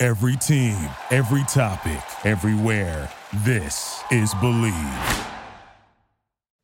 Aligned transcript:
Every 0.00 0.36
team, 0.36 0.76
every 1.10 1.42
topic, 1.48 2.00
everywhere. 2.24 3.10
This 3.44 4.00
is 4.12 4.32
Bleav. 4.34 5.26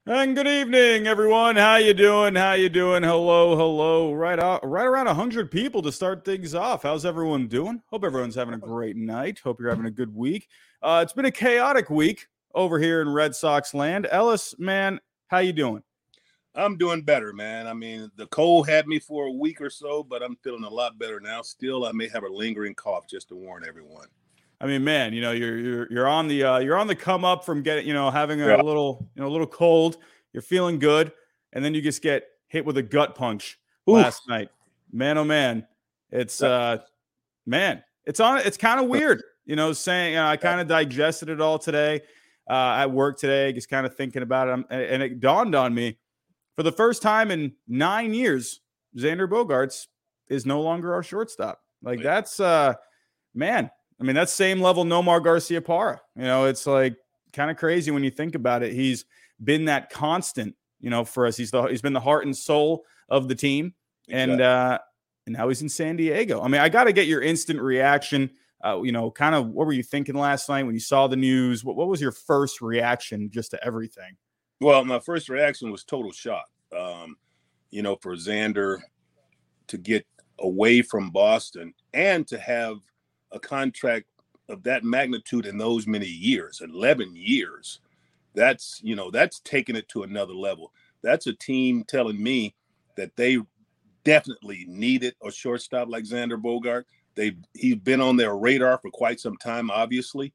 And 0.07 0.37
good 0.37 0.47
evening, 0.47 1.09
everyone. 1.09 1.57
How 1.57 1.75
you 1.75 1.95
doing? 1.95 2.37
How 2.37 2.53
you 2.53 2.69
doing? 2.69 3.03
Hello, 3.03 3.57
hello. 3.57 4.13
Right 4.13 4.39
out, 4.39 4.65
right 4.65 4.87
around 4.87 5.09
hundred 5.09 5.51
people 5.51 5.83
to 5.83 5.91
start 5.91 6.25
things 6.25 6.55
off. 6.55 6.85
How's 6.85 7.05
everyone 7.05 7.49
doing? 7.49 7.83
Hope 7.87 8.05
everyone's 8.05 8.37
having 8.37 8.55
a 8.55 8.59
great 8.59 8.95
night. 8.95 9.41
Hope 9.43 9.59
you're 9.59 9.71
having 9.71 9.87
a 9.87 9.91
good 9.91 10.15
week. 10.15 10.47
Uh, 10.81 11.01
it's 11.03 11.13
been 11.13 11.25
a 11.25 11.33
chaotic 11.33 11.91
week 11.91 12.29
over 12.55 12.79
here 12.79 13.01
in 13.01 13.09
Red 13.09 13.35
Sox 13.35 13.75
land. 13.75 14.07
Ellis, 14.13 14.55
man, 14.61 15.01
how 15.27 15.39
you 15.39 15.53
doing? 15.53 15.83
I'm 16.57 16.77
doing 16.77 17.03
better, 17.03 17.33
man. 17.33 17.67
I 17.67 17.75
mean, 17.75 18.11
the 18.17 18.27
cold 18.29 18.69
had 18.69 18.87
me 18.87 18.99
for 18.99 19.27
a 19.27 19.33
week 19.33 19.61
or 19.61 19.71
so, 19.71 20.03
but 20.05 20.23
I'm 20.23 20.37
feeling 20.37 20.65
a 20.65 20.71
lot 20.71 20.99
better 20.99 21.19
now. 21.21 21.43
Still, 21.43 21.85
I 21.85 21.93
may 21.93 22.09
have 22.09 22.23
a 22.23 22.29
lingering 22.29 22.75
cough, 22.75 23.09
just 23.09 23.29
to 23.29 23.35
warn 23.35 23.65
everyone. 23.67 24.07
I 24.61 24.67
mean, 24.67 24.85
man, 24.85 25.13
you 25.13 25.21
know, 25.21 25.33
you're 25.33 25.59
you're 25.59 25.93
you're 25.93 26.07
on 26.07 26.29
the 26.29 26.45
uh, 26.45 26.59
you're 26.59 26.77
on 26.77 26.87
the 26.87 26.95
come 26.95 27.25
up 27.25 27.45
from 27.45 27.63
getting, 27.63 27.87
you 27.87 27.93
know, 27.93 28.11
having 28.11 28.41
a 28.41 28.47
yeah. 28.47 28.63
little, 28.63 29.07
you 29.15 29.23
know, 29.23 29.29
a 29.29 29.33
little 29.33 29.47
cold. 29.47 29.99
You're 30.33 30.43
feeling 30.43 30.79
good, 30.79 31.13
and 31.53 31.65
then 31.65 31.75
you 31.75 31.83
just 31.83 32.03
get 32.03 32.25
hit 32.47 32.65
with 32.65 32.77
a 32.79 32.83
gut 32.83 33.15
punch 33.15 33.59
Oof. 33.89 33.95
last 33.95 34.29
night. 34.29 34.49
Man, 34.93 35.19
oh 35.19 35.25
man, 35.25 35.67
it's 36.13 36.41
uh, 36.41 36.79
man, 37.47 37.83
it's 38.05 38.21
on. 38.21 38.39
It's 38.39 38.57
kind 38.57 38.79
of 38.79 38.87
weird, 38.87 39.23
you 39.45 39.57
know. 39.57 39.73
Saying 39.73 40.17
I 40.17 40.37
kind 40.37 40.61
of 40.61 40.69
digested 40.69 41.31
it 41.31 41.41
all 41.41 41.59
today 41.59 42.03
uh, 42.49 42.77
at 42.79 42.93
work 42.93 43.19
today, 43.19 43.53
just 43.53 43.69
kind 43.69 43.85
of 43.85 43.97
thinking 43.97 44.23
about 44.23 44.49
it, 44.49 44.67
and 44.71 45.03
it 45.03 45.19
dawned 45.19 45.57
on 45.57 45.75
me 45.75 45.99
for 46.57 46.63
the 46.63 46.73
first 46.73 47.03
time 47.03 47.31
in 47.31 47.53
nine 47.67 48.15
years, 48.15 48.61
Xander 48.97 49.29
Bogaerts 49.29 49.89
is 50.29 50.47
no 50.47 50.61
longer 50.61 50.95
our 50.95 51.03
shortstop. 51.03 51.61
Like 51.83 52.03
that's 52.03 52.41
uh 52.41 52.75
man, 53.35 53.71
I 54.01 54.05
mean 54.05 54.15
that's 54.15 54.33
same 54.33 54.61
level 54.61 54.85
Nomar 54.85 55.21
Garciaparra. 55.21 55.99
You 56.17 56.25
know, 56.25 56.47
it's 56.47 56.67
like 56.67 56.97
kind 57.33 57.51
of 57.51 57.57
crazy 57.57 57.91
when 57.91 58.05
you 58.05 58.11
think 58.11 58.35
about 58.35 58.63
it. 58.63 58.73
He's 58.73 59.05
been 59.43 59.67
that 59.67 59.91
constant, 59.91 60.55
you 60.81 60.91
know, 60.91 61.05
for 61.05 61.27
us. 61.27 61.37
He's 61.37 61.51
the 61.51 61.65
he's 61.65 61.83
been 61.83 61.93
the 61.93 62.01
heart 62.01 62.25
and 62.25 62.37
soul 62.37 62.85
of 63.09 63.29
the 63.29 63.35
team. 63.35 63.75
Exactly. 64.09 64.33
And 64.33 64.41
uh 64.41 64.79
and 65.27 65.37
now 65.37 65.49
he's 65.49 65.63
in 65.63 65.69
San 65.69 65.97
Diego. 65.97 66.43
I 66.43 66.49
mean, 66.49 66.61
I 66.61 66.69
got 66.69 66.85
to 66.85 66.93
get 66.93 67.07
your 67.07 67.23
instant 67.23 67.61
reaction. 67.61 68.31
Uh, 68.65 68.83
you 68.83 68.93
know, 68.93 69.11
kind 69.11 69.35
of 69.35 69.49
what 69.49 69.67
were 69.67 69.73
you 69.73 69.83
thinking 69.83 70.15
last 70.15 70.49
night 70.49 70.65
when 70.65 70.75
you 70.75 70.81
saw 70.81 71.07
the 71.07 71.17
news? 71.17 71.65
What, 71.65 71.77
what 71.77 71.89
was 71.89 72.01
your 72.01 72.13
first 72.13 72.61
reaction 72.61 73.31
just 73.31 73.51
to 73.53 73.65
everything? 73.65 74.17
Well, 74.61 74.85
my 74.85 75.01
first 75.01 75.29
reaction 75.29 75.71
was 75.71 75.85
total 75.85 76.13
shock. 76.13 76.49
Um, 76.77 77.17
you 77.71 77.83
know, 77.83 77.97
for 77.97 78.15
Xander 78.15 78.81
to 79.67 79.79
get 79.79 80.07
away 80.39 80.83
from 80.83 81.11
Boston 81.11 81.75
and 81.93 82.27
to 82.29 82.39
have 82.39 82.77
a 83.33 83.39
contract 83.39 84.07
of 84.49 84.63
that 84.65 84.85
magnitude 84.85 85.47
in 85.47 85.57
those 85.57 85.87
many 85.87 86.07
years 86.07 86.61
11 86.63 87.17
years 87.17 87.81
that's 88.35 88.81
you 88.83 88.95
know 88.95 89.11
that's 89.11 89.41
taking 89.41 89.77
it 89.77 89.89
to 89.89 90.03
another 90.03 90.35
level. 90.35 90.73
That's 91.03 91.27
a 91.27 91.33
team 91.33 91.85
telling 91.87 92.23
me 92.23 92.55
that 92.97 93.17
they 93.17 93.39
definitely 94.05 94.67
needed 94.69 95.15
a 95.25 95.31
shortstop 95.31 95.89
like 95.89 96.05
Xander 96.05 96.41
Bogaert. 96.41 96.85
They 97.15 97.37
he's 97.55 97.77
been 97.77 98.01
on 98.01 98.17
their 98.17 98.37
radar 98.37 98.79
for 98.79 98.91
quite 98.91 99.21
some 99.21 99.37
time 99.37 99.71
obviously 99.71 100.33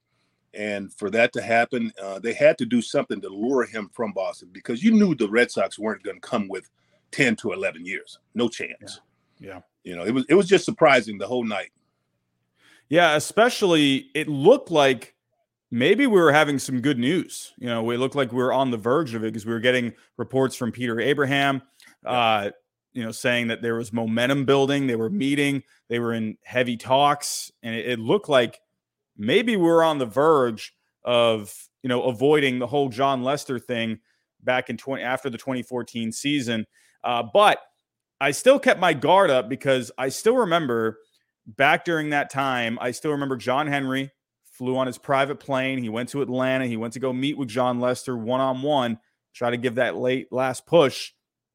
and 0.54 0.94
for 0.94 1.10
that 1.12 1.34
to 1.34 1.42
happen, 1.42 1.92
uh, 2.02 2.20
they 2.20 2.34
had 2.34 2.58
to 2.58 2.66
do 2.66 2.82
something 2.82 3.22
to 3.22 3.30
lure 3.30 3.66
him 3.66 3.90
from 3.94 4.14
Boston 4.14 4.50
because 4.52 4.84
you 4.84 4.92
knew 4.92 5.16
the 5.16 5.30
Red 5.30 5.52
Sox 5.52 5.78
weren't 5.78 6.04
going 6.04 6.20
to 6.20 6.28
come 6.28 6.48
with 6.48 6.70
10 7.12 7.36
to 7.38 7.52
11 7.52 7.86
years. 7.86 8.20
No 8.34 8.50
chance. 8.50 9.02
Yeah. 9.40 9.48
yeah. 9.48 9.60
You 9.84 9.96
know, 9.96 10.04
it 10.04 10.14
was 10.14 10.26
it 10.30 10.36
was 10.36 10.48
just 10.48 10.66
surprising 10.66 11.18
the 11.18 11.28
whole 11.28 11.44
night. 11.44 11.72
Yeah, 12.90 13.16
especially 13.16 14.10
it 14.14 14.28
looked 14.28 14.72
like 14.72 15.16
maybe 15.72 16.08
we 16.08 16.20
were 16.20 16.32
having 16.32 16.60
some 16.60 16.81
good 16.81 17.00
news. 17.00 17.54
You 17.58 17.68
know, 17.68 17.90
it 17.92 17.98
looked 17.98 18.16
like 18.16 18.31
we 18.31 18.44
were 18.44 18.54
on 18.54 18.72
the 18.72 18.78
verge 18.78 19.14
of 19.14 19.24
it 19.24 19.28
because 19.28 19.46
we 19.46 19.54
were 19.54 19.60
getting 19.60 19.94
reports 20.18 20.56
from 20.56 20.72
Peter 20.72 21.00
Abraham, 21.00 21.62
uh, 22.06 22.50
you 22.94 23.04
know, 23.04 23.12
saying 23.12 23.48
that 23.48 23.62
there 23.62 23.76
was 23.76 23.94
momentum 23.94 24.46
building. 24.46 24.88
They 24.88 24.96
were 24.96 25.10
meeting, 25.10 25.64
they 25.88 26.00
were 26.00 26.14
in 26.14 26.38
heavy 26.44 26.78
talks, 26.78 27.52
and 27.64 27.76
it, 27.76 27.88
it 27.88 28.00
looked 28.00 28.28
like 28.28 28.60
maybe 29.19 29.57
we're 29.57 29.84
on 29.84 30.00
the 30.00 30.06
verge 30.06 30.74
of 31.03 31.53
you 31.84 31.90
know 31.90 32.03
avoiding 32.03 32.57
the 32.57 32.68
whole 32.68 32.90
Jon 32.90 33.22
Lester 33.22 33.59
thing 33.59 34.00
back 34.41 34.69
in 34.69 34.78
20 34.78 35.03
after 35.03 35.30
the 35.30 35.38
2014 35.38 36.12
season. 36.12 36.66
Uh, 37.03 37.24
but 37.34 37.59
I 38.19 38.31
still 38.31 38.57
kept 38.57 38.80
my 38.80 38.94
guard 38.94 39.30
up 39.30 39.50
because 39.50 39.91
I 39.97 40.09
still 40.09 40.38
remember 40.38 40.97
back 41.46 41.85
during 41.85 42.09
that 42.09 42.31
time. 42.31 42.78
I 42.81 42.91
still 42.91 43.12
remember 43.12 43.38
John 43.38 43.68
Henry 43.68 44.12
flew 44.53 44.78
on 44.78 44.88
his 44.88 44.97
private 44.97 45.40
plane. 45.40 45.81
He 45.81 45.90
went 45.90 46.09
to 46.09 46.22
Atlanta. 46.22 46.66
He 46.66 46.78
went 46.78 46.94
to 46.94 47.00
go 47.00 47.13
meet 47.13 47.38
with 47.38 47.50
Jon 47.50 47.80
Lester 47.80 48.18
one 48.18 48.41
on 48.41 48.62
one, 48.62 49.00
try 49.34 49.51
to 49.51 49.57
give 49.57 49.75
that 49.75 49.96
late 49.96 50.28
last 50.31 50.66
push, 50.66 51.12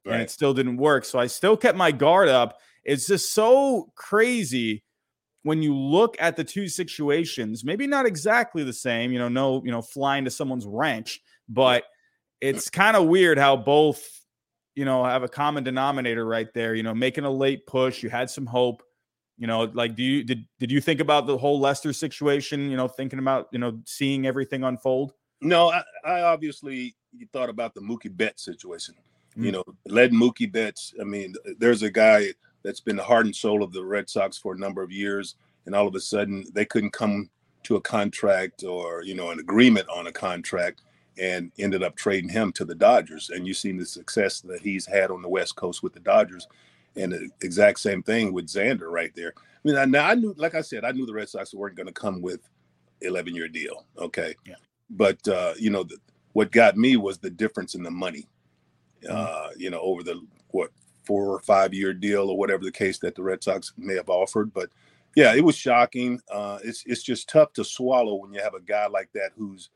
right. 0.06 0.14
and 0.14 0.22
it 0.22 0.31
still 0.31 0.54
didn't 0.54 0.78
work. 0.78 1.04
So 1.04 1.19
I 1.19 1.26
still 1.26 1.56
kept 1.56 1.76
my 1.76 1.92
guard 1.92 2.28
up. 2.28 2.58
It's 2.82 3.06
just 3.06 3.32
so 3.32 3.91
crazy 3.94 4.84
when 5.44 5.62
you 5.62 5.77
look 5.77 6.16
at 6.19 6.37
the 6.37 6.43
two 6.43 6.69
situations, 6.69 7.65
maybe 7.65 7.87
not 7.87 8.06
exactly 8.06 8.65
the 8.65 8.72
same, 8.72 9.12
you 9.12 9.19
know, 9.19 9.28
no, 9.28 9.62
you 9.65 9.71
know, 9.71 9.82
flying 9.82 10.25
to 10.25 10.31
someone's 10.31 10.66
ranch, 10.66 11.21
but 11.49 11.84
it's 12.41 12.71
kind 12.71 12.97
of 12.97 13.06
weird 13.06 13.38
how 13.38 13.55
both, 13.55 14.03
you 14.75 14.87
know, 14.87 15.05
have 15.05 15.22
a 15.22 15.28
common 15.28 15.62
denominator 15.62 16.27
right 16.27 16.53
there, 16.55 16.75
you 16.75 16.82
know, 16.82 16.94
making 16.94 17.25
a 17.25 17.31
late 17.31 17.66
push, 17.66 18.03
you 18.03 18.09
had 18.09 18.31
some 18.31 18.47
hope, 18.47 18.82
you 19.37 19.47
know, 19.47 19.71
like 19.75 19.94
do 19.94 20.03
you 20.03 20.25
did 20.25 20.47
did 20.59 20.71
you 20.71 20.81
think 20.81 21.00
about 21.00 21.27
the 21.27 21.37
whole 21.37 21.61
Lester 21.61 21.93
situation, 21.93 22.71
you 22.71 22.76
know, 22.76 22.88
thinking 22.88 23.19
about, 23.19 23.49
you 23.53 23.59
know, 23.59 23.78
seeing 23.84 24.26
everything 24.26 24.65
unfold? 24.65 25.12
No, 25.43 25.71
I, 25.71 25.82
I 26.06 26.22
obviously 26.22 26.97
thought 27.34 27.50
about 27.50 27.75
the 27.75 27.82
Mookie 27.82 28.16
Betts 28.16 28.44
situation. 28.47 28.94
Mm-hmm. 29.32 29.44
You 29.44 29.53
know, 29.53 29.65
led 29.87 30.12
Mookie 30.12 30.50
Betts. 30.50 30.94
I 30.99 31.05
mean, 31.05 31.34
there's 31.59 31.82
a 31.82 31.91
guy 31.91 32.32
that's 32.64 32.80
been 32.80 32.97
the 32.97 33.04
heart 33.04 33.26
and 33.26 33.36
soul 33.36 33.62
of 33.62 33.72
the 33.72 33.84
Red 33.84 34.08
Sox 34.08 34.36
for 34.36 34.54
a 34.54 34.58
number 34.58 34.82
of 34.82 34.91
years, 34.91 35.36
and 35.66 35.75
all 35.75 35.86
of 35.86 35.94
a 35.94 36.00
sudden 36.00 36.44
they 36.52 36.64
couldn't 36.64 36.92
come 36.92 37.30
to 37.64 37.76
a 37.76 37.80
contract 37.80 38.64
or 38.64 39.02
you 39.04 39.14
know 39.14 39.30
an 39.30 39.38
agreement 39.38 39.88
on 39.88 40.06
a 40.06 40.12
contract, 40.12 40.82
and 41.19 41.52
ended 41.58 41.82
up 41.82 41.94
trading 41.94 42.30
him 42.30 42.52
to 42.52 42.64
the 42.64 42.75
Dodgers. 42.75 43.30
And 43.30 43.47
you've 43.47 43.58
seen 43.58 43.76
the 43.76 43.86
success 43.86 44.41
that 44.41 44.62
he's 44.62 44.86
had 44.86 45.10
on 45.10 45.22
the 45.22 45.28
West 45.28 45.56
Coast 45.56 45.82
with 45.82 45.92
the 45.92 46.00
Dodgers, 46.00 46.48
and 46.97 47.12
the 47.12 47.28
exact 47.42 47.80
same 47.80 48.02
thing 48.02 48.32
with 48.32 48.47
Xander 48.47 48.91
right 48.91 49.12
there. 49.14 49.34
I 49.36 49.69
mean, 49.69 49.91
now 49.91 50.08
I 50.08 50.14
knew, 50.14 50.34
like 50.36 50.54
I 50.54 50.60
said, 50.60 50.84
I 50.84 50.92
knew 50.92 51.06
the 51.06 51.14
Red 51.14 51.28
Sox 51.28 51.54
weren't 51.54 51.76
going 51.76 51.86
to 51.86 51.92
come 51.92 52.20
with 52.20 52.41
11 53.00 53.34
year 53.34 53.48
deal. 53.48 53.84
Okay, 53.98 54.34
yeah. 54.46 54.56
but 54.91 55.26
uh, 55.28 55.54
you 55.58 55.70
know 55.70 55.84
the, 55.84 55.98
what 56.32 56.50
got 56.50 56.76
me 56.76 56.96
was 56.96 57.19
the 57.19 57.31
difference 57.31 57.75
in 57.75 57.82
the 57.82 57.91
money. 57.91 58.26
Mm-hmm. 59.04 59.14
Uh, 59.16 59.50
you 59.56 59.70
know, 59.70 59.81
over 59.81 60.02
the 60.02 60.26
what 60.50 60.70
four 61.04 61.28
or 61.28 61.41
five 61.41 61.75
year 61.75 61.92
deal 61.92 62.31
or 62.31 62.37
whatever 62.37 62.65
the 62.65 62.72
case 62.72 62.98
that 62.98 63.15
the 63.15 63.22
Red 63.22 63.42
Sox 63.42 63.72
may 63.76 63.94
have 63.94 64.09
offered. 64.09 64.53
But 64.53 64.70
yeah, 65.15 65.34
it 65.34 65.44
was 65.44 65.56
shocking. 65.56 66.20
Uh, 66.31 66.59
it's 66.65 66.82
it's 66.87 67.02
just 67.02 67.29
tough 67.29 67.52
to 67.55 67.64
swallow 67.64 68.17
when 68.17 68.32
you 68.32 68.40
have 68.40 68.55
a 68.55 68.61
guy 68.61 68.87
like 68.87 69.11
that 69.14 69.31
who's 69.37 69.70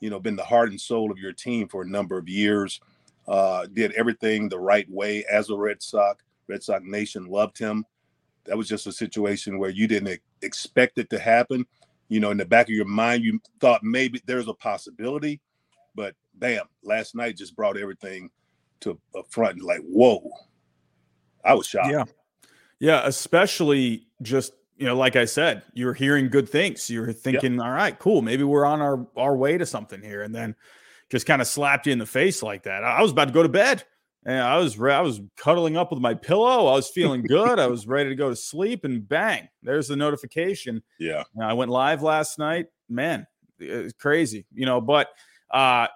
you 0.00 0.10
know 0.10 0.20
been 0.20 0.36
the 0.36 0.44
heart 0.44 0.70
and 0.70 0.80
soul 0.80 1.10
of 1.10 1.18
your 1.18 1.32
team 1.32 1.68
for 1.68 1.82
a 1.82 1.88
number 1.88 2.16
of 2.18 2.28
years. 2.28 2.80
Uh, 3.26 3.66
did 3.74 3.92
everything 3.92 4.48
the 4.48 4.58
right 4.58 4.90
way 4.90 5.24
as 5.30 5.50
a 5.50 5.56
Red 5.56 5.82
Sox. 5.82 6.24
Red 6.46 6.62
Sox 6.62 6.82
Nation 6.84 7.26
loved 7.26 7.58
him. 7.58 7.84
That 8.46 8.56
was 8.56 8.68
just 8.68 8.86
a 8.86 8.92
situation 8.92 9.58
where 9.58 9.68
you 9.68 9.86
didn't 9.86 10.20
expect 10.40 10.96
it 10.96 11.10
to 11.10 11.18
happen. 11.18 11.66
You 12.08 12.20
know, 12.20 12.30
in 12.30 12.38
the 12.38 12.46
back 12.46 12.66
of 12.66 12.74
your 12.74 12.86
mind, 12.86 13.22
you 13.22 13.38
thought 13.60 13.84
maybe 13.84 14.22
there's 14.24 14.48
a 14.48 14.54
possibility, 14.54 15.42
but 15.94 16.14
bam, 16.36 16.64
last 16.82 17.14
night 17.14 17.36
just 17.36 17.54
brought 17.54 17.76
everything 17.76 18.30
to 18.80 18.98
a 19.14 19.22
front. 19.24 19.60
Like, 19.60 19.80
whoa, 19.80 20.30
I 21.44 21.54
was 21.54 21.66
shocked. 21.66 21.90
Yeah. 21.90 22.04
Yeah. 22.80 23.02
Especially 23.04 24.06
just, 24.22 24.52
you 24.76 24.86
know, 24.86 24.96
like 24.96 25.16
I 25.16 25.24
said, 25.24 25.62
you're 25.74 25.94
hearing 25.94 26.28
good 26.28 26.48
things. 26.48 26.88
You're 26.88 27.12
thinking, 27.12 27.54
yeah. 27.54 27.62
all 27.62 27.70
right, 27.72 27.98
cool. 27.98 28.22
Maybe 28.22 28.44
we're 28.44 28.64
on 28.66 28.80
our, 28.80 29.06
our 29.16 29.36
way 29.36 29.58
to 29.58 29.66
something 29.66 30.02
here. 30.02 30.22
And 30.22 30.34
then 30.34 30.54
just 31.10 31.26
kind 31.26 31.42
of 31.42 31.48
slapped 31.48 31.86
you 31.86 31.92
in 31.92 31.98
the 31.98 32.06
face 32.06 32.42
like 32.42 32.62
that. 32.64 32.84
I 32.84 33.02
was 33.02 33.10
about 33.10 33.26
to 33.26 33.34
go 33.34 33.42
to 33.42 33.48
bed. 33.48 33.84
And 34.26 34.42
I 34.42 34.58
was 34.58 34.76
re- 34.76 34.92
I 34.92 35.00
was 35.00 35.20
cuddling 35.36 35.76
up 35.76 35.90
with 35.90 36.00
my 36.00 36.12
pillow. 36.12 36.66
I 36.66 36.74
was 36.74 36.88
feeling 36.88 37.22
good. 37.22 37.58
I 37.58 37.68
was 37.68 37.86
ready 37.86 38.10
to 38.10 38.16
go 38.16 38.28
to 38.28 38.36
sleep, 38.36 38.84
and 38.84 39.08
bang, 39.08 39.48
there's 39.62 39.88
the 39.88 39.96
notification. 39.96 40.82
Yeah, 40.98 41.22
and 41.34 41.44
I 41.44 41.54
went 41.54 41.70
live 41.70 42.02
last 42.02 42.38
night. 42.38 42.66
Man, 42.90 43.26
it's 43.58 43.94
crazy, 43.94 44.44
you 44.52 44.66
know. 44.66 44.80
But 44.82 45.08
uh, 45.50 45.86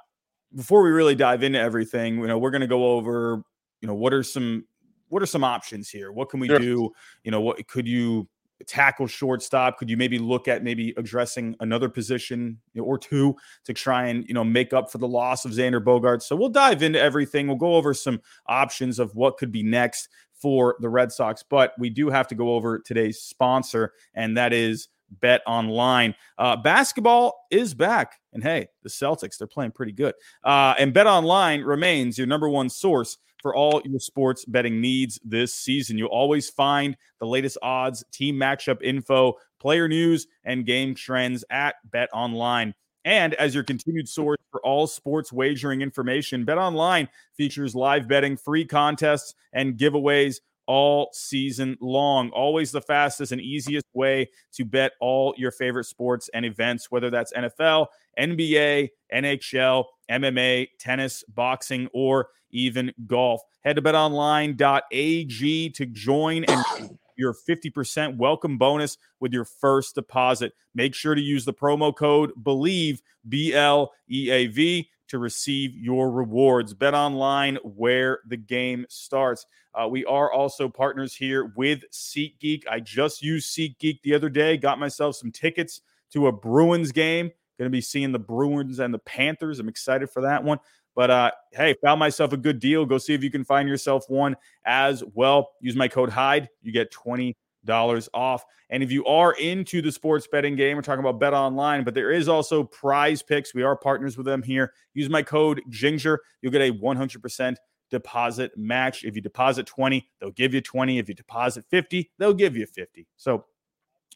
before 0.55 0.83
we 0.83 0.91
really 0.91 1.17
dive 1.17 1.43
into 1.43 1.59
everything, 1.59 2.19
you 2.19 2.27
know, 2.29 2.39
we're 2.39 2.53
going 2.53 2.63
to 2.63 2.69
go 2.69 2.93
over, 2.93 3.43
you 3.81 3.89
know, 3.89 3.95
what 3.95 4.15
are 4.15 4.23
some 4.23 4.65
what 5.13 5.23
are 5.23 5.27
some 5.27 5.45
options 5.45 5.91
here? 5.91 6.11
What 6.11 6.31
can 6.31 6.41
we 6.41 6.49
sure. 6.49 6.59
do? 6.59 6.91
You 7.23 7.31
know, 7.31 7.43
what 7.43 7.69
could 7.69 7.87
you 7.87 8.27
tackle 8.67 9.07
shortstop? 9.07 9.77
Could 9.77 9.91
you 9.91 9.99
maybe 9.99 10.19
look 10.19 10.49
at 10.49 10.65
maybe 10.65 10.95
addressing 10.97 11.55
another 11.61 11.91
position 11.91 12.59
or 12.81 12.97
two 12.97 13.37
to 13.65 13.75
try 13.75 14.07
and 14.07 14.27
you 14.27 14.33
know 14.33 14.43
make 14.43 14.73
up 14.73 14.91
for 14.91 14.97
the 14.97 15.07
loss 15.07 15.45
of 15.45 15.53
Xander 15.53 15.85
Bogaert? 15.85 16.23
So 16.23 16.35
we'll 16.35 16.49
dive 16.49 16.83
into 16.83 16.99
everything. 16.99 17.47
We'll 17.47 17.57
go 17.59 17.75
over 17.75 17.93
some 17.93 18.23
options 18.47 18.99
of 18.99 19.15
what 19.15 19.37
could 19.37 19.53
be 19.53 19.63
next 19.63 20.09
for 20.33 20.77
the 20.81 20.89
Red 20.89 21.13
Sox, 21.13 21.43
but 21.43 21.75
we 21.79 21.91
do 21.91 22.09
have 22.09 22.27
to 22.29 22.35
go 22.35 22.55
over 22.55 22.79
today's 22.79 23.21
sponsor, 23.21 23.93
and 24.15 24.35
that 24.39 24.55
is 24.55 24.89
Bet 25.21 25.43
Online. 25.47 26.15
Uh, 26.39 26.57
basketball 26.57 27.47
is 27.51 27.75
back, 27.75 28.19
and 28.33 28.43
hey, 28.43 28.69
the 28.83 28.89
Celtics 28.89 29.37
they're 29.37 29.47
playing 29.47 29.73
pretty 29.73 29.93
good. 29.93 30.15
Uh, 30.43 30.75
and 30.79 30.95
Bet 30.95 31.07
Online 31.07 31.61
remains 31.61 32.17
your 32.17 32.27
number 32.27 32.49
one 32.49 32.71
source 32.71 33.19
for 33.43 33.55
all 33.55 33.83
your 33.85 34.01
sports 34.01 34.45
betting 34.45 34.81
needs 34.81 35.19
this 35.25 35.55
season. 35.55 35.99
You'll 35.99 36.09
always 36.09 36.49
find 36.49 36.97
the 37.21 37.27
latest 37.27 37.59
odds, 37.61 38.05
team 38.13 38.37
matchup 38.37 38.81
info, 38.83 39.35
player 39.61 39.89
news, 39.89 40.27
and 40.45 40.65
game 40.65 40.95
trends 40.95 41.45
at 41.51 41.75
Bet 41.91 42.09
Online. 42.13 42.75
And 43.05 43.35
as 43.35 43.55
your 43.55 43.65
continued 43.65 44.09
source 44.09 44.39
for 44.51 44.65
all 44.65 44.87
sports 44.87 45.33
wagering 45.33 45.83
information, 45.83 46.45
Bet 46.45 46.57
Online 46.59 47.09
features 47.37 47.75
live 47.75 48.07
betting, 48.07 48.37
free 48.37 48.65
contests, 48.65 49.35
and 49.53 49.77
giveaways 49.77 50.37
all 50.67 51.11
season 51.13 51.77
long. 51.81 52.31
Always 52.31 52.73
the 52.73 52.81
fastest 52.81 53.33
and 53.33 53.41
easiest 53.41 53.87
way 53.93 54.29
to 54.53 54.65
bet 54.65 54.93
all 55.01 55.35
your 55.37 55.51
favorite 55.51 55.85
sports 55.85 56.31
and 56.33 56.45
events, 56.45 56.91
whether 56.91 57.11
that's 57.11 57.33
NFL, 57.33 57.87
NBA, 58.19 58.91
NHL, 59.13 59.85
MMA, 60.11 60.69
tennis, 60.79 61.25
boxing, 61.29 61.89
or 61.93 62.29
even 62.51 62.93
golf. 63.07 63.43
Head 63.63 63.77
to 63.77 63.83
betonline.ag 63.83 65.71
to 65.71 65.87
join 65.87 66.45
and 66.45 66.99
your 67.17 67.35
50% 67.35 68.17
welcome 68.17 68.59
bonus 68.59 68.99
with 69.21 69.33
your 69.33 69.45
first 69.45 69.95
deposit. 69.95 70.53
Make 70.75 70.95
sure 70.95 71.15
to 71.15 71.21
use 71.21 71.45
the 71.45 71.55
promo 71.55 71.95
code 71.95 72.33
BLEAV, 72.43 73.01
B 73.29 73.55
L 73.55 73.93
E 74.11 74.31
A 74.31 74.47
V, 74.47 74.89
to 75.13 75.19
receive 75.19 75.77
your 75.77 76.11
rewards. 76.11 76.73
Bet 76.73 76.95
online 76.95 77.57
where 77.57 78.21
the 78.27 78.37
game 78.39 78.87
starts. 78.89 79.45
Uh, 79.75 79.87
we 79.87 80.07
are 80.07 80.33
also 80.33 80.71
partners 80.71 81.15
here 81.15 81.53
with 81.55 81.85
SeatGeek. 81.93 82.63
I 82.67 82.81
just 82.81 83.23
used 83.23 83.55
SeatGeek 83.55 84.01
the 84.01 84.15
other 84.15 84.31
day, 84.31 84.57
got 84.57 84.79
myself 84.79 85.17
some 85.17 85.31
tickets 85.31 85.83
to 86.15 86.29
a 86.29 86.33
Bruins 86.33 86.93
game. 86.93 87.31
Going 87.59 87.67
to 87.67 87.71
be 87.71 87.83
seeing 87.83 88.11
the 88.11 88.19
Bruins 88.19 88.79
and 88.79 88.93
the 88.93 89.01
Panthers. 89.01 89.59
I'm 89.59 89.69
excited 89.69 90.09
for 90.09 90.23
that 90.23 90.43
one. 90.43 90.59
But 90.95 91.11
uh, 91.11 91.31
hey, 91.51 91.75
found 91.85 92.01
myself 92.01 92.33
a 92.33 92.39
good 92.39 92.59
deal. 92.59 92.87
Go 92.87 92.97
see 92.97 93.13
if 93.13 93.23
you 93.23 93.31
can 93.31 93.45
find 93.45 93.69
yourself 93.69 94.07
one 94.09 94.35
as 94.65 95.05
well. 95.13 95.51
Use 95.61 95.77
my 95.77 95.89
code 95.89 96.09
HYDE. 96.09 96.49
You 96.63 96.73
get 96.73 96.91
20 96.91 97.37
dollars 97.65 98.09
off. 98.15 98.45
And 98.71 98.83
if 98.83 98.91
you 98.91 99.05
are 99.05 99.35
into 99.35 99.83
the 99.83 99.93
sports 99.93 100.27
betting 100.31 100.57
game, 100.57 100.77
we're 100.77 100.83
talking 100.83 101.05
about 101.05 101.21
Bet 101.21 101.35
Online, 101.35 101.85
but 101.85 101.95
there 101.95 102.11
is 102.11 102.29
also 102.29 102.65
Prize 102.65 103.23
Picks. 103.23 103.55
We 103.55 103.63
are 103.63 103.77
partners 103.77 104.17
with 104.17 104.27
them 104.27 104.43
here. 104.43 104.73
Use 104.95 105.09
my 105.09 105.23
code 105.23 105.63
Ginger. 105.69 106.21
You'll 106.41 106.53
get 106.53 106.63
a 106.63 106.73
100% 106.73 107.57
deposit 107.91 108.53
match. 108.57 109.05
If 109.05 109.15
you 109.15 109.23
deposit 109.23 109.67
20, 109.67 110.09
they'll 110.21 110.31
give 110.31 110.55
you 110.55 110.61
20. 110.61 110.99
If 110.99 111.09
you 111.09 111.15
deposit 111.15 111.65
50, 111.71 112.11
they'll 112.19 112.35
give 112.35 112.57
you 112.57 112.67
50. 112.67 113.07
So 113.17 113.45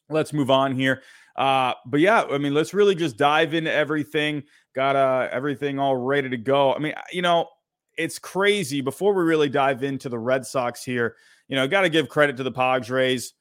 let's 0.09 0.33
move 0.33 0.51
on 0.51 0.75
here. 0.75 1.03
Uh, 1.37 1.75
but 1.85 2.01
yeah, 2.01 2.25
I 2.25 2.39
mean, 2.39 2.55
let's 2.55 2.75
really 2.75 2.95
just 2.95 3.17
dive 3.17 3.55
into 3.55 3.71
everything. 3.71 4.43
Got 4.75 4.97
uh, 4.97 5.29
everything 5.31 5.79
all 5.79 5.97
ready 5.97 6.31
to 6.31 6.37
go. 6.37 6.75
I 6.75 6.79
mean, 6.79 6.95
you 7.13 7.23
know, 7.23 7.49
it's 7.97 8.19
crazy. 8.19 8.81
Before 8.81 9.15
we 9.15 9.23
really 9.23 9.49
dive 9.49 9.83
into 9.83 10.09
the 10.09 10.19
Red 10.19 10.47
Sox 10.47 10.83
here, 10.83 11.17
you 11.49 11.57
know, 11.57 11.67
got 11.69 11.83
to 11.83 11.89
give 11.89 12.09
credit 12.09 12.37
to 12.39 12.43
the 12.43 12.53
Padres. 12.53 13.35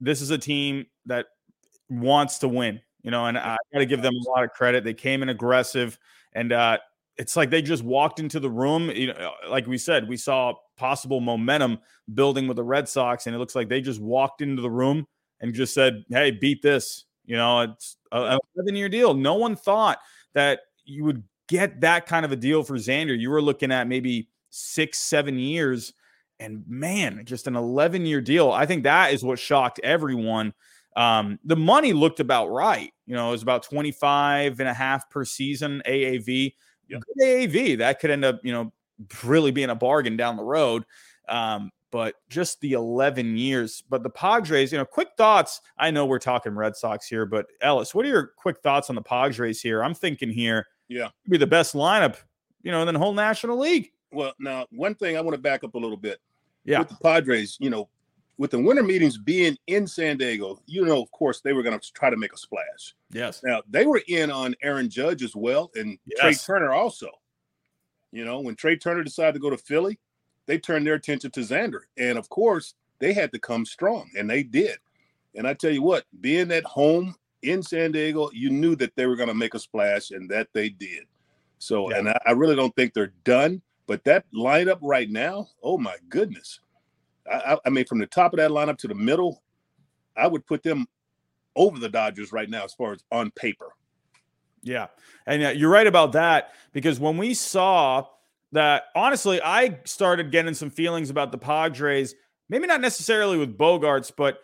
This 0.00 0.20
is 0.20 0.30
a 0.30 0.38
team 0.38 0.86
that 1.06 1.26
wants 1.88 2.38
to 2.38 2.48
win, 2.48 2.80
you 3.02 3.10
know, 3.10 3.26
and 3.26 3.38
I 3.38 3.56
got 3.72 3.80
to 3.80 3.86
give 3.86 4.02
them 4.02 4.14
a 4.14 4.30
lot 4.30 4.44
of 4.44 4.50
credit. 4.50 4.84
They 4.84 4.94
came 4.94 5.22
in 5.22 5.28
aggressive, 5.28 5.98
and 6.32 6.52
uh, 6.52 6.78
it's 7.16 7.36
like 7.36 7.50
they 7.50 7.62
just 7.62 7.82
walked 7.82 8.20
into 8.20 8.40
the 8.40 8.50
room. 8.50 8.90
You 8.90 9.08
know, 9.08 9.32
like 9.48 9.66
we 9.66 9.78
said, 9.78 10.08
we 10.08 10.16
saw 10.16 10.54
possible 10.76 11.20
momentum 11.20 11.78
building 12.14 12.48
with 12.48 12.56
the 12.56 12.64
Red 12.64 12.88
Sox, 12.88 13.26
and 13.26 13.36
it 13.36 13.38
looks 13.38 13.54
like 13.54 13.68
they 13.68 13.80
just 13.80 14.00
walked 14.00 14.42
into 14.42 14.62
the 14.62 14.70
room 14.70 15.06
and 15.40 15.54
just 15.54 15.74
said, 15.74 16.04
"Hey, 16.08 16.30
beat 16.30 16.62
this." 16.62 17.04
You 17.24 17.36
know, 17.36 17.60
it's 17.60 17.96
a 18.10 18.38
11 18.56 18.74
year 18.74 18.88
deal. 18.88 19.14
No 19.14 19.34
one 19.34 19.54
thought 19.54 19.98
that 20.34 20.60
you 20.84 21.04
would 21.04 21.22
get 21.48 21.80
that 21.82 22.06
kind 22.06 22.24
of 22.24 22.32
a 22.32 22.36
deal 22.36 22.62
for 22.62 22.74
Xander. 22.74 23.18
You 23.18 23.30
were 23.30 23.42
looking 23.42 23.70
at 23.70 23.86
maybe 23.86 24.28
six, 24.50 24.98
seven 24.98 25.38
years. 25.38 25.92
And 26.40 26.64
man, 26.66 27.22
just 27.24 27.46
an 27.46 27.56
11 27.56 28.06
year 28.06 28.20
deal. 28.20 28.50
I 28.50 28.66
think 28.66 28.82
that 28.84 29.12
is 29.12 29.24
what 29.24 29.38
shocked 29.38 29.80
everyone. 29.82 30.54
Um, 30.96 31.38
the 31.44 31.56
money 31.56 31.92
looked 31.92 32.20
about 32.20 32.48
right. 32.48 32.92
You 33.06 33.14
know, 33.14 33.28
it 33.28 33.32
was 33.32 33.42
about 33.42 33.62
25 33.62 34.60
and 34.60 34.68
a 34.68 34.74
half 34.74 35.08
per 35.08 35.24
season 35.24 35.82
AAV. 35.86 36.54
Good 36.90 37.02
AAV. 37.22 37.78
That 37.78 38.00
could 38.00 38.10
end 38.10 38.24
up, 38.24 38.40
you 38.42 38.52
know, 38.52 38.72
really 39.24 39.50
being 39.50 39.70
a 39.70 39.74
bargain 39.74 40.16
down 40.16 40.36
the 40.36 40.42
road. 40.42 40.84
Um, 41.28 41.70
but 41.92 42.14
just 42.28 42.60
the 42.60 42.72
11 42.72 43.36
years. 43.36 43.84
But 43.88 44.02
the 44.02 44.10
Padres, 44.10 44.72
you 44.72 44.78
know, 44.78 44.84
quick 44.84 45.10
thoughts. 45.16 45.60
I 45.78 45.90
know 45.90 46.06
we're 46.06 46.18
talking 46.18 46.54
Red 46.54 46.74
Sox 46.74 47.06
here, 47.06 47.26
but 47.26 47.46
Ellis, 47.60 47.94
what 47.94 48.04
are 48.04 48.08
your 48.08 48.32
quick 48.36 48.60
thoughts 48.62 48.88
on 48.88 48.96
the 48.96 49.02
Padres 49.02 49.60
here? 49.60 49.84
I'm 49.84 49.94
thinking 49.94 50.30
here, 50.30 50.66
yeah, 50.88 51.08
be 51.28 51.38
the 51.38 51.46
best 51.46 51.74
lineup, 51.74 52.16
you 52.62 52.72
know, 52.72 52.86
in 52.86 52.92
the 52.92 52.98
whole 52.98 53.14
National 53.14 53.58
League. 53.58 53.92
Well, 54.12 54.34
now 54.38 54.66
one 54.70 54.94
thing 54.94 55.16
I 55.16 55.20
want 55.20 55.34
to 55.34 55.40
back 55.40 55.64
up 55.64 55.74
a 55.74 55.78
little 55.78 55.96
bit. 55.96 56.20
Yeah, 56.64 56.80
with 56.80 56.90
the 56.90 56.96
Padres, 57.02 57.56
you 57.60 57.70
know, 57.70 57.88
with 58.38 58.52
the 58.52 58.58
winter 58.58 58.82
meetings 58.82 59.18
being 59.18 59.56
in 59.66 59.86
San 59.86 60.16
Diego, 60.16 60.60
you 60.66 60.84
know, 60.84 61.02
of 61.02 61.10
course, 61.10 61.40
they 61.40 61.52
were 61.52 61.62
going 61.62 61.78
to 61.78 61.92
try 61.92 62.10
to 62.10 62.16
make 62.16 62.32
a 62.32 62.36
splash. 62.36 62.94
Yes. 63.10 63.42
Now 63.44 63.62
they 63.68 63.86
were 63.86 64.02
in 64.08 64.30
on 64.30 64.54
Aaron 64.62 64.88
Judge 64.88 65.22
as 65.22 65.34
well, 65.34 65.70
and 65.74 65.98
yes. 66.06 66.20
Trea 66.20 66.56
Turner 66.56 66.72
also. 66.72 67.08
You 68.12 68.24
know, 68.24 68.40
when 68.40 68.54
Trea 68.54 68.76
Turner 68.76 69.02
decided 69.02 69.34
to 69.34 69.40
go 69.40 69.50
to 69.50 69.56
Philly, 69.56 69.98
they 70.46 70.58
turned 70.58 70.86
their 70.86 70.94
attention 70.94 71.30
to 71.30 71.40
Xander. 71.40 71.80
And 71.96 72.18
of 72.18 72.28
course, 72.28 72.74
they 72.98 73.12
had 73.12 73.32
to 73.32 73.38
come 73.38 73.64
strong, 73.64 74.10
and 74.16 74.28
they 74.28 74.42
did. 74.42 74.78
And 75.34 75.46
I 75.46 75.54
tell 75.54 75.70
you 75.70 75.82
what, 75.82 76.04
being 76.20 76.52
at 76.52 76.64
home 76.64 77.14
in 77.42 77.62
San 77.62 77.92
Diego, 77.92 78.30
you 78.32 78.50
knew 78.50 78.76
that 78.76 78.94
they 78.96 79.06
were 79.06 79.16
going 79.16 79.28
to 79.28 79.34
make 79.34 79.54
a 79.54 79.58
splash, 79.58 80.10
and 80.10 80.28
that 80.30 80.48
they 80.52 80.68
did. 80.68 81.06
So, 81.58 81.90
yeah. 81.90 81.98
and 81.98 82.08
I, 82.10 82.18
I, 82.26 82.32
really 82.32 82.56
don't 82.56 82.74
think 82.74 82.92
they're 82.92 83.12
done. 83.24 83.62
But 83.92 84.04
that 84.04 84.24
lineup 84.32 84.78
right 84.80 85.10
now, 85.10 85.50
oh 85.62 85.76
my 85.76 85.96
goodness. 86.08 86.60
I, 87.30 87.58
I, 87.62 87.68
mean, 87.68 87.84
from 87.84 87.98
the 87.98 88.06
top 88.06 88.32
of 88.32 88.38
that 88.38 88.50
lineup 88.50 88.78
to 88.78 88.88
the 88.88 88.94
middle, 88.94 89.42
I 90.16 90.28
would 90.28 90.46
put 90.46 90.62
them 90.62 90.86
over 91.56 91.78
the 91.78 91.90
Dodgers 91.90 92.32
right 92.32 92.48
now 92.48 92.64
as 92.64 92.72
far 92.72 92.94
as 92.94 93.04
on 93.12 93.30
paper. 93.32 93.66
Yeah. 94.62 94.86
And 95.26 95.44
uh, 95.44 95.48
you're 95.50 95.68
right 95.68 95.86
about 95.86 96.12
that 96.12 96.52
because 96.72 96.98
when 96.98 97.18
we 97.18 97.34
saw 97.34 98.06
that 98.52 98.84
honestly, 98.96 99.42
I 99.42 99.78
started 99.84 100.32
getting 100.32 100.54
some 100.54 100.70
feelings 100.70 101.10
about 101.10 101.30
the 101.30 101.36
Padres, 101.36 102.14
maybe 102.48 102.66
not 102.66 102.80
necessarily 102.80 103.36
with 103.36 103.58
Bogaerts, 103.58 104.10
but 104.16 104.38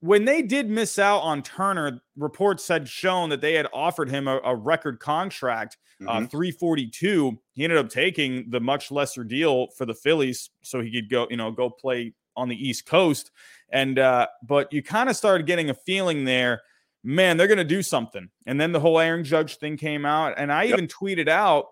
when 0.00 0.24
they 0.24 0.42
did 0.42 0.70
miss 0.70 0.98
out 0.98 1.20
on 1.20 1.42
Turner, 1.42 2.00
reports 2.16 2.68
had 2.68 2.88
shown 2.88 3.30
that 3.30 3.40
they 3.40 3.54
had 3.54 3.66
offered 3.72 4.08
him 4.08 4.28
a, 4.28 4.40
a 4.44 4.54
record 4.54 5.00
contract, 5.00 5.76
uh, 6.02 6.04
mm-hmm. 6.04 6.24
uh, 6.24 6.28
342. 6.28 7.38
He 7.54 7.64
ended 7.64 7.78
up 7.78 7.88
taking 7.88 8.48
the 8.50 8.60
much 8.60 8.90
lesser 8.90 9.24
deal 9.24 9.68
for 9.76 9.86
the 9.86 9.94
Phillies 9.94 10.50
so 10.62 10.80
he 10.80 10.92
could 10.92 11.10
go, 11.10 11.26
you 11.30 11.36
know, 11.36 11.50
go 11.50 11.68
play 11.68 12.14
on 12.36 12.48
the 12.48 12.56
East 12.56 12.86
Coast. 12.86 13.32
And 13.70 13.98
uh, 13.98 14.28
but 14.42 14.72
you 14.72 14.82
kind 14.82 15.08
of 15.08 15.16
started 15.16 15.46
getting 15.46 15.70
a 15.70 15.74
feeling 15.74 16.24
there, 16.24 16.62
man, 17.02 17.36
they're 17.36 17.48
gonna 17.48 17.64
do 17.64 17.82
something. 17.82 18.28
And 18.46 18.60
then 18.60 18.72
the 18.72 18.80
whole 18.80 19.00
Aaron 19.00 19.24
Judge 19.24 19.56
thing 19.56 19.76
came 19.76 20.06
out, 20.06 20.34
and 20.38 20.52
I 20.52 20.64
yep. 20.64 20.74
even 20.74 20.86
tweeted 20.86 21.28
out 21.28 21.66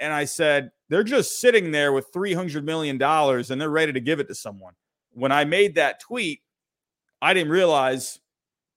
and 0.00 0.12
I 0.12 0.24
said, 0.24 0.70
they're 0.88 1.04
just 1.04 1.40
sitting 1.40 1.70
there 1.70 1.92
with 1.92 2.12
$300 2.12 2.64
million 2.64 3.00
and 3.00 3.60
they're 3.60 3.70
ready 3.70 3.92
to 3.92 4.00
give 4.00 4.20
it 4.20 4.28
to 4.28 4.34
someone. 4.34 4.74
When 5.12 5.30
I 5.30 5.44
made 5.44 5.76
that 5.76 6.00
tweet, 6.00 6.40
I 7.22 7.34
didn't 7.34 7.52
realize 7.52 8.18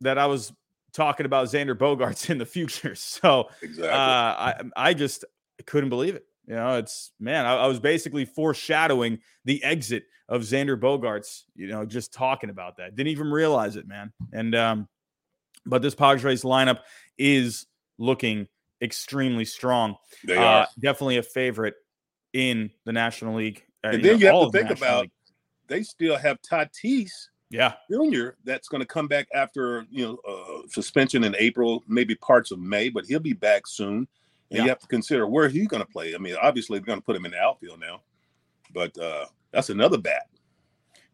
that 0.01 0.19
I 0.19 0.27
was 0.27 0.53
talking 0.93 1.25
about 1.25 1.47
Xander 1.47 1.75
Bogaerts 1.75 2.29
in 2.29 2.37
the 2.37 2.45
future. 2.45 2.95
So 3.05 3.49
exactly. 3.61 3.89
uh, 3.89 3.97
I, 3.97 4.61
I 4.75 4.93
just 4.93 5.25
couldn't 5.65 5.89
believe 5.89 6.15
it. 6.15 6.25
You 6.47 6.55
know, 6.55 6.75
it's 6.75 7.11
man, 7.19 7.45
I, 7.45 7.55
I, 7.55 7.67
was 7.67 7.79
basically 7.79 8.23
foreshadowing 8.23 9.19
the 9.45 9.63
exit 9.63 10.05
of 10.29 10.43
Xander 10.43 10.79
Bogaerts, 10.79 11.43
you 11.55 11.67
know, 11.67 11.85
just 11.85 12.13
talking 12.13 12.51
about 12.51 12.77
that. 12.77 12.95
Didn't 12.95 13.09
even 13.09 13.31
realize 13.31 13.77
it, 13.77 13.87
man. 13.87 14.13
And, 14.31 14.53
um, 14.53 14.87
but 15.65 15.81
this 15.81 15.95
Padres 15.95 16.43
lineup 16.43 16.79
is 17.17 17.65
looking 17.97 18.47
extremely 18.79 19.45
strong. 19.45 19.95
They 20.23 20.37
uh, 20.37 20.43
are 20.43 20.67
definitely 20.79 21.17
a 21.17 21.23
favorite 21.23 21.73
in 22.33 22.69
the 22.85 22.91
National 22.91 23.35
League 23.35 23.63
Uh, 23.83 23.89
and 23.89 24.03
then 24.03 24.19
know, 24.19 24.19
you 24.19 24.27
have 24.27 24.51
to 24.51 24.51
think 24.51 24.69
National 24.69 24.87
about 24.87 25.01
League. 25.01 25.11
they 25.67 25.81
still 25.81 26.17
have 26.17 26.37
Tatis 26.41 27.09
yeah, 27.49 27.73
Jr. 27.91 28.29
that's 28.43 28.67
going 28.67 28.81
to 28.81 28.87
come 28.87 29.07
back 29.07 29.27
after 29.33 29.85
you 29.91 30.05
know 30.05 30.17
uh, 30.27 30.67
suspension 30.69 31.23
in 31.23 31.35
April, 31.37 31.83
maybe 31.87 32.15
parts 32.15 32.51
of 32.51 32.59
May, 32.59 32.89
but 32.89 33.05
he'll 33.05 33.19
be 33.19 33.33
back 33.33 33.67
soon. 33.67 34.07
And 34.51 34.57
Yeah. 34.57 34.63
you 34.63 34.69
have 34.69 34.79
to 34.79 34.87
consider 34.87 35.27
where 35.27 35.49
he's 35.49 35.67
going 35.67 35.81
to 35.83 35.89
play. 35.89 36.13
I 36.15 36.17
mean, 36.17 36.35
obviously 36.41 36.79
they're 36.79 36.85
going 36.85 36.99
to 36.99 37.05
put 37.05 37.15
him 37.15 37.25
in 37.25 37.31
the 37.31 37.39
outfield 37.39 37.79
now, 37.79 38.01
but 38.73 38.95
uh, 38.97 39.25
that's 39.51 39.69
another 39.69 39.97
bat. 39.97 40.27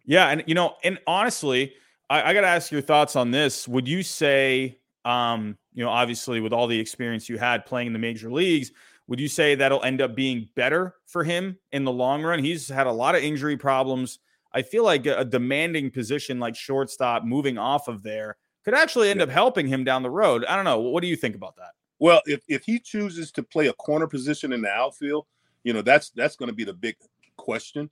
yeah, 0.06 0.28
and 0.30 0.44
you 0.48 0.56
know, 0.56 0.76
and 0.84 1.00
honestly, 1.08 1.74
I, 2.10 2.30
I 2.30 2.34
got 2.34 2.42
to 2.42 2.48
ask 2.48 2.72
your 2.72 2.82
thoughts 2.82 3.16
on 3.16 3.32
this. 3.32 3.68
Would 3.68 3.88
you 3.88 4.04
say, 4.04 4.80
um, 5.06 5.58
you 5.74 5.84
know, 5.84 5.90
obviously 5.90 6.42
with 6.42 6.52
all 6.54 6.68
the 6.68 6.80
experience 6.80 7.30
you 7.30 7.38
had 7.38 7.66
playing 7.66 7.88
in 7.88 7.94
the 7.94 8.00
major 8.00 8.30
leagues, 8.32 8.72
would 9.08 9.20
you 9.20 9.28
say 9.28 9.56
that'll 9.56 9.84
end 9.84 10.02
up 10.02 10.16
being 10.16 10.50
better 10.56 10.96
for 11.08 11.24
him 11.24 11.58
in 11.72 11.84
the 11.86 11.92
long 11.92 12.24
run? 12.24 12.40
He's 12.44 12.68
had 12.68 12.88
a 12.88 12.92
lot 12.92 13.16
of 13.16 13.24
injury 13.24 13.58
problems. 13.58 14.20
I 14.54 14.62
feel 14.62 14.84
like 14.84 15.06
a, 15.06 15.24
demanding 15.24 15.92
position 15.92 16.40
like 16.40 16.56
shortstop 16.56 17.24
moving 17.24 17.58
off 17.58 17.88
of 17.88 18.04
there 18.04 18.38
could 18.66 18.74
actually 18.74 19.10
end 19.10 19.20
Yeah. 19.20 19.26
up 19.26 19.30
helping 19.30 19.68
him 19.68 19.84
down 19.84 20.04
the 20.04 20.10
road. 20.10 20.46
I 20.46 20.56
don't 20.56 20.66
know. 20.66 20.80
What 20.80 21.02
do 21.02 21.08
you 21.08 21.16
think 21.16 21.36
about 21.36 21.56
that? 21.56 21.72
Well, 22.00 22.22
if 22.26 22.42
if 22.48 22.64
he 22.66 22.80
chooses 22.80 23.32
to 23.34 23.44
play 23.44 23.68
a 23.68 23.74
corner 23.74 24.08
position 24.08 24.54
in 24.54 24.62
the 24.62 24.70
outfield, 24.70 25.26
you 25.64 25.74
know 25.74 25.82
that's 25.82 26.10
that's 26.12 26.36
going 26.36 26.50
to 26.50 26.56
be 26.56 26.64
the 26.64 26.74
big 26.74 26.96
question. 27.38 27.90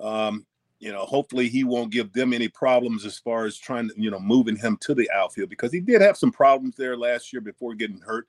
Um, 0.00 0.46
you 0.80 0.92
know, 0.92 1.04
hopefully 1.04 1.48
he 1.48 1.64
won't 1.64 1.90
give 1.90 2.12
them 2.12 2.32
any 2.32 2.46
problems 2.48 3.04
as 3.04 3.18
far 3.18 3.46
as 3.46 3.56
trying 3.58 3.88
to 3.88 3.94
you 4.00 4.10
know 4.10 4.20
moving 4.20 4.56
him 4.56 4.76
to 4.82 4.94
the 4.94 5.10
outfield 5.10 5.50
because 5.50 5.72
he 5.72 5.80
did 5.80 6.00
have 6.00 6.16
some 6.16 6.30
problems 6.30 6.76
there 6.76 6.96
last 6.96 7.32
year 7.32 7.40
before 7.40 7.74
getting 7.74 7.98
hurt. 8.00 8.28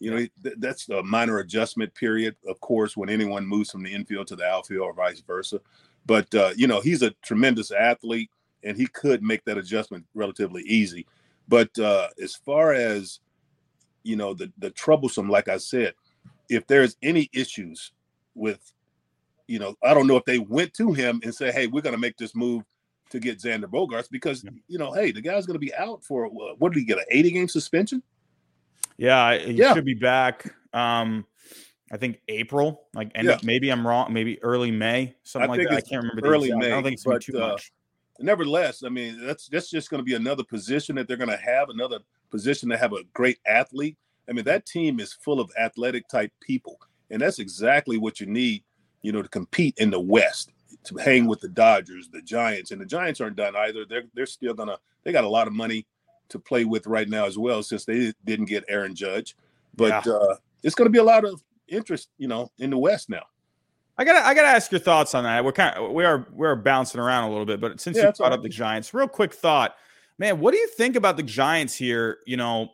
You 0.00 0.12
know, 0.12 0.16
th- 0.44 0.54
that's 0.58 0.88
a 0.90 1.02
minor 1.02 1.40
adjustment 1.40 1.92
period, 1.92 2.36
of 2.46 2.60
course, 2.60 2.96
when 2.96 3.08
anyone 3.08 3.44
moves 3.44 3.72
from 3.72 3.82
the 3.82 3.92
infield 3.92 4.28
to 4.28 4.36
the 4.36 4.44
outfield 4.46 4.82
or 4.82 4.92
vice 4.94 5.20
versa. 5.20 5.60
But 6.08 6.34
uh, 6.34 6.52
you 6.56 6.66
know, 6.66 6.80
he's 6.80 7.02
a 7.02 7.10
tremendous 7.22 7.70
athlete, 7.70 8.30
and 8.64 8.76
he 8.76 8.86
could 8.86 9.22
make 9.22 9.44
that 9.44 9.58
adjustment 9.58 10.06
relatively 10.14 10.62
easy. 10.62 11.06
But 11.46 11.78
uh, 11.78 12.08
as 12.20 12.34
far 12.34 12.72
as 12.72 13.20
you 14.02 14.16
know, 14.16 14.32
the 14.32 14.50
the 14.58 14.70
troublesome, 14.70 15.28
like 15.28 15.48
I 15.48 15.58
said, 15.58 15.92
if 16.48 16.66
there's 16.66 16.96
any 17.02 17.28
issues 17.34 17.92
with, 18.34 18.72
you 19.48 19.58
know, 19.58 19.74
I 19.84 19.92
don't 19.92 20.06
know 20.06 20.16
if 20.16 20.24
they 20.24 20.38
went 20.38 20.72
to 20.74 20.94
him 20.94 21.20
and 21.22 21.34
say, 21.34 21.52
"Hey, 21.52 21.66
we're 21.66 21.82
going 21.82 21.94
to 21.94 22.00
make 22.00 22.16
this 22.16 22.34
move 22.34 22.64
to 23.10 23.20
get 23.20 23.38
Xander 23.38 23.64
Bogaerts," 23.66 24.08
because 24.10 24.42
Yeah. 24.42 24.50
you 24.66 24.78
know, 24.78 24.92
hey, 24.92 25.12
the 25.12 25.20
guy's 25.20 25.44
going 25.44 25.60
to 25.60 25.66
be 25.66 25.74
out 25.74 26.02
for 26.02 26.26
what 26.26 26.72
did 26.72 26.78
he 26.78 26.86
get? 26.86 26.98
An 26.98 27.04
80 27.10 27.30
game 27.32 27.48
suspension? 27.48 28.02
Yeah, 28.96 29.36
he 29.36 29.52
Yeah. 29.52 29.74
should 29.74 29.84
be 29.84 29.94
back. 29.94 30.54
Um, 30.72 31.26
I 31.90 31.96
think 31.96 32.20
April, 32.28 32.82
like 32.94 33.10
end 33.14 33.28
of, 33.28 33.42
maybe 33.44 33.70
I'm 33.70 33.86
wrong, 33.86 34.12
maybe 34.12 34.42
early 34.42 34.70
May, 34.70 35.14
something 35.22 35.48
like 35.48 35.62
that. 35.62 35.72
I 35.72 35.80
can't 35.80 36.02
remember 36.02 36.26
early 36.26 36.52
May. 36.52 36.66
I 36.66 36.70
don't 36.70 36.82
think 36.82 36.94
it's 36.94 37.04
but, 37.04 37.22
too 37.22 37.42
uh, 37.42 37.48
much. 37.48 37.72
Nevertheless, 38.20 38.82
I 38.82 38.88
mean, 38.88 39.24
that's 39.24 39.48
that's 39.48 39.70
just 39.70 39.90
going 39.90 40.00
to 40.00 40.04
be 40.04 40.14
another 40.14 40.44
position 40.44 40.96
that 40.96 41.08
they're 41.08 41.16
going 41.16 41.30
to 41.30 41.36
have, 41.36 41.68
another 41.70 42.00
position 42.30 42.68
to 42.70 42.76
have 42.76 42.92
a 42.92 43.04
great 43.14 43.38
athlete. 43.46 43.96
I 44.28 44.32
mean, 44.32 44.44
that 44.44 44.66
team 44.66 45.00
is 45.00 45.12
full 45.12 45.40
of 45.40 45.50
athletic 45.58 46.08
type 46.08 46.32
people, 46.40 46.78
and 47.10 47.22
that's 47.22 47.38
exactly 47.38 47.96
what 47.96 48.20
you 48.20 48.26
need, 48.26 48.64
you 49.02 49.12
know, 49.12 49.22
to 49.22 49.28
compete 49.28 49.74
in 49.78 49.90
the 49.90 50.00
West, 50.00 50.50
to 50.84 50.96
hang 50.96 51.26
with 51.26 51.40
the 51.40 51.48
Dodgers, 51.48 52.08
the 52.08 52.20
Giants, 52.20 52.72
and 52.72 52.80
the 52.80 52.86
Giants 52.86 53.20
aren't 53.20 53.36
done 53.36 53.56
either. 53.56 53.84
They're 53.84 54.04
they're 54.14 54.26
still 54.26 54.52
gonna 54.52 54.78
they 55.04 55.12
got 55.12 55.24
a 55.24 55.28
lot 55.28 55.46
of 55.46 55.54
money 55.54 55.86
to 56.28 56.38
play 56.38 56.64
with 56.64 56.86
right 56.86 57.08
now 57.08 57.24
as 57.24 57.38
well, 57.38 57.62
since 57.62 57.84
they 57.84 58.12
didn't 58.24 58.46
get 58.46 58.64
Aaron 58.68 58.94
Judge, 58.94 59.36
but 59.76 60.06
uh, 60.06 60.36
it's 60.62 60.74
going 60.74 60.86
to 60.86 60.90
be 60.92 60.98
a 60.98 61.04
lot 61.04 61.24
of 61.24 61.42
interest, 61.68 62.08
you 62.18 62.28
know, 62.28 62.50
in 62.58 62.70
the 62.70 62.78
West 62.78 63.08
now. 63.10 63.22
I 63.96 64.04
gotta, 64.04 64.24
I 64.24 64.34
gotta 64.34 64.48
ask 64.48 64.70
your 64.70 64.80
thoughts 64.80 65.14
on 65.14 65.24
that. 65.24 65.44
We're 65.44 65.52
kind 65.52 65.76
of, 65.76 65.92
we 65.92 66.04
are, 66.04 66.28
we're 66.32 66.54
bouncing 66.54 67.00
around 67.00 67.24
a 67.24 67.30
little 67.30 67.46
bit, 67.46 67.60
but 67.60 67.80
since 67.80 67.96
Yeah, 67.96 68.06
you 68.06 68.12
brought 68.12 68.32
up 68.32 68.42
the 68.42 68.48
Giants, 68.48 68.94
real 68.94 69.08
quick 69.08 69.34
thought, 69.34 69.74
man, 70.18 70.38
what 70.38 70.52
do 70.52 70.58
you 70.58 70.68
think 70.68 70.94
about 70.96 71.16
the 71.16 71.22
Giants 71.22 71.74
here? 71.74 72.18
You 72.26 72.36
know, 72.36 72.68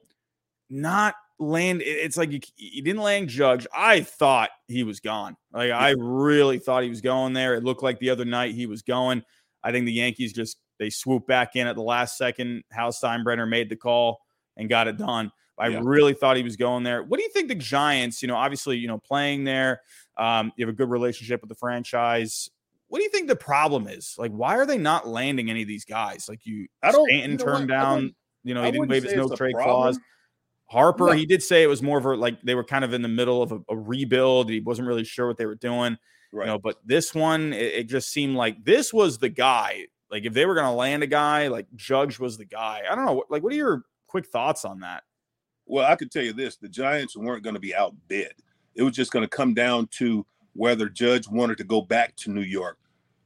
not 0.69 1.15
land. 1.39 1.83
It's 1.85 2.17
like 2.17 2.31
you, 2.31 2.41
you 2.57 2.83
didn't 2.83 3.03
land 3.03 3.29
Judge. 3.29 3.67
I 3.75 4.01
thought 4.01 4.51
he 4.69 4.83
was 4.83 5.01
gone. 5.01 5.37
Like 5.53 5.71
I 5.71 5.95
really 5.99 6.59
thought 6.59 6.83
he 6.83 6.89
was 6.89 7.01
going 7.01 7.33
there. 7.33 7.55
It 7.55 7.65
looked 7.65 7.83
like 7.83 7.99
the 7.99 8.11
other 8.11 8.25
night 8.25 8.55
he 8.55 8.67
was 8.67 8.83
going. 8.83 9.23
I 9.63 9.73
think 9.73 9.87
the 9.87 9.93
Yankees 9.93 10.33
just 10.33 10.59
they 10.79 10.91
swooped 10.91 11.27
back 11.27 11.57
in 11.57 11.67
at 11.67 11.77
the 11.77 11.83
last 11.83 12.19
second. 12.19 12.65
Hal 12.71 12.91
Steinbrenner 12.91 13.49
made 13.49 13.69
the 13.69 13.77
call 13.77 14.21
and 14.57 14.69
got 14.69 14.89
it 14.89 14.99
done. 14.99 15.31
I 15.59 15.69
Yeah. 15.69 15.81
really 15.83 16.15
thought 16.15 16.37
he 16.37 16.43
was 16.43 16.57
going 16.57 16.83
there. 16.83 17.03
What 17.03 17.19
do 17.19 17.23
you 17.23 17.31
think 17.31 17.49
the 17.49 17.55
Giants, 17.55 18.23
you 18.23 18.29
know, 18.29 18.37
obviously, 18.37 18.77
you 18.77 18.89
know, 18.89 18.99
playing 18.99 19.45
there, 19.45 19.81
um, 20.17 20.53
you 20.57 20.67
have 20.67 20.73
a 20.75 20.77
good 20.77 20.91
relationship 20.91 21.41
with 21.41 21.49
the 21.49 21.55
franchise. 21.55 22.51
What 22.89 22.99
do 22.99 23.05
you 23.05 23.11
think 23.11 23.29
the 23.29 23.37
problem 23.37 23.87
is? 23.87 24.15
Like, 24.19 24.31
why 24.33 24.57
are 24.57 24.67
they 24.67 24.79
not 24.79 25.07
landing 25.07 25.51
any 25.51 25.63
of 25.63 25.69
these 25.69 25.85
guys? 25.85 26.29
Like 26.29 26.45
you 26.45 26.67
I 26.83 26.93
don't 26.93 27.09
Stanton 27.09 27.31
you 27.33 27.37
know 27.39 27.45
turned 27.45 27.71
what? 27.71 27.75
Down, 27.77 28.15
you 28.43 28.55
know, 28.55 28.63
he 28.65 28.71
didn't 28.73 28.89
waive 28.89 29.05
his 29.05 29.15
no 29.15 29.29
trade 29.35 29.55
clause. 29.57 29.99
Harper, 30.67 31.07
No. 31.07 31.13
he 31.13 31.27
did 31.27 31.43
say 31.43 31.63
it 31.63 31.67
was 31.69 31.83
more 31.83 31.99
of 31.99 32.05
a 32.07 32.15
like 32.17 32.41
they 32.43 32.55
were 32.55 32.65
kind 32.65 32.85
of 32.85 32.93
in 32.95 33.03
the 33.03 33.09
middle 33.09 33.43
of 33.43 33.53
a, 33.53 33.61
a 33.69 33.77
rebuild. 33.77 34.49
He 34.51 34.61
wasn't 34.61 34.89
really 34.89 35.05
sure 35.05 35.27
what 35.27 35.37
they 35.37 35.47
were 35.47 35.55
doing. 35.55 35.97
Right. 36.33 36.47
You 36.47 36.53
know, 36.53 36.59
but 36.59 36.77
this 36.85 37.15
one, 37.15 37.53
it, 37.53 37.75
it 37.75 37.85
just 37.85 38.11
seemed 38.11 38.35
like 38.35 38.65
this 38.65 38.93
was 38.93 39.19
the 39.19 39.29
guy. 39.29 39.87
Like 40.11 40.25
if 40.25 40.33
they 40.33 40.47
were 40.47 40.55
going 40.55 40.67
to 40.67 40.73
land 40.73 41.03
a 41.03 41.07
guy, 41.07 41.49
like 41.49 41.67
Judge 41.77 42.19
was 42.19 42.39
the 42.39 42.45
guy. 42.45 42.83
I 42.91 42.95
don't 42.95 43.05
know. 43.05 43.25
Like, 43.31 43.43
what 43.43 43.53
are 43.53 43.57
your 43.57 43.83
quick 44.07 44.27
thoughts 44.27 44.65
on 44.65 44.81
that? 44.81 45.03
Well, 45.67 45.91
I 45.91 45.97
could 45.97 46.11
tell 46.11 46.23
you 46.23 46.33
this: 46.33 46.57
the 46.57 46.69
Giants 46.69 47.17
weren't 47.17 47.43
going 47.43 47.55
to 47.55 47.61
be 47.61 47.75
outbid. 47.75 48.33
It 48.75 48.83
was 48.83 48.95
just 48.95 49.13
going 49.13 49.25
to 49.25 49.29
come 49.29 49.55
down 49.55 49.89
to 49.99 50.27
whether 50.55 50.89
Judge 50.89 51.29
wanted 51.29 51.59
to 51.59 51.65
go 51.65 51.81
back 51.81 52.17
to 52.17 52.31
New 52.31 52.43
York, 52.43 52.79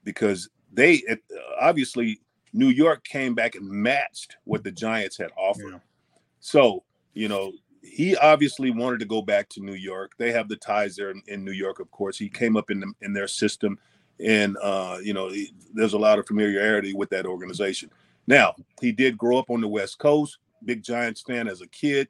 because 0.04 0.49
they 0.73 0.95
it, 0.95 1.21
obviously 1.61 2.21
New 2.52 2.68
York 2.68 3.04
came 3.04 3.35
back 3.35 3.54
and 3.54 3.68
matched 3.68 4.37
what 4.45 4.64
the 4.64 4.73
Giants 4.73 5.16
had 5.16 5.30
offered. 5.37 5.73
Yeah. 5.73 6.18
So 6.40 6.85
you 7.14 7.28
know 7.28 7.52
he 7.83 8.16
obviously 8.16 8.71
wanted 8.71 9.00
to 9.00 9.07
go 9.07 9.23
back 9.23 9.49
to 9.50 9.61
New 9.61 9.75
York. 9.75 10.12
They 10.18 10.33
have 10.33 10.49
the 10.49 10.57
ties 10.57 10.97
there 10.97 11.11
in, 11.11 11.23
in 11.26 11.45
New 11.45 11.52
York, 11.52 11.80
of 11.80 11.90
course. 11.90 12.18
He 12.18 12.28
came 12.28 12.57
up 12.57 12.71
in 12.71 12.80
the, 12.80 12.92
in 13.02 13.12
their 13.12 13.28
system, 13.28 13.78
and 14.21 14.57
uh, 14.62 14.99
you 15.02 15.14
know 15.14 15.28
he, 15.28 15.52
there's 15.75 15.95
a 15.95 15.99
lot 15.99 16.18
of 16.18 16.26
familiarity 16.26 16.92
with 16.95 17.11
that 17.11 17.26
organization. 17.26 17.90
Now 18.26 18.54
he 18.80 18.92
did 18.92 19.18
grow 19.18 19.38
up 19.38 19.50
on 19.50 19.61
the 19.61 19.68
West 19.68 19.99
Coast. 19.99 20.38
Big 20.64 20.83
Giants 20.83 21.23
fan 21.23 21.49
as 21.49 21.61
a 21.61 21.68
kid. 21.68 22.09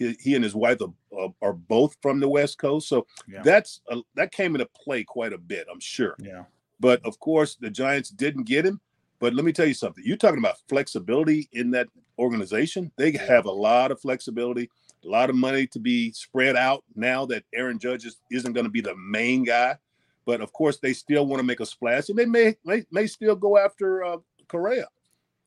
He, 0.00 0.16
he 0.18 0.34
and 0.34 0.42
his 0.42 0.54
wife 0.54 0.78
are, 0.80 1.28
are, 1.42 1.52
both 1.52 1.94
from 2.00 2.20
the 2.20 2.28
West 2.28 2.56
Coast, 2.58 2.88
so 2.88 3.06
Yeah. 3.28 3.42
that's 3.42 3.82
a, 3.90 3.98
that 4.14 4.32
came 4.32 4.54
into 4.54 4.66
play 4.74 5.04
quite 5.04 5.34
a 5.34 5.38
bit, 5.38 5.66
I'm 5.70 5.78
sure. 5.78 6.16
Yeah. 6.18 6.44
But 6.80 7.04
of 7.04 7.20
course, 7.20 7.56
the 7.56 7.68
Giants 7.70 8.08
didn't 8.08 8.44
get 8.44 8.64
him. 8.64 8.80
But 9.18 9.34
let 9.34 9.44
me 9.44 9.52
tell 9.52 9.66
you 9.66 9.74
something. 9.74 10.02
You're 10.06 10.16
talking 10.16 10.38
about 10.38 10.56
flexibility 10.66 11.50
in 11.52 11.70
that 11.72 11.88
organization. 12.18 12.90
They 12.96 13.12
have 13.12 13.44
a 13.44 13.50
lot 13.50 13.90
of 13.90 14.00
flexibility, 14.00 14.70
a 15.04 15.08
lot 15.08 15.28
of 15.28 15.36
money 15.36 15.66
to 15.66 15.78
be 15.78 16.10
spread 16.12 16.56
out 16.56 16.82
now 16.96 17.26
that 17.26 17.44
Aaron 17.54 17.78
Judge 17.78 18.06
is, 18.06 18.16
isn't 18.32 18.54
going 18.54 18.64
to 18.64 18.70
be 18.70 18.80
the 18.80 18.96
main 18.96 19.44
guy. 19.44 19.76
But 20.24 20.40
of 20.40 20.54
course, 20.54 20.78
they 20.78 20.94
still 20.94 21.26
want 21.26 21.40
to 21.40 21.44
make 21.46 21.60
a 21.60 21.66
splash, 21.66 22.08
and 22.08 22.18
they 22.18 22.24
may 22.24 22.56
may, 22.64 22.84
may 22.90 23.06
still 23.06 23.36
go 23.36 23.58
after 23.58 24.02
uh, 24.02 24.16
Correa. 24.48 24.86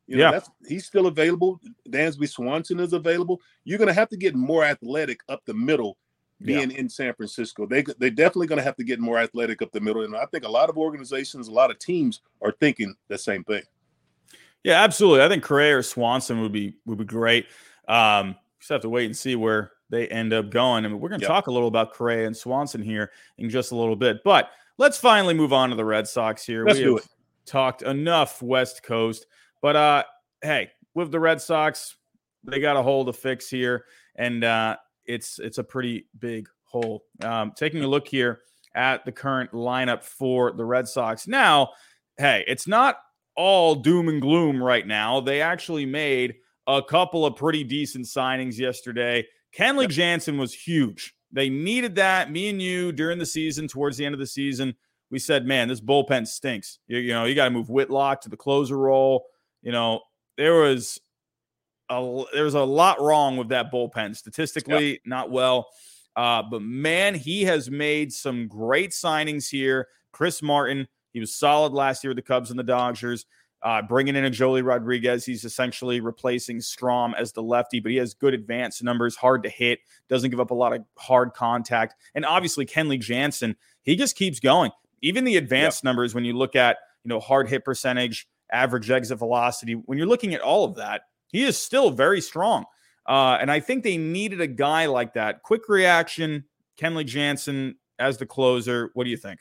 You 0.08 0.18
know, 0.18 0.24
Yeah. 0.26 0.32
that's 0.32 0.50
he's 0.68 0.86
still 0.86 1.08
available. 1.08 1.62
Dansby 1.90 2.28
Swanson 2.30 2.80
is 2.80 2.94
available. 2.94 3.42
You're 3.64 3.78
going 3.78 3.88
to 3.88 3.94
have 3.94 4.10
to 4.10 4.18
get 4.18 4.36
more 4.36 4.64
athletic 4.66 5.22
up 5.30 5.42
the 5.46 5.54
middle 5.54 5.98
Yeah. 6.40 6.46
being 6.66 6.72
in 6.72 6.90
San 6.90 7.14
Francisco. 7.14 7.66
They 7.66 7.84
they 8.00 8.10
definitely 8.10 8.48
going 8.48 8.58
to 8.58 8.64
have 8.64 8.76
to 8.78 8.84
get 8.84 9.00
more 9.00 9.18
athletic 9.20 9.62
up 9.62 9.72
the 9.72 9.80
middle, 9.80 10.04
and 10.04 10.16
I 10.16 10.26
think 10.26 10.44
a 10.44 10.50
lot 10.50 10.70
of 10.70 10.78
organizations, 10.78 11.48
a 11.48 11.52
lot 11.52 11.72
of 11.72 11.80
teams 11.80 12.22
are 12.42 12.52
thinking 12.60 12.94
the 13.08 13.18
same 13.18 13.44
thing. 13.46 13.64
Yeah, 14.64 14.82
absolutely. 14.84 15.22
I 15.24 15.30
think 15.30 15.44
Correa 15.44 15.78
or 15.78 15.84
Swanson 15.84 16.42
would 16.42 16.52
be 16.54 16.76
would 16.86 16.98
be 16.98 17.06
great. 17.06 17.48
Um, 17.88 18.36
just 18.60 18.70
have 18.70 18.82
to 18.82 18.90
wait 18.90 19.06
and 19.06 19.16
see 19.18 19.36
where 19.36 19.72
they 19.90 20.08
end 20.08 20.34
up 20.34 20.50
going. 20.50 20.86
I 20.86 20.88
mean, 20.88 21.00
we're 21.00 21.10
going 21.10 21.20
to 21.20 21.26
Yep. 21.26 21.30
talk 21.32 21.48
a 21.48 21.52
little 21.52 21.68
about 21.68 21.94
Correa 21.94 22.26
and 22.26 22.36
Swanson 22.36 22.82
here 22.82 23.12
in 23.38 23.50
just 23.50 23.72
a 23.72 23.76
little 23.76 23.96
bit, 23.98 24.24
but 24.24 24.50
let's 24.78 24.98
finally 24.98 25.34
move 25.34 25.54
on 25.54 25.70
to 25.70 25.76
the 25.76 25.86
Red 25.86 26.08
Sox 26.08 26.46
here. 26.46 26.66
Let's 26.66 26.80
we 26.80 26.86
do 26.86 26.96
have 26.96 27.06
it. 27.06 27.12
talked 27.46 27.82
enough 27.84 28.42
West 28.42 28.84
Coast, 28.84 29.28
but 29.64 29.76
uh, 29.78 30.04
hey, 30.44 30.70
with 30.94 31.12
the 31.12 31.20
Red 31.20 31.42
Sox, 31.42 31.96
they 32.44 32.60
got 32.60 32.76
a 32.76 32.84
hole 32.84 33.06
to 33.06 33.14
fix 33.14 33.50
here, 33.50 33.86
and 34.16 34.44
uh, 34.44 34.76
it's 35.06 35.40
it's 35.40 35.58
a 35.58 35.64
pretty 35.64 36.06
big 36.20 36.48
hole. 36.66 37.06
Um, 37.24 37.54
taking 37.56 37.82
a 37.84 37.88
look 37.88 38.08
here 38.08 38.42
at 38.76 39.06
the 39.06 39.12
current 39.12 39.54
lineup 39.54 40.04
for 40.04 40.52
the 40.52 40.66
Red 40.66 40.88
Sox 40.88 41.28
now. 41.28 41.70
Hey, 42.18 42.44
it's 42.46 42.68
not 42.68 42.98
all 43.36 43.76
doom 43.76 44.10
and 44.10 44.22
gloom 44.22 44.62
right 44.62 44.86
now. 44.86 45.22
They 45.22 45.42
actually 45.42 45.86
made 45.86 46.36
a 46.68 46.82
couple 46.82 47.26
of 47.26 47.38
pretty 47.38 47.64
decent 47.64 48.06
signings 48.06 48.58
yesterday. 48.58 49.26
Kenley 49.58 49.88
Jansen 49.88 50.38
was 50.38 50.54
huge. 50.54 51.16
They 51.32 51.50
needed 51.50 51.96
that. 51.96 52.32
Me 52.32 52.50
and 52.50 52.62
you 52.62 52.92
during 52.92 53.18
the 53.18 53.26
season, 53.26 53.68
towards 53.68 53.98
the 53.98 54.06
end 54.06 54.14
of 54.14 54.20
the 54.20 54.28
season, 54.28 54.76
we 55.10 55.20
said, 55.20 55.46
man, 55.46 55.68
this 55.68 55.82
bullpen 55.82 56.28
stinks. 56.28 56.80
You, 56.88 57.00
you 57.00 57.14
know, 57.14 57.26
you 57.26 57.36
got 57.36 57.46
to 57.46 57.52
move 57.52 57.70
Whitlock 57.70 58.22
to 58.22 58.30
the 58.30 58.38
closer 58.38 58.78
role. 58.78 59.26
You 59.64 59.72
know, 59.72 60.02
there 60.38 60.54
was 60.54 61.00
a 61.90 62.24
there 62.34 62.44
was 62.44 62.54
a 62.54 62.64
lot 62.64 63.02
wrong 63.02 63.38
with 63.38 63.50
that 63.50 63.72
bullpen. 63.72 64.16
Statistically, 64.16 65.00
not 65.06 65.32
well. 65.32 65.70
Uh, 66.16 66.44
but 66.44 66.62
man, 66.62 67.16
he 67.16 67.44
has 67.44 67.72
made 67.72 68.14
some 68.14 68.48
great 68.48 68.92
signings 68.92 69.50
here. 69.50 69.88
Chris 70.12 70.44
Martin, 70.44 70.88
He 71.12 71.20
was 71.20 71.34
solid 71.34 71.74
last 71.74 72.04
year 72.04 72.12
with 72.12 72.18
the 72.18 72.22
Cubs 72.22 72.52
and 72.52 72.60
the 72.60 72.64
Dodgers. 72.64 73.26
Uh, 73.64 73.82
bringing 73.82 74.16
in 74.18 74.26
a 74.26 74.30
Joely 74.30 74.64
Rodriguez, 74.64 75.26
he's 75.26 75.46
essentially 75.46 76.02
replacing 76.02 76.58
Strahm 76.58 77.14
as 77.18 77.32
the 77.32 77.42
lefty, 77.42 77.80
but 77.80 77.92
he 77.92 77.98
has 77.98 78.14
good 78.14 78.34
advanced 78.34 78.84
numbers, 78.84 79.16
hard 79.16 79.42
to 79.44 79.50
hit, 79.50 79.80
doesn't 80.10 80.32
give 80.32 80.42
up 80.42 80.52
a 80.52 80.54
lot 80.54 80.74
of 80.74 80.84
hard 80.98 81.34
contact. 81.34 81.96
And 82.14 82.26
obviously, 82.26 82.66
Kenley 82.66 83.00
Jansen, 83.00 83.56
he 83.82 83.96
just 83.96 84.18
keeps 84.18 84.42
going. 84.42 84.72
Even 85.02 85.24
the 85.24 85.38
advanced 85.38 85.84
numbers, 85.86 86.14
when 86.14 86.26
you 86.26 86.34
look 86.34 86.56
at 86.58 86.78
you 87.06 87.10
know 87.10 87.22
hard 87.22 87.48
hit 87.48 87.64
percentage, 87.64 88.28
average 88.54 88.90
exit 88.90 89.20
velocity, 89.20 89.74
when 89.74 89.98
you're 89.98 90.08
looking 90.08 90.34
at 90.34 90.42
all 90.42 90.64
of 90.64 90.76
that, 90.76 91.02
he 91.28 91.44
is 91.44 91.60
still 91.60 91.90
very 91.90 92.22
strong. 92.22 92.66
Uh, 93.06 93.38
and 93.42 93.52
I 93.52 93.60
think 93.60 93.84
they 93.84 93.98
needed 93.98 94.40
a 94.40 94.48
guy 94.48 94.86
like 94.86 95.14
that. 95.16 95.44
Quick 95.44 95.68
reaction, 95.68 96.46
Kenley 96.80 97.06
Jansen 97.06 97.76
as 98.00 98.18
the 98.18 98.26
closer. 98.26 98.92
What 98.94 99.04
do 99.04 99.10
you 99.10 99.18
think? 99.18 99.40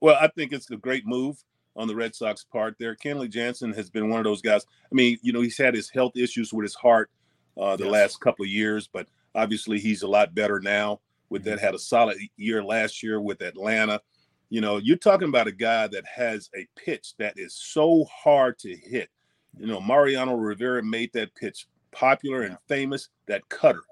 Well, 0.00 0.16
I 0.20 0.28
think 0.28 0.52
it's 0.52 0.70
a 0.70 0.76
great 0.76 1.06
move 1.06 1.42
on 1.76 1.88
the 1.88 1.94
Red 1.94 2.14
Sox 2.14 2.44
part 2.44 2.76
there. 2.78 2.96
Kenley 2.96 3.30
Jansen 3.30 3.72
has 3.72 3.90
been 3.90 4.10
one 4.10 4.18
of 4.18 4.24
those 4.24 4.42
guys. 4.42 4.66
I 4.90 4.94
mean, 4.94 5.18
you 5.22 5.32
know, 5.32 5.40
he's 5.40 5.58
had 5.58 5.74
his 5.74 5.88
health 5.88 6.16
issues 6.16 6.52
with 6.52 6.64
his 6.64 6.74
heart 6.74 7.10
uh, 7.58 7.76
the 7.76 7.84
yes. 7.84 7.92
last 7.92 8.20
couple 8.20 8.44
of 8.44 8.50
years, 8.50 8.88
but 8.92 9.06
obviously 9.34 9.78
he's 9.78 10.02
a 10.02 10.08
lot 10.08 10.34
better 10.34 10.60
now. 10.60 11.00
With 11.28 11.44
that, 11.44 11.58
mm-hmm. 11.58 11.64
had 11.64 11.74
a 11.76 11.78
solid 11.78 12.18
year 12.36 12.62
last 12.64 13.04
year 13.04 13.20
with 13.20 13.40
Atlanta. 13.40 14.00
You 14.50 14.60
know, 14.60 14.78
you're 14.78 14.96
talking 14.96 15.28
about 15.28 15.46
a 15.46 15.52
guy 15.52 15.86
that 15.86 16.04
has 16.06 16.50
a 16.56 16.66
pitch 16.76 17.14
that 17.18 17.34
is 17.36 17.54
so 17.54 18.04
hard 18.04 18.58
to 18.60 18.76
hit. 18.76 19.08
You 19.58 19.66
know, 19.66 19.80
Mariano 19.80 20.34
Rivera 20.34 20.82
made 20.82 21.12
that 21.14 21.34
pitch 21.34 21.66
popular 21.92 22.42
and 22.42 22.58
famous, 22.68 23.08
that 23.26 23.48
cutter. 23.48 23.82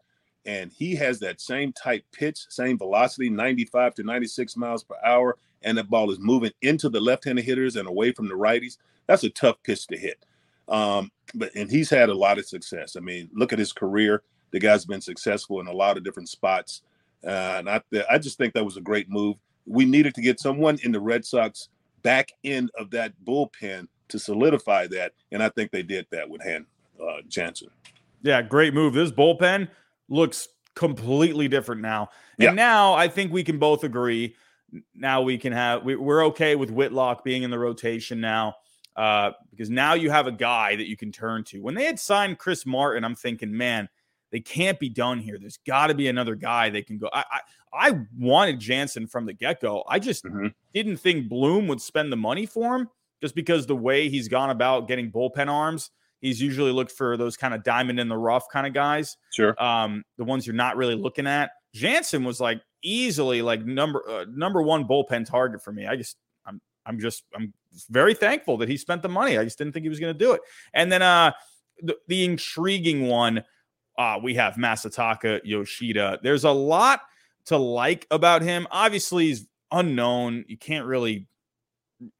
And 0.46 0.72
he 0.72 0.94
has 0.96 1.18
that 1.20 1.40
same 1.40 1.72
type 1.72 2.04
pitch, 2.12 2.46
same 2.48 2.78
velocity, 2.78 3.28
95 3.28 3.94
to 3.94 4.02
96 4.02 4.56
miles 4.56 4.84
per 4.84 4.96
hour 5.04 5.36
and 5.62 5.76
the 5.76 5.84
ball 5.84 6.10
is 6.10 6.18
moving 6.18 6.52
into 6.62 6.88
the 6.88 7.00
left-handed 7.00 7.44
hitters 7.44 7.76
and 7.76 7.88
away 7.88 8.12
from 8.12 8.28
the 8.28 8.34
righties, 8.34 8.78
that's 9.06 9.24
a 9.24 9.30
tough 9.30 9.56
pitch 9.62 9.86
to 9.88 9.96
hit. 9.96 10.24
Um, 10.68 11.10
but 11.34 11.54
and 11.54 11.70
he's 11.70 11.90
had 11.90 12.10
a 12.10 12.14
lot 12.14 12.38
of 12.38 12.46
success. 12.46 12.96
I 12.96 13.00
mean, 13.00 13.30
look 13.32 13.52
at 13.52 13.58
his 13.58 13.72
career. 13.72 14.22
The 14.50 14.60
guy's 14.60 14.84
been 14.84 15.00
successful 15.00 15.60
in 15.60 15.66
a 15.66 15.72
lot 15.72 15.96
of 15.96 16.04
different 16.04 16.28
spots, 16.28 16.82
uh, 17.24 17.56
and 17.58 17.70
I 17.70 17.80
I 18.10 18.18
just 18.18 18.38
think 18.38 18.54
that 18.54 18.64
was 18.64 18.76
a 18.76 18.82
great 18.82 19.08
move. 19.08 19.36
We 19.68 19.84
needed 19.84 20.14
to 20.14 20.22
get 20.22 20.40
someone 20.40 20.78
in 20.82 20.92
the 20.92 21.00
Red 21.00 21.24
Sox 21.24 21.68
back 22.02 22.30
end 22.44 22.70
of 22.78 22.90
that 22.90 23.12
bullpen 23.24 23.86
to 24.08 24.18
solidify 24.18 24.86
that, 24.88 25.12
and 25.32 25.42
I 25.42 25.48
think 25.50 25.70
they 25.70 25.82
did 25.82 26.06
that 26.10 26.28
with 26.28 26.42
Han 26.42 26.66
uh, 27.00 27.22
Jansen. 27.28 27.68
Yeah, 28.22 28.42
great 28.42 28.74
move. 28.74 28.94
This 28.94 29.10
bullpen 29.10 29.68
looks 30.08 30.48
completely 30.74 31.48
different 31.48 31.82
now, 31.82 32.10
and 32.38 32.44
yeah. 32.44 32.52
now 32.52 32.94
I 32.94 33.08
think 33.08 33.32
we 33.32 33.44
can 33.44 33.58
both 33.58 33.84
agree 33.84 34.34
now 34.94 35.22
we 35.22 35.38
can 35.38 35.52
have 35.52 35.84
we, 35.84 35.94
are 35.94 36.22
okay 36.24 36.56
with 36.56 36.70
Whitlock 36.70 37.24
being 37.24 37.42
in 37.42 37.50
the 37.50 37.58
rotation 37.58 38.20
now 38.20 38.56
uh, 38.96 39.32
because 39.50 39.70
now 39.70 39.94
you 39.94 40.10
have 40.10 40.26
a 40.26 40.32
guy 40.32 40.76
that 40.76 40.88
you 40.88 40.96
can 40.96 41.12
turn 41.12 41.44
to. 41.44 41.60
When 41.60 41.74
they 41.74 41.84
had 41.84 41.98
signed 41.98 42.38
Chris 42.38 42.66
Martin, 42.66 43.04
I'm 43.04 43.14
thinking, 43.14 43.56
man, 43.56 43.88
they 44.30 44.40
can't 44.40 44.78
be 44.78 44.88
done 44.88 45.18
here. 45.18 45.38
There's 45.38 45.58
got 45.58 45.86
to 45.86 45.94
be 45.94 46.08
another 46.08 46.34
guy 46.34 46.70
they 46.70 46.82
can 46.82 46.98
go. 46.98 47.08
I 47.12 47.24
I, 47.30 47.40
I 47.72 48.00
wanted 48.16 48.60
Jansen 48.60 49.06
from 49.06 49.26
the 49.26 49.32
get 49.32 49.60
go. 49.60 49.84
I 49.88 49.98
just 49.98 50.24
mm-hmm. 50.24 50.48
didn't 50.74 50.98
think 50.98 51.28
Bloom 51.28 51.66
would 51.68 51.80
spend 51.80 52.12
the 52.12 52.16
money 52.16 52.46
for 52.46 52.76
him 52.76 52.88
just 53.20 53.34
because 53.34 53.66
the 53.66 53.76
way 53.76 54.08
he's 54.08 54.28
gone 54.28 54.50
about 54.50 54.88
getting 54.88 55.10
bullpen 55.10 55.48
arms. 55.48 55.90
He's 56.20 56.40
usually 56.40 56.72
looked 56.72 56.92
for 56.92 57.16
those 57.16 57.36
kind 57.36 57.54
of 57.54 57.62
diamond 57.62 58.00
in 58.00 58.08
the 58.08 58.16
rough 58.16 58.48
kind 58.52 58.66
of 58.66 58.74
guys. 58.74 59.16
Sure. 59.32 59.60
Um, 59.62 60.02
the 60.16 60.24
ones 60.24 60.46
you're 60.46 60.56
not 60.56 60.76
really 60.76 60.96
looking 60.96 61.26
at. 61.26 61.50
Jansen 61.74 62.24
was 62.24 62.40
like 62.40 62.60
easily 62.82 63.42
like 63.42 63.64
number 63.64 64.02
uh, 64.08 64.24
number 64.28 64.62
one 64.62 64.86
bullpen 64.86 65.26
target 65.26 65.62
for 65.62 65.72
me. 65.72 65.86
I 65.86 65.96
just 65.96 66.16
I'm 66.44 66.60
I'm 66.86 66.98
just 66.98 67.24
I'm 67.36 67.52
very 67.88 68.14
thankful 68.14 68.56
that 68.58 68.68
he 68.68 68.76
spent 68.76 69.02
the 69.02 69.08
money. 69.08 69.38
I 69.38 69.44
just 69.44 69.58
didn't 69.58 69.74
think 69.74 69.84
he 69.84 69.88
was 69.88 70.00
going 70.00 70.12
to 70.12 70.18
do 70.18 70.32
it. 70.32 70.40
And 70.74 70.90
then 70.90 71.02
uh 71.02 71.32
the, 71.82 71.96
the 72.08 72.24
intriguing 72.24 73.06
one 73.06 73.44
uh 73.96 74.18
we 74.20 74.34
have 74.34 74.54
Masataka 74.54 75.40
Yoshida. 75.44 76.18
There's 76.22 76.44
a 76.44 76.50
lot 76.50 77.02
to 77.48 77.56
like 77.56 78.06
about 78.10 78.42
him. 78.42 78.66
Obviously 78.70 79.26
he's 79.26 79.46
unknown. 79.70 80.44
You 80.48 80.56
can't 80.56 80.86
really 80.86 81.26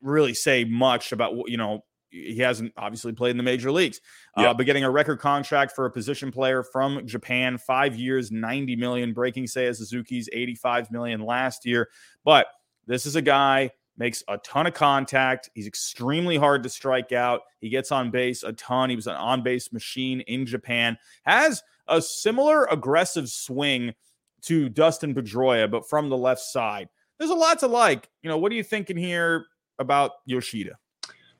really 0.02 0.34
say 0.34 0.64
much 0.64 1.12
about 1.12 1.36
what 1.36 1.50
you 1.50 1.56
know 1.56 1.84
he 2.10 2.38
hasn't 2.38 2.72
obviously 2.76 3.12
played 3.12 3.32
in 3.32 3.36
the 3.36 3.42
major 3.42 3.70
leagues, 3.70 4.00
uh, 4.34 4.54
but 4.54 4.64
getting 4.64 4.82
a 4.82 4.90
record 4.90 5.18
contract 5.20 5.72
for 5.72 5.84
a 5.84 5.90
position 5.90 6.32
player 6.32 6.62
from 6.62 7.06
Japan, 7.06 7.58
five 7.58 7.96
years, 7.96 8.30
90 8.32 8.76
million, 8.76 9.12
breaking 9.12 9.44
Seiya 9.44 9.76
Suzuki's 9.76 10.26
85 10.32 10.90
million 10.90 11.20
last 11.20 11.66
year. 11.66 11.90
But 12.24 12.46
this 12.86 13.04
is 13.04 13.14
a 13.14 13.22
guy 13.22 13.70
makes 13.98 14.22
a 14.28 14.38
ton 14.38 14.66
of 14.66 14.74
contact. 14.74 15.50
He's 15.54 15.66
extremely 15.66 16.36
hard 16.36 16.62
to 16.62 16.68
strike 16.68 17.12
out. 17.12 17.42
He 17.60 17.68
gets 17.68 17.92
on 17.92 18.10
base 18.10 18.42
a 18.42 18.52
ton. 18.52 18.90
He 18.90 18.96
was 18.96 19.08
an 19.08 19.16
on 19.16 19.42
base 19.42 19.72
machine 19.72 20.20
in 20.22 20.46
Japan. 20.46 20.96
Has 21.24 21.62
a 21.88 22.00
similar 22.00 22.64
aggressive 22.66 23.28
swing 23.28 23.94
to 24.42 24.68
Dustin 24.68 25.14
Pedroia, 25.14 25.70
but 25.70 25.88
from 25.88 26.08
the 26.08 26.16
left 26.16 26.40
side. 26.40 26.88
There's 27.18 27.30
a 27.30 27.34
lot 27.34 27.58
to 27.60 27.66
like. 27.66 28.08
You 28.22 28.28
know, 28.28 28.38
what 28.38 28.52
are 28.52 28.54
you 28.54 28.62
thinking 28.62 28.96
here 28.96 29.46
about 29.78 30.12
Yoshida? 30.26 30.76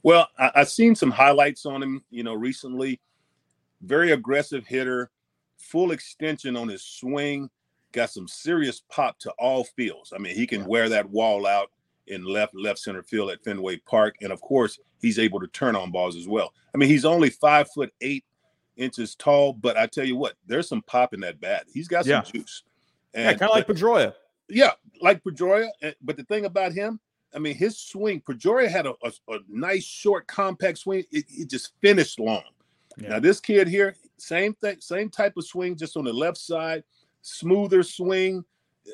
Well, 0.03 0.29
I, 0.39 0.51
have 0.55 0.69
seen 0.69 0.95
some 0.95 1.11
highlights 1.11 1.67
on 1.67 1.83
him, 1.83 2.05
you 2.11 2.23
know, 2.23 2.35
recently. 2.35 3.01
Very 3.83 4.13
aggressive 4.13 4.67
hitter, 4.67 5.11
full 5.57 5.93
extension 5.93 6.57
on 6.57 6.69
his 6.69 6.83
swing, 6.83 7.49
got 7.93 8.11
some 8.11 8.27
serious 8.27 8.83
pop 8.89 9.19
to 9.21 9.31
all 9.39 9.65
fields. 9.65 10.13
I 10.15 10.19
mean, 10.19 10.35
he 10.35 10.47
can 10.47 10.65
wear 10.65 10.89
that 10.89 11.09
wall 11.09 11.47
out 11.47 11.71
in 12.07 12.25
left 12.25 12.55
left 12.55 12.79
center 12.79 13.03
field 13.03 13.31
at 13.31 13.43
Fenway 13.45 13.77
Park, 13.79 14.17
and 14.21 14.33
of 14.33 14.41
course, 14.41 14.79
he's 15.01 15.19
able 15.19 15.41
to 15.41 15.47
turn 15.49 15.77
on 15.77 15.91
balls 15.91 16.17
as 16.17 16.27
well. 16.27 16.53
I 16.75 16.79
mean, 16.79 16.89
he's 16.89 17.05
only 17.05 17.31
five 17.31 17.69
foot 17.73 17.93
eight 18.01 18.25
inches 18.77 19.15
tall, 19.15 19.53
but 19.53 19.77
I 19.77 19.87
tell 19.87 20.05
you 20.05 20.17
what, 20.17 20.35
there's 20.47 20.69
some 20.69 20.83
pop 20.83 21.15
in 21.15 21.21
that 21.21 21.41
bat. 21.41 21.67
He's 21.73 21.89
got 21.89 22.05
some 22.05 22.11
yeah. 22.11 22.23
juice. 22.23 22.63
And, 23.15 23.25
yeah, 23.25 23.35
kind 23.35 23.51
of 23.51 23.57
like 23.57 23.67
Pedroia. 23.67 24.15
Yeah, 24.49 24.73
like 25.01 25.23
Pedroia. 25.23 25.69
But 26.03 26.17
the 26.17 26.25
thing 26.25 26.45
about 26.45 26.73
him, 26.73 27.01
I 27.35 27.39
mean, 27.39 27.55
his 27.55 27.79
swing, 27.79 28.21
Pedroia 28.21 28.69
had 28.69 28.87
a, 28.87 28.95
a, 29.03 29.13
a 29.29 29.39
nice, 29.49 29.85
short, 29.85 30.27
compact 30.27 30.79
swing. 30.79 31.05
It, 31.11 31.27
it 31.29 31.51
just 31.51 31.73
finished 31.81 32.19
long. 32.19 32.43
Yeah. 32.97 33.11
Now, 33.11 33.21
this 33.21 33.41
kid 33.41 33.69
here, 33.69 33.95
same 34.17 34.55
thing, 34.55 34.79
same 34.81 35.11
type 35.11 35.35
of 35.37 35.45
swing, 35.45 35.77
just 35.77 35.97
on 35.97 36.05
the 36.05 36.13
left 36.13 36.39
side, 36.39 36.85
smoother 37.23 37.83
swing. 37.83 38.45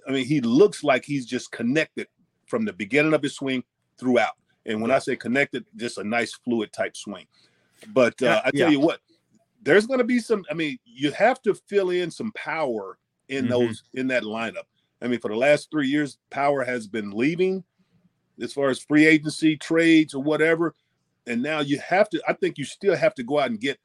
I 0.09 0.13
mean, 0.13 0.27
he 0.27 0.41
looks 0.41 0.83
like 0.83 1.05
he's 1.05 1.27
just 1.27 1.53
connected 1.53 2.09
from 2.47 2.65
the 2.65 2.73
beginning 2.73 3.15
of 3.15 3.23
his 3.23 3.37
swing 3.37 3.63
throughout. 3.99 4.35
And 4.67 4.81
when 4.81 4.91
yeah. 4.91 4.97
I 4.97 4.99
say 4.99 5.17
connected, 5.17 5.65
just 5.77 5.99
a 5.99 6.05
nice 6.05 6.35
fluid 6.35 6.73
type 6.73 6.97
swing. 6.97 7.27
But 7.93 8.21
uh, 8.23 8.43
I 8.45 8.51
tell 8.51 8.61
yeah. 8.61 8.69
you 8.71 8.81
what, 8.81 9.01
there's 9.63 9.87
going 9.87 9.99
to 9.99 10.05
be 10.05 10.19
some. 10.19 10.45
I 10.51 10.55
mean, 10.55 10.79
you 10.85 11.13
have 11.13 11.41
to 11.43 11.55
fill 11.55 11.91
in 11.91 12.11
some 12.11 12.33
power 12.33 12.99
in 13.29 13.45
mm-hmm. 13.45 13.53
those 13.53 13.83
in 13.95 14.09
that 14.09 14.23
lineup. 14.23 14.65
I 15.03 15.09
mean, 15.09 15.21
for 15.21 15.29
the 15.29 15.37
last 15.37 15.71
three 15.71 15.89
years, 15.89 16.19
power 16.31 16.65
has 16.65 16.87
been 16.87 17.11
leaving 17.11 17.63
as 18.41 18.53
far 18.53 18.69
as 18.69 18.79
free 18.79 19.07
agency 19.07 19.57
trades 19.57 20.15
or 20.15 20.23
whatever. 20.23 20.75
And 21.27 21.43
now 21.43 21.61
you 21.61 21.79
have 21.81 22.09
to, 22.11 22.23
I 22.29 22.33
think 22.35 22.59
you 22.59 22.65
still 22.65 22.97
have 22.97 23.15
to 23.15 23.23
go 23.23 23.39
out 23.39 23.51
and 23.51 23.61
get 23.61 23.79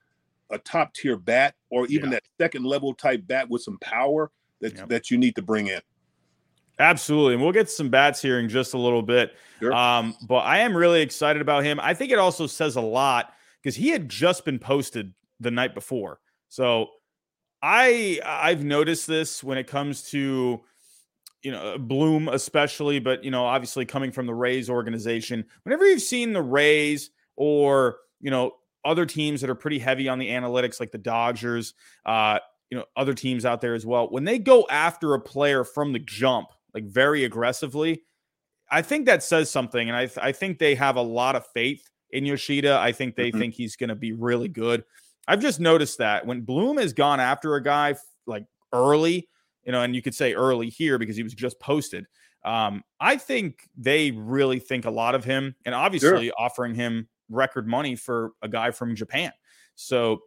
a 0.50 0.58
top 0.58 0.94
tier 0.94 1.18
bat 1.18 1.56
or 1.70 1.86
even 1.88 2.06
yeah. 2.06 2.16
that 2.16 2.24
second 2.40 2.66
level 2.66 2.94
type 2.94 3.28
bat 3.28 3.50
with 3.50 3.62
some 3.62 3.78
power 3.80 4.32
that, 4.62 4.76
yep. 4.76 4.90
that 4.90 5.12
you 5.12 5.18
need 5.18 5.36
to 5.36 5.42
bring 5.42 5.68
in. 5.68 5.82
Absolutely. 6.80 7.34
And 7.34 7.44
we'll 7.44 7.52
get 7.52 7.70
some 7.70 7.90
bats 7.90 8.22
here 8.22 8.40
in 8.40 8.48
just 8.48 8.74
a 8.74 8.78
little 8.78 9.02
bit. 9.02 9.36
Sure. 9.60 9.74
Um, 9.74 10.16
but 10.28 10.40
I 10.40 10.60
am 10.60 10.76
really 10.76 11.02
excited 11.02 11.42
about 11.42 11.64
him. 11.64 11.80
I 11.82 11.94
think 11.94 12.12
it 12.12 12.20
also 12.20 12.48
says 12.48 12.78
a 12.78 12.82
lot 12.82 13.34
because 13.62 13.76
he 13.76 13.90
had 13.90 14.08
just 14.08 14.46
been 14.46 14.60
posted 14.60 15.14
the 15.42 15.52
night 15.52 15.74
before. 15.74 16.20
So 16.48 16.88
I 17.62 18.20
I've 18.26 18.64
noticed 18.64 19.08
this 19.08 19.44
when 19.44 19.58
it 19.58 19.68
comes 19.68 20.04
to 20.12 20.62
you 21.42 21.52
know, 21.52 21.78
Bloom 21.78 22.28
especially, 22.28 23.00
but 23.00 23.24
you 23.24 23.32
know, 23.32 23.46
obviously 23.46 23.86
coming 23.86 24.12
from 24.12 24.26
the 24.26 24.34
Rays 24.34 24.70
organization. 24.70 25.46
Whenever 25.64 25.86
you've 25.86 26.02
seen 26.02 26.34
the 26.34 26.42
Rays 26.42 27.12
or 27.36 27.98
you 28.20 28.32
know 28.32 28.54
other 28.86 29.06
teams 29.06 29.42
that 29.42 29.50
are 29.50 29.56
pretty 29.56 29.80
heavy 29.80 30.10
on 30.10 30.20
the 30.20 30.30
analytics, 30.30 30.80
like 30.80 30.92
the 30.92 30.98
Dodgers, 30.98 31.74
uh, 32.06 32.40
you 32.70 32.78
know, 32.78 32.86
other 32.96 33.14
teams 33.14 33.46
out 33.46 33.62
there 33.62 33.74
as 33.74 33.86
well, 33.86 34.10
when 34.10 34.24
they 34.24 34.40
go 34.40 34.68
after 34.70 35.14
a 35.14 35.20
player 35.20 35.64
from 35.64 35.94
the 35.94 36.00
jump, 36.00 36.50
like 36.74 36.86
very 36.86 37.24
aggressively, 37.24 38.04
I 38.70 38.82
think 38.82 39.06
that 39.06 39.24
says 39.24 39.50
something, 39.50 39.88
and 39.88 39.98
I 39.98 40.06
th- 40.08 40.20
I 40.22 40.32
think 40.32 40.60
they 40.60 40.76
have 40.76 40.98
a 40.98 41.02
lot 41.02 41.36
of 41.36 41.46
faith 41.48 41.90
in 42.12 42.26
Yoshida. 42.26 42.78
I 42.78 42.92
think 42.92 43.16
they 43.16 43.30
mm-hmm. 43.30 43.40
think 43.40 43.54
he's 43.54 43.76
going 43.76 43.90
to 43.90 43.96
be 43.96 44.12
really 44.12 44.50
good. 44.50 44.84
I've 45.30 45.42
just 45.42 45.60
noticed 45.60 46.00
that 46.00 46.26
when 46.26 46.42
Bloom 46.42 46.78
has 46.78 46.92
gone 46.92 47.20
after 47.20 47.56
a 47.56 47.64
guy 47.64 47.96
like 48.28 48.46
early 48.74 49.30
you 49.70 49.72
know, 49.72 49.84
and 49.84 49.96
you 49.96 50.02
could 50.02 50.16
say 50.16 50.34
early 50.34 50.70
here 50.70 50.98
because 50.98 51.16
he 51.16 51.22
was 51.22 51.36
just 51.36 51.60
posted. 51.60 52.08
Um, 52.44 52.84
I 53.00 53.18
think 53.18 53.70
they 53.78 54.10
really 54.10 54.60
think 54.60 54.86
a 54.86 54.90
lot 54.90 55.14
of 55.14 55.24
him, 55.24 55.56
and 55.64 55.76
obviously 55.76 56.28
sure. 56.28 56.34
offering 56.40 56.74
him 56.74 57.08
record 57.30 57.68
money 57.68 57.96
for 57.96 58.32
a 58.42 58.48
guy 58.48 58.72
from 58.72 58.96
Japan. 58.96 59.32
So 59.76 60.22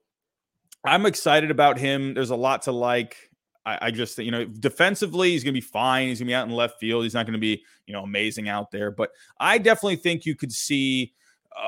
I'm 0.84 1.06
excited 1.06 1.50
about 1.50 1.78
him. 1.78 2.14
There's 2.14 2.30
a 2.30 2.36
lot 2.36 2.62
to 2.62 2.72
like. 2.72 3.16
I, 3.64 3.78
I 3.82 3.90
just 3.90 4.18
you 4.18 4.30
know 4.30 4.44
defensively 4.44 5.30
he's 5.30 5.42
going 5.42 5.54
to 5.54 5.60
be 5.60 5.66
fine. 5.66 6.08
He's 6.08 6.18
going 6.20 6.26
to 6.26 6.30
be 6.30 6.34
out 6.36 6.46
in 6.46 6.54
left 6.54 6.78
field. 6.78 7.04
He's 7.04 7.14
not 7.14 7.26
going 7.26 7.34
to 7.34 7.40
be 7.40 7.64
you 7.86 7.94
know 7.94 8.02
amazing 8.02 8.48
out 8.48 8.70
there, 8.70 8.92
but 8.92 9.10
I 9.40 9.58
definitely 9.58 9.96
think 9.96 10.24
you 10.24 10.36
could 10.36 10.52
see 10.52 11.14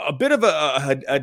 a 0.07 0.13
bit 0.13 0.33
of 0.33 0.43
a, 0.43 0.47
a, 0.47 0.97
a, 1.09 1.17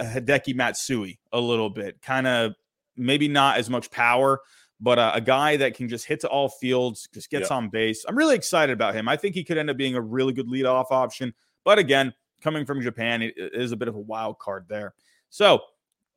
a 0.00 0.20
Hideki 0.20 0.54
Matsui 0.54 1.18
a 1.32 1.40
little 1.40 1.70
bit, 1.70 2.00
kind 2.02 2.26
of 2.26 2.54
maybe 2.96 3.28
not 3.28 3.58
as 3.58 3.70
much 3.70 3.90
power, 3.90 4.40
but 4.80 4.98
uh, 4.98 5.12
a 5.14 5.20
guy 5.20 5.56
that 5.56 5.74
can 5.74 5.88
just 5.88 6.06
hit 6.06 6.20
to 6.20 6.28
all 6.28 6.48
fields, 6.48 7.08
just 7.14 7.30
gets 7.30 7.50
yeah. 7.50 7.56
on 7.56 7.68
base. 7.68 8.04
I'm 8.06 8.16
really 8.16 8.34
excited 8.34 8.72
about 8.72 8.94
him. 8.94 9.08
I 9.08 9.16
think 9.16 9.34
he 9.34 9.44
could 9.44 9.58
end 9.58 9.70
up 9.70 9.76
being 9.76 9.94
a 9.94 10.00
really 10.00 10.32
good 10.32 10.48
leadoff 10.48 10.86
option. 10.90 11.32
But 11.64 11.78
again, 11.78 12.12
coming 12.42 12.66
from 12.66 12.82
Japan, 12.82 13.22
it 13.22 13.34
is 13.36 13.72
a 13.72 13.76
bit 13.76 13.88
of 13.88 13.94
a 13.94 14.00
wild 14.00 14.38
card 14.38 14.66
there. 14.68 14.94
So 15.30 15.60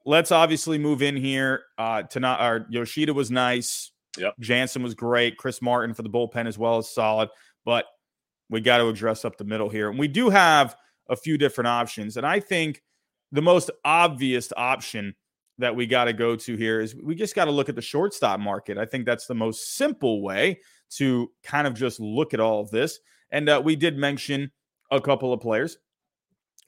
let's 0.05 0.31
obviously 0.31 0.77
move 0.77 1.01
in 1.01 1.15
here. 1.15 1.63
Uh, 1.77 2.03
to 2.03 2.19
not 2.19 2.39
our 2.39 2.65
Yoshida 2.69 3.13
was 3.13 3.29
nice. 3.29 3.91
Yep. 4.17 4.35
Jansen 4.39 4.81
was 4.81 4.95
great. 4.95 5.37
Chris 5.37 5.61
Martin 5.61 5.93
for 5.93 6.01
the 6.01 6.09
bullpen 6.09 6.47
as 6.47 6.57
well 6.57 6.77
as 6.77 6.89
solid. 6.89 7.29
But 7.65 7.85
we 8.49 8.61
got 8.61 8.79
to 8.79 8.87
address 8.87 9.25
up 9.25 9.37
the 9.37 9.43
middle 9.43 9.69
here. 9.69 9.89
And 9.89 9.99
we 9.99 10.07
do 10.07 10.29
have 10.29 10.75
a 11.09 11.15
few 11.15 11.37
different 11.37 11.67
options. 11.67 12.17
And 12.17 12.25
I 12.25 12.39
think 12.39 12.81
the 13.31 13.41
most 13.41 13.69
obvious 13.83 14.51
option 14.55 15.15
that 15.57 15.75
we 15.75 15.87
got 15.87 16.05
to 16.05 16.13
go 16.13 16.35
to 16.35 16.55
here 16.55 16.81
is 16.81 16.95
we 16.95 17.15
just 17.15 17.35
got 17.35 17.45
to 17.45 17.51
look 17.51 17.69
at 17.69 17.75
the 17.75 17.81
shortstop 17.81 18.39
market. 18.39 18.77
I 18.77 18.85
think 18.85 19.05
that's 19.05 19.25
the 19.25 19.35
most 19.35 19.75
simple 19.75 20.21
way 20.21 20.59
to 20.91 21.31
kind 21.43 21.65
of 21.65 21.73
just 21.73 21.99
look 21.99 22.33
at 22.33 22.39
all 22.39 22.61
of 22.61 22.69
this. 22.71 22.99
And 23.31 23.49
uh, 23.49 23.61
we 23.63 23.75
did 23.75 23.97
mention 23.97 24.51
a 24.91 25.01
couple 25.01 25.33
of 25.33 25.39
players 25.39 25.77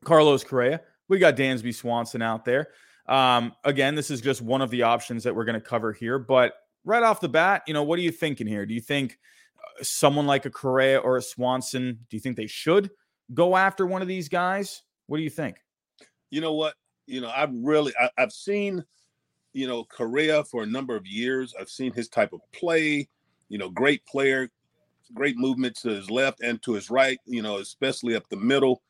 Carlos 0.03 0.43
Correa. 0.43 0.81
We 1.09 1.19
got 1.19 1.35
Dansby 1.35 1.73
Swanson 1.73 2.21
out 2.21 2.45
there. 2.45 2.69
Um, 3.07 3.53
again, 3.63 3.95
this 3.95 4.11
is 4.11 4.21
just 4.21 4.41
one 4.41 4.61
of 4.61 4.69
the 4.69 4.83
options 4.83 5.23
that 5.23 5.35
we're 5.35 5.45
going 5.45 5.55
to 5.55 5.61
cover 5.61 5.93
here. 5.93 6.19
But 6.19 6.53
right 6.83 7.03
off 7.03 7.21
the 7.21 7.29
bat, 7.29 7.63
you 7.67 7.73
know, 7.73 7.83
what 7.83 7.99
are 7.99 8.01
you 8.01 8.11
thinking 8.11 8.47
here? 8.47 8.65
Do 8.65 8.73
you 8.73 8.81
think 8.81 9.17
uh, 9.57 9.83
someone 9.83 10.27
like 10.27 10.45
a 10.45 10.49
Correa 10.49 10.99
or 10.99 11.17
a 11.17 11.21
Swanson, 11.21 11.99
do 12.09 12.17
you 12.17 12.19
think 12.19 12.35
they 12.35 12.47
should 12.47 12.89
go 13.33 13.55
after 13.55 13.85
one 13.85 14.01
of 14.01 14.07
these 14.07 14.29
guys? 14.29 14.83
What 15.07 15.17
do 15.17 15.23
you 15.23 15.29
think? 15.29 15.57
You 16.29 16.41
know 16.41 16.53
what? 16.53 16.75
You 17.05 17.21
know, 17.21 17.31
I've 17.33 17.53
really 17.53 17.93
I, 17.99 18.09
I've 18.17 18.31
seen, 18.31 18.83
you 19.53 19.67
know, 19.67 19.83
Correa 19.85 20.43
for 20.43 20.63
a 20.63 20.67
number 20.67 20.95
of 20.95 21.05
years. 21.05 21.53
I've 21.59 21.69
seen 21.69 21.93
his 21.93 22.09
type 22.09 22.33
of 22.33 22.41
play. 22.51 23.07
You 23.49 23.57
know, 23.57 23.69
great 23.69 24.05
player, 24.05 24.49
great 25.13 25.37
movement 25.37 25.77
to 25.77 25.89
his 25.89 26.11
left 26.11 26.41
and 26.41 26.61
to 26.63 26.73
his 26.73 26.89
right. 26.89 27.19
You 27.25 27.41
know, 27.41 27.57
especially 27.57 28.15
up 28.15 28.27
the 28.29 28.37
middle. 28.37 28.81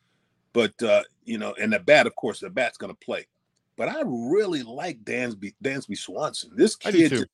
But 0.53 0.81
uh, 0.81 1.03
you 1.25 1.37
know, 1.37 1.53
and 1.61 1.73
the 1.73 1.79
bat, 1.79 2.07
of 2.07 2.15
course, 2.15 2.39
the 2.39 2.49
bat's 2.49 2.77
going 2.77 2.93
to 2.93 3.05
play. 3.05 3.27
But 3.75 3.89
I 3.89 4.01
really 4.05 4.63
like 4.63 5.03
Dansby 5.03 5.53
Dansby 5.63 5.97
Swanson. 5.97 6.51
This 6.55 6.75
kid, 6.75 7.27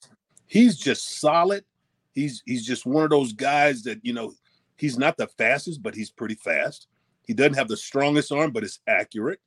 he's 0.45 0.77
just 0.77 1.21
solid. 1.21 1.63
He's 2.11 2.43
he's 2.45 2.65
just 2.65 2.85
one 2.85 3.05
of 3.05 3.09
those 3.09 3.31
guys 3.31 3.83
that 3.83 3.99
you 4.03 4.13
know 4.13 4.33
he's 4.75 4.97
not 4.97 5.15
the 5.15 5.27
fastest, 5.27 5.81
but 5.81 5.95
he's 5.95 6.11
pretty 6.11 6.35
fast. 6.35 6.87
He 7.25 7.33
doesn't 7.33 7.55
have 7.55 7.67
the 7.67 7.77
strongest 7.77 8.31
arm, 8.31 8.51
but 8.51 8.63
it's 8.63 8.79
accurate. 8.87 9.39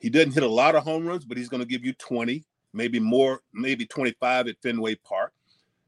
He 0.00 0.10
doesn't 0.10 0.32
hit 0.32 0.42
a 0.42 0.48
lot 0.48 0.74
of 0.74 0.84
home 0.84 1.06
runs, 1.06 1.24
but 1.24 1.38
he's 1.38 1.48
going 1.48 1.62
to 1.62 1.68
give 1.68 1.84
you 1.84 1.94
20, 1.94 2.44
maybe 2.72 3.00
more, 3.00 3.40
maybe 3.52 3.86
25 3.86 4.48
at 4.48 4.56
Fenway 4.62 4.96
Park. 4.96 5.32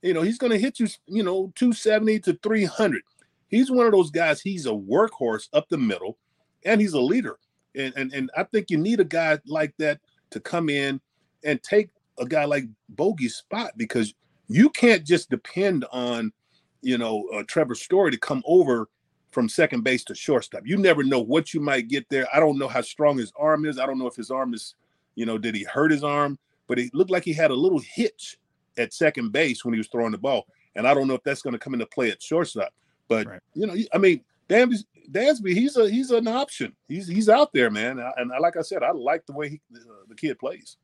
You 0.02 0.14
know, 0.14 0.22
he's 0.22 0.38
going 0.38 0.52
to 0.52 0.58
hit 0.58 0.80
you, 0.80 0.88
you 1.06 1.22
know, 1.22 1.52
270 1.54 2.20
to 2.20 2.38
300. 2.42 3.02
He's 3.48 3.70
one 3.70 3.86
of 3.86 3.92
those 3.92 4.10
guys, 4.10 4.40
he's 4.40 4.66
a 4.66 4.70
workhorse 4.70 5.48
up 5.52 5.68
the 5.68 5.78
middle, 5.78 6.18
and 6.64 6.80
he's 6.80 6.94
a 6.94 7.00
leader. 7.00 7.38
And, 7.74 7.92
and, 7.96 8.12
and 8.12 8.30
I 8.36 8.44
think 8.44 8.70
you 8.70 8.78
need 8.78 9.00
a 9.00 9.04
guy 9.04 9.38
like 9.46 9.74
that 9.78 10.00
to 10.30 10.40
come 10.40 10.68
in 10.68 11.00
and 11.44 11.62
take 11.62 11.90
a 12.18 12.26
guy 12.26 12.44
like 12.44 12.64
Bogey's 12.88 13.36
spot 13.36 13.72
because 13.76 14.14
you 14.48 14.70
can't 14.70 15.04
just 15.04 15.28
depend 15.30 15.84
on, 15.92 16.32
you 16.80 16.98
know, 16.98 17.28
uh, 17.34 17.42
Trevor 17.46 17.74
Story 17.74 18.10
to 18.12 18.18
come 18.18 18.42
over 18.46 18.88
from 19.36 19.50
second 19.50 19.84
base 19.84 20.02
to 20.02 20.14
shortstop. 20.14 20.62
You 20.64 20.78
never 20.78 21.04
know 21.04 21.20
what 21.20 21.52
you 21.52 21.60
might 21.60 21.88
get 21.88 22.08
there. 22.08 22.26
I 22.34 22.40
don't 22.40 22.56
know 22.58 22.68
how 22.68 22.80
strong 22.80 23.18
his 23.18 23.34
arm 23.38 23.66
is. 23.66 23.78
I 23.78 23.84
don't 23.84 23.98
know 23.98 24.06
if 24.06 24.16
his 24.16 24.30
arm 24.30 24.54
is, 24.54 24.76
you 25.14 25.26
know, 25.26 25.36
did 25.36 25.54
he 25.54 25.62
hurt 25.62 25.90
his 25.90 26.02
arm? 26.02 26.38
But 26.68 26.78
it 26.78 26.94
looked 26.94 27.10
like 27.10 27.22
he 27.22 27.34
had 27.34 27.50
a 27.50 27.54
little 27.54 27.80
hitch 27.80 28.38
at 28.78 28.94
second 28.94 29.32
base 29.32 29.62
when 29.62 29.74
he 29.74 29.78
was 29.78 29.88
throwing 29.88 30.12
the 30.12 30.16
ball. 30.16 30.46
And 30.74 30.88
I 30.88 30.94
don't 30.94 31.06
know 31.06 31.12
if 31.12 31.22
that's 31.22 31.42
going 31.42 31.52
to 31.52 31.58
come 31.58 31.74
into 31.74 31.84
play 31.84 32.10
at 32.10 32.22
shortstop. 32.22 32.72
But 33.08 33.26
right. 33.26 33.40
you 33.52 33.66
know, 33.66 33.76
I 33.92 33.98
mean, 33.98 34.22
Dansby, 34.48 34.84
Dansby, 35.12 35.52
he's 35.52 35.76
a 35.76 35.90
he's 35.90 36.12
an 36.12 36.28
option. 36.28 36.74
He's 36.88 37.06
he's 37.06 37.28
out 37.28 37.52
there, 37.52 37.70
man. 37.70 38.02
And 38.16 38.32
I, 38.32 38.38
like 38.38 38.56
I 38.56 38.62
said, 38.62 38.82
I 38.82 38.92
like 38.92 39.26
the 39.26 39.34
way 39.34 39.50
he, 39.50 39.60
uh, 39.76 39.80
the 40.08 40.14
kid 40.14 40.38
plays. 40.38 40.78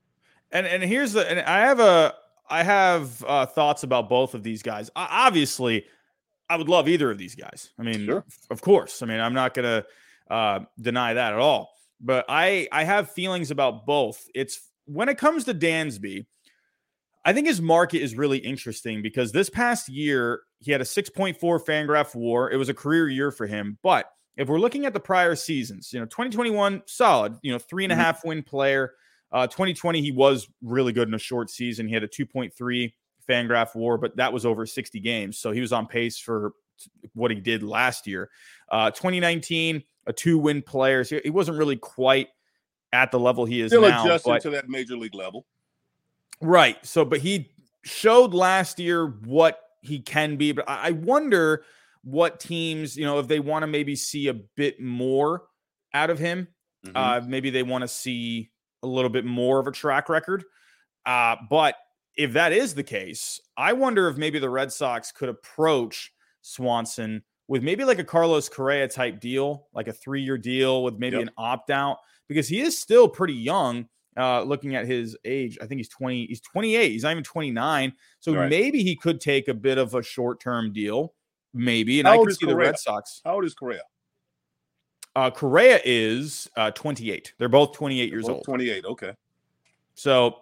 And 0.51 0.67
and 0.67 0.83
here's 0.83 1.15
the 1.15 1.27
and 1.27 1.41
I 1.41 1.61
have 1.61 1.81
a 1.81 2.15
I 2.51 2.65
have 2.65 3.25
uh, 3.25 3.47
thoughts 3.47 3.83
about 3.83 4.11
both 4.11 4.35
of 4.35 4.43
these 4.43 4.63
guys. 4.63 4.91
obviously, 4.95 5.87
I 6.53 6.57
would 6.57 6.69
love 6.69 6.87
either 6.87 7.11
of 7.11 7.17
these 7.17 7.35
guys. 7.35 7.71
I 7.79 7.83
mean, 7.83 8.05
sure. 8.05 8.27
of 8.51 8.61
course. 8.61 9.03
I 9.03 9.07
mean, 9.07 9.21
I'm 9.21 9.33
not 9.33 9.55
going 9.55 9.65
to 9.65 9.87
uh, 10.31 10.61
deny 10.79 11.15
that 11.15 11.33
at 11.33 11.39
all. 11.39 11.71
But 11.99 12.27
I 12.29 12.69
I 12.71 12.85
have 12.85 13.11
feelings 13.11 13.51
about 13.51 13.87
both. 13.87 14.29
It's 14.35 14.61
when 14.85 15.09
it 15.09 15.17
comes 15.17 15.45
to 15.45 15.55
Dansby, 15.55 16.27
I 17.25 17.33
think 17.33 17.47
his 17.47 17.63
market 17.63 18.03
is 18.03 18.17
really 18.17 18.37
interesting 18.37 19.01
because 19.01 19.33
this 19.33 19.49
past 19.49 19.89
year 19.89 20.43
he 20.61 20.73
had 20.73 20.83
a 20.83 20.85
6.4 20.85 21.39
Fangraph 21.39 22.15
WAR. 22.15 22.51
It 22.51 22.57
was 22.57 22.69
a 22.69 22.75
career 22.75 23.09
year 23.09 23.31
for 23.31 23.47
him. 23.47 23.79
But 23.83 24.11
if 24.37 24.49
we're 24.49 24.59
looking 24.59 24.85
at 24.85 24.93
the 24.93 25.01
prior 25.01 25.35
seasons, 25.35 25.91
you 25.91 26.01
know, 26.01 26.07
2021 26.07 26.83
solid, 26.87 27.39
you 27.43 27.53
know, 27.53 27.59
three 27.59 27.85
and 27.85 27.93
mm-hmm. 27.93 28.01
half 28.01 28.25
win 28.27 28.43
player. 28.43 28.93
Uh, 29.31 29.47
2020 29.47 30.03
he 30.03 30.13
was 30.13 30.47
really 30.61 30.93
good 30.93 31.09
in 31.09 31.15
a 31.15 31.19
short 31.19 31.49
season. 31.49 31.89
He 31.89 31.95
had 31.95 32.03
a 32.03 32.09
2.3 32.09 32.93
Fangraph 33.29 33.75
WAR, 33.75 33.99
but 33.99 34.17
that 34.17 34.33
was 34.33 34.47
over 34.47 34.67
60 34.67 35.01
games. 35.01 35.39
So 35.39 35.53
he 35.53 35.61
was 35.61 35.73
on 35.73 35.87
pace 35.87 36.19
for 36.19 36.53
what 37.15 37.31
he 37.31 37.41
did 37.41 37.63
last 37.63 38.07
year. 38.07 38.31
Uh, 38.71 38.91
2019, 38.91 39.83
a 40.07 40.13
two 40.13 40.39
win 40.39 40.63
player. 40.63 41.05
So 41.05 41.21
he 41.23 41.31
wasn't 41.31 41.59
really 41.59 41.77
quite 41.77 42.29
at 42.93 43.11
the 43.11 43.19
level 43.19 43.45
he 43.45 43.61
is 43.61 43.71
Still 43.71 43.83
now. 43.83 44.05
adjusting 44.05 44.33
but, 44.33 44.43
to 44.43 44.51
that 44.51 44.69
major 44.69 44.97
league 44.97 45.15
level. 45.15 45.47
Right. 46.41 46.85
So, 46.85 47.05
but 47.05 47.21
he 47.21 47.51
showed 47.85 48.35
last 48.35 48.79
year 48.79 49.07
what 49.25 49.61
he 49.81 50.01
can 50.01 50.37
be. 50.37 50.53
But 50.53 50.69
I 50.69 50.91
wonder 50.93 51.65
what 52.05 52.41
teams, 52.41 52.97
you 52.97 53.05
know, 53.05 53.19
if 53.19 53.29
they 53.29 53.41
want 53.41 53.63
to 53.63 53.67
maybe 53.67 53.97
see 53.97 54.29
a 54.29 54.35
bit 54.35 54.81
more 54.81 55.45
out 55.95 56.11
of 56.11 56.19
him, 56.19 56.49
mm-hmm. 56.85 56.97
uh, 56.97 57.21
maybe 57.27 57.51
they 57.51 57.63
want 57.63 57.83
to 57.83 57.89
see 57.89 58.51
a 58.83 58.87
little 58.87 59.11
bit 59.11 59.25
more 59.25 59.59
of 59.61 59.67
a 59.67 59.73
track 59.73 60.09
record. 60.09 60.45
Uh, 61.07 61.37
but 61.49 61.77
if 62.17 62.33
that 62.35 62.53
is 62.53 62.75
the 62.75 62.83
case, 62.83 63.41
I 63.57 63.73
wonder 63.73 64.09
if 64.09 64.17
maybe 64.17 64.39
the 64.39 64.51
Red 64.51 64.73
Sox 64.73 65.13
could 65.13 65.29
approach 65.29 66.13
Swanson 66.43 67.23
with 67.49 67.63
maybe 67.63 67.85
like 67.85 67.99
a 67.99 68.05
Carlos 68.05 68.49
Correa 68.49 68.89
type 68.89 69.21
deal, 69.21 69.67
like 69.73 69.89
a 69.89 69.93
three 69.93 70.23
year 70.23 70.39
deal 70.39 70.83
with 70.83 70.99
maybe 70.99 71.17
yep. 71.17 71.29
an 71.29 71.31
opt 71.37 71.71
out, 71.71 71.99
because 72.29 72.49
he 72.49 72.61
is 72.61 72.79
still 72.79 73.09
pretty 73.09 73.35
young. 73.35 73.89
Uh, 74.15 74.43
looking 74.43 74.77
at 74.77 74.85
his 74.85 75.17
age, 75.25 75.57
I 75.63 75.67
think 75.67 75.79
he's 75.79 75.89
20, 75.89 76.27
he's 76.27 76.43
28, 76.43 76.93
he's 76.93 77.03
not 77.03 77.13
even 77.13 77.25
29. 77.25 77.95
So 78.21 78.35
right. 78.35 78.51
maybe 78.51 78.83
he 78.83 78.95
could 78.95 79.23
take 79.23 79.49
a 79.49 79.55
bit 79.55 79.79
of 79.79 79.95
a 79.95 80.03
short 80.03 80.39
term 80.39 80.71
deal, 80.71 81.15
maybe. 81.55 81.99
And 81.99 82.07
How 82.07 82.21
I 82.21 82.25
could 82.25 82.37
see 82.37 82.45
Correa? 82.45 82.55
the 82.55 82.61
Red 82.61 82.79
Sox. 82.79 83.23
How 83.25 83.37
old 83.37 83.47
is 83.47 83.55
Correa? 83.55 83.81
Uh, 85.17 85.31
Correa 85.31 85.81
is 85.85 86.49
uh, 86.57 86.71
28. 86.73 87.35
They're 87.39 87.49
both 87.49 87.73
28 87.73 87.97
They're 87.97 88.15
years 88.15 88.27
both 88.27 88.37
old. 88.37 88.45
28. 88.45 88.85
Okay. 88.85 89.13
So 89.95 90.41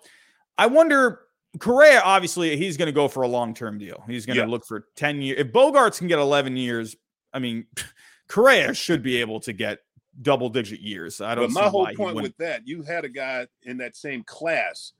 I 0.58 0.66
wonder 0.66 1.20
Correa, 1.58 2.00
obviously, 2.04 2.56
he's 2.56 2.76
going 2.76 2.86
to 2.86 2.92
go 2.92 3.08
for 3.08 3.22
a 3.22 3.28
long 3.28 3.54
term 3.54 3.78
deal. 3.78 4.04
He's 4.06 4.24
going 4.24 4.36
to 4.36 4.42
yeah. 4.42 4.48
look 4.48 4.64
for 4.64 4.86
10 4.96 5.20
years. 5.20 5.40
If 5.40 5.52
Bogaerts 5.52 5.98
can 5.98 6.06
get 6.06 6.18
11 6.18 6.56
years, 6.56 6.96
I 7.32 7.38
mean, 7.38 7.66
Correa 8.28 8.72
should 8.74 9.02
be 9.02 9.16
able 9.16 9.40
to 9.40 9.52
get 9.52 9.80
double 10.22 10.48
digit 10.48 10.80
years. 10.80 11.20
I 11.20 11.34
don't 11.34 11.52
But 11.52 11.62
my 11.62 11.68
whole 11.68 11.88
point 11.94 12.16
with 12.16 12.36
that, 12.36 12.66
you 12.66 12.82
had 12.82 13.04
a 13.04 13.08
guy 13.08 13.46
in 13.64 13.78
that 13.78 13.96
same 13.96 14.22
class 14.22 14.92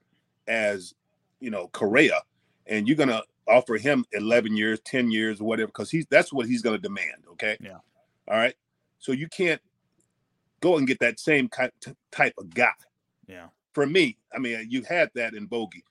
as, 0.47 0.93
you 1.39 1.49
know, 1.49 1.69
Correa, 1.69 2.21
and 2.67 2.87
you're 2.87 2.97
going 2.97 3.09
to 3.09 3.23
offer 3.47 3.77
him 3.77 4.05
11 4.11 4.55
years, 4.55 4.79
10 4.81 5.11
years, 5.11 5.41
whatever, 5.41 5.67
because 5.67 5.89
he's 5.89 6.05
that's 6.09 6.33
what 6.33 6.47
he's 6.47 6.61
going 6.61 6.75
to 6.75 6.81
demand. 6.81 7.23
Okay. 7.33 7.57
Yeah. 7.61 7.77
All 8.27 8.37
right. 8.37 8.55
So 8.99 9.11
you 9.13 9.27
can't 9.27 9.61
go 10.59 10.77
and 10.77 10.87
get 10.87 10.99
that 10.99 11.19
same 11.19 11.49
type 11.49 12.33
of 12.37 12.53
guy. 12.53 12.71
Yeah. 13.27 13.47
For 13.73 13.85
me, 13.85 14.17
I 14.33 14.39
mean, 14.39 14.67
you 14.69 14.83
had 14.83 15.09
that 15.15 15.33
in 15.33 15.45
Bogey. 15.45 15.83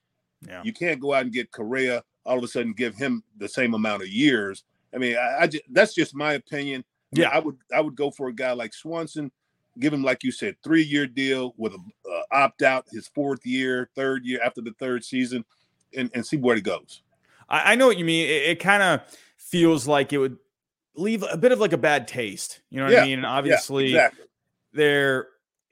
Yeah. 0.47 0.63
You 0.65 0.73
can't 0.73 1.01
go 1.01 1.15
out 1.15 1.23
and 1.23 1.33
get 1.33 1.53
Correa 1.53 2.03
all 2.25 2.39
of 2.39 2.45
a 2.45 2.49
sudden 2.49 2.73
give 2.73 2.95
him 2.95 3.23
the 3.39 3.49
same 3.49 3.75
amount 3.75 4.03
of 4.03 4.09
years. 4.09 4.65
I 4.95 4.99
mean, 4.99 5.17
I, 5.17 5.43
I 5.43 5.47
just, 5.47 5.65
that's 5.71 5.95
just 5.95 6.15
my 6.15 6.35
opinion. 6.35 6.85
Yeah, 7.13 7.29
I 7.29 7.41
would 7.41 7.57
I 7.75 7.81
would 7.81 7.97
go 7.97 8.11
for 8.11 8.29
a 8.29 8.33
guy 8.33 8.53
like 8.53 8.73
Swanson, 8.73 9.33
give 9.81 9.93
him 9.93 10.05
like 10.05 10.23
you 10.23 10.31
said, 10.31 10.57
three 10.63 10.83
year 10.83 11.07
deal 11.07 11.55
with 11.57 11.73
a 11.73 11.79
uh, 12.09 12.23
opt 12.31 12.63
out 12.63 12.87
his 12.93 13.09
fourth 13.09 13.45
year, 13.45 13.91
third 13.97 14.25
year 14.25 14.41
after 14.45 14.61
the 14.61 14.73
third 14.79 15.05
season, 15.05 15.45
and, 15.97 16.11
and 16.15 16.25
see 16.25 16.37
where 16.37 16.57
it 16.57 16.63
goes. 16.63 17.03
I, 17.49 17.73
I 17.73 17.75
know 17.75 17.87
what 17.89 17.99
you 17.99 18.05
mean. 18.05 18.27
It, 18.27 18.51
it 18.51 18.61
kind 18.61 18.83
of 18.83 19.01
feels 19.37 19.89
like 19.89 20.13
it 20.13 20.19
would 20.19 20.39
leave 20.95 21.25
a 21.29 21.37
bit 21.37 21.51
of 21.51 21.59
like 21.59 21.73
a 21.73 21.79
bad 21.79 22.07
taste. 22.07 22.61
You 22.71 22.79
know 22.79 22.85
what 22.85 22.93
yeah, 22.93 23.03
I 23.03 23.07
mean? 23.07 23.19
And 23.19 23.27
obviously, 23.27 23.89
yeah, 23.89 24.07
exactly. 24.07 24.27
they're 24.73 25.29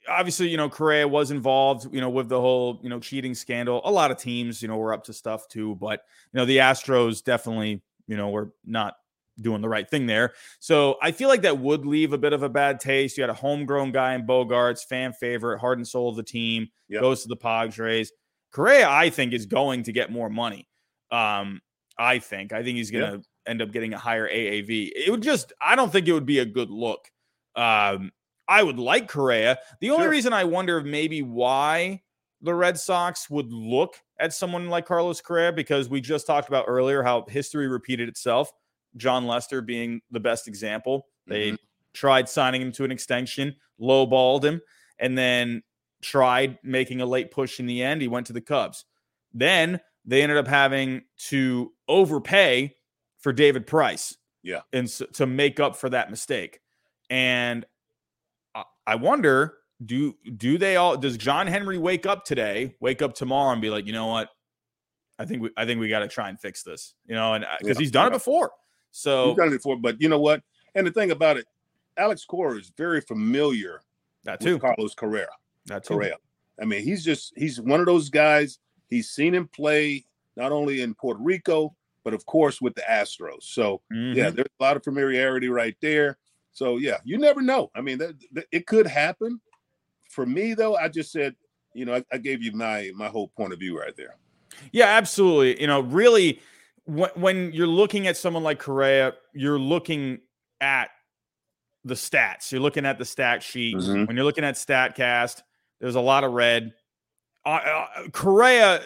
obviously, 0.08 0.48
you 0.48 0.56
know, 0.56 0.68
Correa 0.68 1.06
was 1.06 1.30
involved, 1.30 1.92
you 1.92 2.00
know, 2.00 2.10
with 2.10 2.28
the 2.28 2.40
whole, 2.40 2.80
you 2.82 2.88
know, 2.88 3.00
cheating 3.00 3.34
scandal. 3.34 3.80
A 3.84 3.90
lot 3.90 4.10
of 4.10 4.18
teams, 4.18 4.62
you 4.62 4.68
know, 4.68 4.76
were 4.76 4.92
up 4.92 5.04
to 5.04 5.12
stuff 5.12 5.48
too, 5.48 5.76
but 5.76 6.02
you 6.32 6.38
know, 6.38 6.44
the 6.44 6.58
Astros 6.58 7.22
definitely, 7.22 7.82
you 8.06 8.16
know, 8.16 8.30
were 8.30 8.52
not 8.64 8.94
doing 9.40 9.60
the 9.60 9.68
right 9.68 9.88
thing 9.88 10.06
there. 10.06 10.32
So 10.58 10.96
I 11.02 11.12
feel 11.12 11.28
like 11.28 11.42
that 11.42 11.58
would 11.58 11.86
leave 11.86 12.12
a 12.12 12.18
bit 12.18 12.32
of 12.32 12.42
a 12.42 12.48
bad 12.48 12.80
taste. 12.80 13.16
You 13.16 13.22
had 13.22 13.30
a 13.30 13.34
homegrown 13.34 13.92
guy 13.92 14.14
in 14.14 14.26
Bogaerts, 14.26 14.84
fan 14.84 15.12
favorite, 15.12 15.58
heart 15.58 15.78
and 15.78 15.86
soul 15.86 16.08
of 16.08 16.16
the 16.16 16.22
team, 16.22 16.68
yep. 16.88 17.00
goes 17.00 17.22
to 17.22 17.28
the 17.28 17.36
Padres. 17.36 18.12
Correa, 18.50 18.88
I 18.88 19.10
think, 19.10 19.32
is 19.32 19.46
going 19.46 19.84
to 19.84 19.92
get 19.92 20.10
more 20.10 20.30
money. 20.30 20.68
Um, 21.10 21.60
I 21.98 22.18
think. 22.18 22.52
I 22.52 22.62
think 22.62 22.78
he's 22.78 22.90
going 22.90 23.04
to 23.04 23.16
yep. 23.18 23.24
end 23.46 23.62
up 23.62 23.72
getting 23.72 23.94
a 23.94 23.98
higher 23.98 24.28
AAV. 24.28 24.92
It 24.94 25.10
would 25.10 25.22
just, 25.22 25.52
I 25.60 25.76
don't 25.76 25.90
think 25.90 26.08
it 26.08 26.12
would 26.12 26.26
be 26.26 26.38
a 26.38 26.44
good 26.44 26.70
look. 26.70 27.10
Um, 27.56 28.12
I 28.48 28.62
would 28.62 28.78
like 28.78 29.08
Correa. 29.08 29.58
The 29.80 29.90
only 29.90 30.04
sure. 30.04 30.10
reason 30.10 30.32
I 30.32 30.44
wonder 30.44 30.80
maybe 30.80 31.22
why 31.22 32.02
the 32.40 32.54
Red 32.54 32.78
Sox 32.78 33.28
would 33.28 33.52
look 33.52 33.96
at 34.18 34.32
someone 34.32 34.68
like 34.68 34.86
Carlos 34.86 35.20
Correa, 35.20 35.52
because 35.52 35.88
we 35.88 36.00
just 36.00 36.26
talked 36.26 36.48
about 36.48 36.64
earlier 36.66 37.02
how 37.02 37.24
history 37.28 37.68
repeated 37.68 38.08
itself. 38.08 38.50
Jon 38.96 39.26
Lester 39.26 39.60
being 39.60 40.00
the 40.10 40.20
best 40.20 40.48
example. 40.48 41.06
They 41.26 41.48
mm-hmm. 41.48 41.56
tried 41.92 42.28
signing 42.28 42.62
him 42.62 42.72
to 42.72 42.84
an 42.84 42.90
extension, 42.90 43.56
lowballed 43.80 44.44
him, 44.44 44.60
and 44.98 45.16
then 45.16 45.62
tried 46.00 46.58
making 46.62 47.00
a 47.00 47.06
late 47.06 47.30
push 47.30 47.60
in 47.60 47.66
the 47.66 47.82
end. 47.82 48.00
He 48.00 48.08
went 48.08 48.26
to 48.28 48.32
the 48.32 48.40
Cubs. 48.40 48.84
Then 49.32 49.80
they 50.04 50.22
ended 50.22 50.38
up 50.38 50.48
having 50.48 51.02
to 51.28 51.72
overpay 51.86 52.74
for 53.18 53.32
David 53.32 53.66
Price. 53.66 54.16
Yeah. 54.42 54.60
And 54.72 54.88
so, 54.88 55.04
to 55.06 55.26
make 55.26 55.60
up 55.60 55.76
for 55.76 55.90
that 55.90 56.10
mistake. 56.10 56.60
And 57.10 57.66
I 58.88 58.94
wonder 58.94 59.58
do 59.84 60.16
do 60.38 60.56
they 60.56 60.76
all 60.76 60.96
does 60.96 61.18
John 61.18 61.46
Henry 61.46 61.76
wake 61.76 62.06
up 62.06 62.24
today, 62.24 62.74
wake 62.80 63.02
up 63.02 63.14
tomorrow 63.14 63.52
and 63.52 63.60
be 63.60 63.68
like, 63.68 63.86
"You 63.86 63.92
know 63.92 64.06
what? 64.06 64.30
I 65.18 65.26
think 65.26 65.42
we 65.42 65.50
I 65.58 65.66
think 65.66 65.78
we 65.78 65.90
got 65.90 65.98
to 66.00 66.08
try 66.08 66.30
and 66.30 66.40
fix 66.40 66.62
this." 66.62 66.94
You 67.06 67.14
know, 67.14 67.34
and 67.34 67.44
because 67.58 67.76
uh, 67.76 67.78
yeah, 67.78 67.84
he's 67.84 67.90
done 67.90 68.04
yeah. 68.04 68.16
it 68.16 68.18
before. 68.18 68.50
So 68.90 69.28
he's 69.28 69.36
done 69.36 69.48
it 69.48 69.58
before, 69.58 69.76
but 69.76 70.00
you 70.00 70.08
know 70.08 70.18
what? 70.18 70.42
And 70.74 70.86
the 70.86 70.90
thing 70.90 71.10
about 71.10 71.36
it, 71.36 71.44
Alex 71.98 72.24
Cora 72.24 72.56
is 72.56 72.72
very 72.78 73.02
familiar 73.02 73.82
that 74.24 74.40
too. 74.40 74.58
Carlos 74.58 74.94
Carrera. 74.94 75.28
That 75.66 75.84
too. 75.84 75.94
Correa. 75.94 76.16
I 76.60 76.64
mean, 76.64 76.82
he's 76.82 77.04
just 77.04 77.34
he's 77.36 77.60
one 77.60 77.80
of 77.80 77.86
those 77.86 78.08
guys. 78.08 78.58
He's 78.88 79.10
seen 79.10 79.34
him 79.34 79.48
play 79.48 80.06
not 80.34 80.50
only 80.50 80.80
in 80.80 80.94
Puerto 80.94 81.22
Rico, 81.22 81.76
but 82.04 82.14
of 82.14 82.24
course 82.24 82.62
with 82.62 82.74
the 82.74 82.84
Astros. 82.88 83.42
So 83.42 83.82
mm-hmm. 83.92 84.16
yeah, 84.16 84.30
there's 84.30 84.48
a 84.58 84.64
lot 84.64 84.78
of 84.78 84.82
familiarity 84.82 85.50
right 85.50 85.76
there. 85.82 86.16
So 86.52 86.76
yeah, 86.78 86.98
you 87.04 87.18
never 87.18 87.40
know. 87.40 87.70
I 87.74 87.80
mean, 87.80 87.98
that, 87.98 88.14
that, 88.32 88.46
it 88.52 88.66
could 88.66 88.86
happen. 88.86 89.40
For 90.10 90.26
me 90.26 90.54
though, 90.54 90.76
I 90.76 90.88
just 90.88 91.12
said, 91.12 91.36
you 91.74 91.84
know, 91.84 91.94
I, 91.94 92.04
I 92.12 92.18
gave 92.18 92.42
you 92.42 92.52
my 92.52 92.90
my 92.94 93.08
whole 93.08 93.28
point 93.28 93.52
of 93.52 93.58
view 93.58 93.78
right 93.78 93.96
there. 93.96 94.16
Yeah, 94.72 94.86
absolutely. 94.86 95.60
You 95.60 95.66
know, 95.66 95.80
really 95.80 96.40
when, 96.88 97.10
when 97.14 97.52
you're 97.52 97.66
looking 97.66 98.06
at 98.06 98.16
someone 98.16 98.42
like 98.42 98.58
Correa, 98.58 99.14
you're 99.34 99.58
looking 99.58 100.20
at 100.60 100.90
the 101.84 101.94
stats. 101.94 102.50
You're 102.50 102.62
looking 102.62 102.86
at 102.86 102.98
the 102.98 103.04
stat 103.04 103.42
sheet. 103.42 103.76
Mm-hmm. 103.76 104.06
When 104.06 104.16
you're 104.16 104.24
looking 104.24 104.44
at 104.44 104.54
StatCast, 104.54 105.42
there's 105.80 105.94
a 105.94 106.00
lot 106.00 106.24
of 106.24 106.32
red. 106.32 106.72
Uh, 107.44 107.48
uh, 107.48 108.08
Correa, 108.12 108.80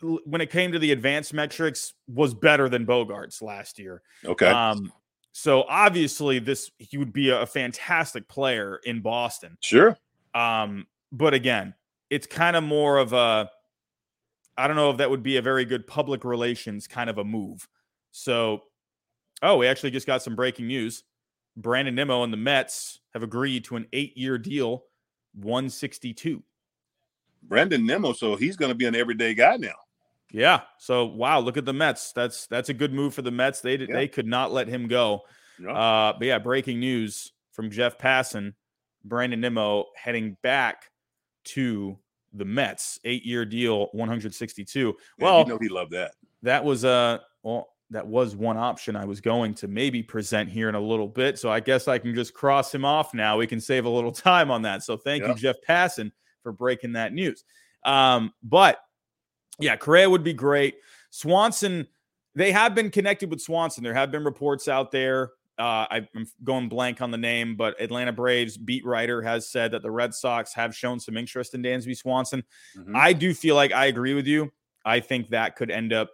when 0.00 0.40
it 0.40 0.50
came 0.50 0.72
to 0.72 0.78
the 0.78 0.92
advanced 0.92 1.34
metrics, 1.34 1.94
was 2.08 2.34
better 2.34 2.68
than 2.68 2.86
Bogaerts 2.86 3.42
last 3.42 3.78
year. 3.78 4.02
Okay. 4.24 4.46
Um, 4.46 4.92
so 5.32 5.64
obviously, 5.68 6.38
this 6.38 6.70
he 6.78 6.98
would 6.98 7.12
be 7.12 7.30
a 7.30 7.46
fantastic 7.46 8.28
player 8.28 8.80
in 8.84 9.00
Boston. 9.00 9.56
Sure. 9.60 9.96
Um, 10.34 10.86
but 11.12 11.34
again, 11.34 11.74
it's 12.08 12.26
kind 12.26 12.56
of 12.56 12.64
more 12.64 12.98
of 12.98 13.12
a 13.12 13.50
I 14.58 14.66
don't 14.66 14.76
know 14.76 14.90
if 14.90 14.98
that 14.98 15.10
would 15.10 15.22
be 15.22 15.36
a 15.36 15.42
very 15.42 15.64
good 15.64 15.86
public 15.86 16.24
relations 16.24 16.86
kind 16.86 17.08
of 17.08 17.18
a 17.18 17.24
move. 17.24 17.66
So, 18.10 18.62
oh, 19.42 19.56
we 19.56 19.66
actually 19.66 19.90
just 19.90 20.06
got 20.06 20.22
some 20.22 20.34
breaking 20.34 20.66
news. 20.66 21.04
Brandon 21.56 21.94
Nimmo 21.94 22.24
and 22.24 22.32
the 22.32 22.36
Mets 22.36 23.00
have 23.14 23.22
agreed 23.22 23.64
to 23.64 23.76
an 23.76 23.86
eight-year 23.92 24.38
deal, 24.38 24.84
162. 25.34 26.42
Brandon 27.42 27.86
Nimmo, 27.86 28.12
so 28.12 28.36
he's 28.36 28.56
going 28.56 28.68
to 28.70 28.74
be 28.74 28.86
an 28.86 28.94
everyday 28.94 29.34
guy 29.34 29.56
now. 29.56 29.74
Yeah. 30.32 30.62
So 30.78 31.06
wow, 31.06 31.40
look 31.40 31.56
at 31.56 31.64
the 31.64 31.72
Mets. 31.72 32.12
That's 32.12 32.46
that's 32.46 32.68
a 32.68 32.74
good 32.74 32.92
move 32.92 33.14
for 33.14 33.22
the 33.22 33.30
Mets. 33.30 33.60
They 33.60 33.76
yeah. 33.76 33.86
they 33.90 34.08
could 34.08 34.26
not 34.26 34.52
let 34.52 34.68
him 34.68 34.88
go. 34.88 35.22
Yeah. 35.58 35.72
Uh, 35.72 36.12
but 36.18 36.26
yeah, 36.26 36.38
breaking 36.38 36.80
news 36.80 37.32
from 37.52 37.70
Jeff 37.70 37.98
Passan, 37.98 38.54
Brandon 39.04 39.40
Nimmo 39.40 39.86
heading 39.96 40.36
back 40.42 40.90
to 41.44 41.98
the 42.32 42.44
Mets, 42.44 43.00
eight 43.04 43.24
year 43.24 43.44
deal, 43.44 43.88
162. 43.92 44.94
well, 45.18 45.40
you 45.40 45.46
know 45.46 45.58
he 45.60 45.68
loved 45.68 45.92
that. 45.92 46.12
That 46.42 46.64
was 46.64 46.84
uh 46.84 47.18
well, 47.42 47.68
that 47.90 48.06
was 48.06 48.36
one 48.36 48.56
option 48.56 48.96
I 48.96 49.04
was 49.04 49.20
going 49.20 49.54
to 49.54 49.68
maybe 49.68 50.02
present 50.02 50.48
here 50.48 50.68
in 50.68 50.74
a 50.74 50.80
little 50.80 51.08
bit. 51.08 51.38
So 51.38 51.50
I 51.50 51.60
guess 51.60 51.88
I 51.88 51.98
can 51.98 52.14
just 52.14 52.34
cross 52.34 52.72
him 52.72 52.84
off 52.84 53.12
now. 53.14 53.36
We 53.36 53.46
can 53.46 53.60
save 53.60 53.84
a 53.84 53.88
little 53.88 54.12
time 54.12 54.50
on 54.50 54.62
that. 54.62 54.82
So 54.82 54.96
thank 54.96 55.22
yeah. 55.22 55.30
you, 55.30 55.34
Jeff 55.34 55.56
Passan, 55.68 56.12
for 56.42 56.52
breaking 56.52 56.92
that 56.92 57.12
news. 57.12 57.44
Um, 57.84 58.32
but 58.42 58.78
yeah, 59.60 59.76
Correa 59.76 60.08
would 60.08 60.24
be 60.24 60.32
great. 60.32 60.76
Swanson, 61.10 61.86
they 62.34 62.52
have 62.52 62.74
been 62.74 62.90
connected 62.90 63.30
with 63.30 63.40
Swanson. 63.40 63.82
There 63.82 63.94
have 63.94 64.10
been 64.10 64.24
reports 64.24 64.68
out 64.68 64.90
there. 64.90 65.32
Uh, 65.58 65.86
I'm 65.90 66.26
going 66.42 66.68
blank 66.68 67.02
on 67.02 67.10
the 67.10 67.18
name, 67.18 67.54
but 67.54 67.78
Atlanta 67.80 68.12
Braves 68.12 68.56
beat 68.56 68.84
writer 68.86 69.20
has 69.20 69.46
said 69.48 69.72
that 69.72 69.82
the 69.82 69.90
Red 69.90 70.14
Sox 70.14 70.54
have 70.54 70.74
shown 70.74 70.98
some 70.98 71.18
interest 71.18 71.54
in 71.54 71.62
Dansby 71.62 71.96
Swanson. 71.96 72.42
Mm-hmm. 72.78 72.96
I 72.96 73.12
do 73.12 73.34
feel 73.34 73.56
like 73.56 73.72
I 73.72 73.86
agree 73.86 74.14
with 74.14 74.26
you. 74.26 74.50
I 74.86 75.00
think 75.00 75.30
that 75.30 75.56
could 75.56 75.70
end 75.70 75.92
up 75.92 76.10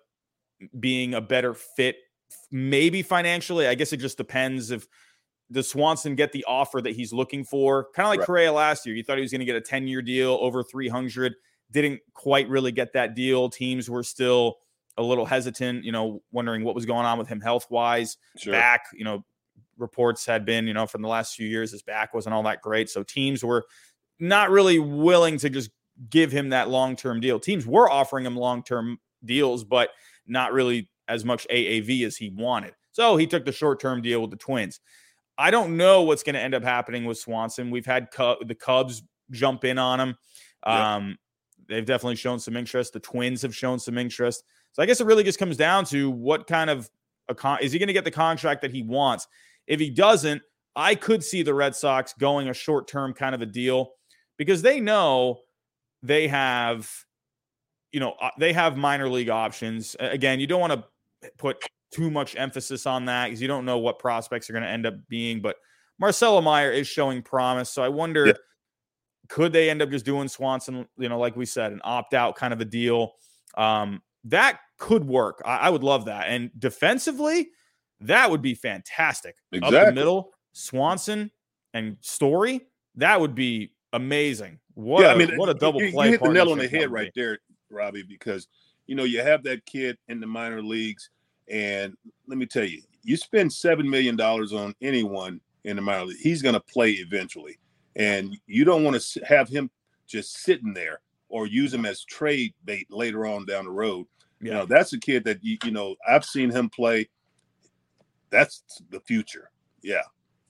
being 0.80 1.14
a 1.14 1.20
better 1.20 1.54
fit, 1.54 1.96
maybe 2.50 3.02
financially. 3.02 3.68
I 3.68 3.76
guess 3.76 3.92
it 3.92 3.98
just 3.98 4.16
depends 4.16 4.72
if 4.72 4.88
does 5.52 5.70
Swanson 5.70 6.16
get 6.16 6.32
the 6.32 6.44
offer 6.46 6.80
that 6.80 6.96
he's 6.96 7.12
looking 7.12 7.44
for. 7.44 7.86
Kind 7.94 8.06
of 8.06 8.10
like 8.10 8.20
right. 8.20 8.26
Correa 8.26 8.52
last 8.52 8.84
year. 8.84 8.96
You 8.96 9.04
thought 9.04 9.16
he 9.16 9.22
was 9.22 9.30
going 9.30 9.40
to 9.40 9.46
get 9.46 9.56
a 9.56 9.60
10 9.60 9.86
year 9.86 10.02
deal 10.02 10.36
over 10.40 10.62
300 10.62 11.34
didn't 11.70 12.00
quite 12.14 12.48
really 12.48 12.72
get 12.72 12.92
that 12.94 13.14
deal. 13.14 13.48
Teams 13.48 13.90
were 13.90 14.02
still 14.02 14.56
a 14.96 15.02
little 15.02 15.26
hesitant, 15.26 15.84
you 15.84 15.92
know, 15.92 16.22
wondering 16.32 16.64
what 16.64 16.74
was 16.74 16.86
going 16.86 17.04
on 17.04 17.18
with 17.18 17.28
him 17.28 17.40
health 17.40 17.66
wise. 17.70 18.16
Sure. 18.38 18.52
Back, 18.52 18.84
you 18.94 19.04
know, 19.04 19.24
reports 19.76 20.24
had 20.24 20.44
been, 20.44 20.66
you 20.66 20.74
know, 20.74 20.86
from 20.86 21.02
the 21.02 21.08
last 21.08 21.34
few 21.34 21.46
years, 21.46 21.72
his 21.72 21.82
back 21.82 22.14
wasn't 22.14 22.34
all 22.34 22.42
that 22.44 22.62
great. 22.62 22.88
So 22.88 23.02
teams 23.02 23.44
were 23.44 23.66
not 24.18 24.50
really 24.50 24.78
willing 24.78 25.38
to 25.38 25.50
just 25.50 25.70
give 26.10 26.32
him 26.32 26.50
that 26.50 26.68
long 26.70 26.96
term 26.96 27.20
deal. 27.20 27.38
Teams 27.38 27.66
were 27.66 27.90
offering 27.90 28.24
him 28.24 28.36
long 28.36 28.62
term 28.62 28.98
deals, 29.24 29.64
but 29.64 29.90
not 30.26 30.52
really 30.52 30.88
as 31.08 31.24
much 31.24 31.46
AAV 31.50 32.04
as 32.06 32.16
he 32.16 32.30
wanted. 32.30 32.74
So 32.92 33.16
he 33.16 33.26
took 33.26 33.44
the 33.44 33.52
short 33.52 33.80
term 33.80 34.02
deal 34.02 34.22
with 34.22 34.30
the 34.30 34.36
Twins. 34.36 34.80
I 35.38 35.50
don't 35.50 35.76
know 35.76 36.02
what's 36.02 36.22
going 36.22 36.34
to 36.34 36.40
end 36.40 36.54
up 36.54 36.62
happening 36.62 37.04
with 37.04 37.18
Swanson. 37.18 37.70
We've 37.70 37.84
had 37.84 38.08
the 38.16 38.56
Cubs 38.58 39.02
jump 39.30 39.64
in 39.64 39.78
on 39.78 40.00
him. 40.00 40.16
Um, 40.62 41.18
they've 41.68 41.84
definitely 41.84 42.16
shown 42.16 42.38
some 42.38 42.56
interest. 42.56 42.92
The 42.92 43.00
Twins 43.00 43.42
have 43.42 43.54
shown 43.54 43.78
some 43.78 43.98
interest. 43.98 44.44
So 44.72 44.82
I 44.82 44.86
guess 44.86 45.00
it 45.00 45.06
really 45.06 45.24
just 45.24 45.38
comes 45.38 45.56
down 45.56 45.84
to 45.86 46.10
what 46.10 46.46
kind 46.46 46.70
of 46.70 46.90
a 47.28 47.34
con- 47.34 47.58
is 47.62 47.72
he 47.72 47.78
going 47.78 47.88
to 47.88 47.92
get 47.92 48.04
the 48.04 48.10
contract 48.10 48.62
that 48.62 48.70
he 48.70 48.82
wants? 48.82 49.26
If 49.66 49.80
he 49.80 49.90
doesn't, 49.90 50.42
I 50.74 50.94
could 50.94 51.24
see 51.24 51.42
the 51.42 51.54
Red 51.54 51.74
Sox 51.74 52.12
going 52.12 52.48
a 52.48 52.54
short 52.54 52.86
term 52.86 53.14
kind 53.14 53.34
of 53.34 53.42
a 53.42 53.46
deal 53.46 53.92
because 54.36 54.62
they 54.62 54.80
know 54.80 55.40
they 56.02 56.28
have, 56.28 56.90
you 57.92 58.00
know, 58.00 58.14
uh, 58.20 58.30
they 58.38 58.52
have 58.52 58.76
minor 58.76 59.08
league 59.08 59.30
options. 59.30 59.96
Again, 59.98 60.38
you 60.38 60.46
don't 60.46 60.60
want 60.60 60.74
to 60.74 61.30
put 61.38 61.64
too 61.90 62.10
much 62.10 62.36
emphasis 62.36 62.86
on 62.86 63.06
that 63.06 63.26
because 63.26 63.40
you 63.40 63.48
don't 63.48 63.64
know 63.64 63.78
what 63.78 63.98
prospects 63.98 64.50
are 64.50 64.52
going 64.52 64.62
to 64.64 64.68
end 64.68 64.86
up 64.86 64.94
being. 65.08 65.40
But 65.40 65.56
Marcelo 65.98 66.42
Meyer 66.42 66.70
is 66.70 66.86
showing 66.86 67.22
promise. 67.22 67.70
So 67.70 67.82
I 67.82 67.88
wonder. 67.88 68.26
Yeah 68.26 68.32
could 69.28 69.52
they 69.52 69.70
end 69.70 69.82
up 69.82 69.90
just 69.90 70.04
doing 70.04 70.28
Swanson, 70.28 70.86
you 70.98 71.08
know, 71.08 71.18
like 71.18 71.36
we 71.36 71.46
said, 71.46 71.72
an 71.72 71.80
opt 71.84 72.14
out 72.14 72.36
kind 72.36 72.52
of 72.52 72.60
a 72.60 72.64
deal? 72.64 73.14
Um, 73.56 74.02
that 74.24 74.60
could 74.78 75.04
work. 75.04 75.40
I, 75.44 75.56
I, 75.56 75.70
would 75.70 75.82
love 75.82 76.06
that. 76.06 76.28
And 76.28 76.50
defensively, 76.58 77.50
that 78.00 78.30
would 78.30 78.42
be 78.42 78.54
fantastic. 78.54 79.36
Exactly. 79.52 79.78
Up 79.78 79.86
the 79.86 79.92
middle, 79.92 80.32
Swanson 80.52 81.30
and 81.72 81.96
Story, 82.00 82.60
that 82.96 83.20
would 83.20 83.34
be 83.34 83.72
amazing. 83.92 84.58
What 84.74 85.02
yeah, 85.02 85.08
a, 85.08 85.14
I 85.14 85.16
mean, 85.16 85.36
what 85.36 85.48
a 85.48 85.54
double 85.54 85.82
you, 85.82 85.92
play. 85.92 86.06
You 86.06 86.12
hit 86.12 86.22
the 86.22 86.32
nail 86.32 86.50
on 86.52 86.58
the 86.58 86.68
head 86.68 86.90
right 86.90 87.10
there, 87.14 87.38
Robbie, 87.70 88.02
because 88.02 88.48
you 88.86 88.94
know 88.94 89.04
you 89.04 89.22
have 89.22 89.42
that 89.44 89.64
kid 89.64 89.96
in 90.08 90.20
the 90.20 90.26
minor 90.26 90.62
leagues, 90.62 91.08
and 91.48 91.96
let 92.26 92.36
me 92.36 92.44
tell 92.44 92.64
you, 92.64 92.82
you 93.02 93.16
spend 93.16 93.50
seven 93.50 93.88
million 93.88 94.16
dollars 94.16 94.52
on 94.52 94.74
anyone 94.82 95.40
in 95.64 95.76
the 95.76 95.82
minor 95.82 96.04
league, 96.06 96.18
he's 96.20 96.42
going 96.42 96.54
to 96.54 96.60
play 96.60 96.90
eventually 96.90 97.58
and 97.96 98.36
you 98.46 98.64
don't 98.64 98.84
want 98.84 99.00
to 99.00 99.24
have 99.24 99.48
him 99.48 99.70
just 100.06 100.38
sitting 100.42 100.72
there 100.72 101.00
or 101.28 101.46
use 101.46 101.74
him 101.74 101.84
as 101.84 102.04
trade 102.04 102.54
bait 102.64 102.86
later 102.90 103.26
on 103.26 103.44
down 103.46 103.64
the 103.64 103.70
road. 103.70 104.06
Yeah. 104.40 104.46
You 104.46 104.50
know, 104.58 104.66
that's 104.66 104.92
a 104.92 105.00
kid 105.00 105.24
that 105.24 105.42
you, 105.42 105.58
you 105.64 105.70
know 105.72 105.96
I've 106.06 106.24
seen 106.24 106.50
him 106.50 106.68
play. 106.70 107.08
That's 108.30 108.62
the 108.90 109.00
future. 109.00 109.50
Yeah, 109.82 110.02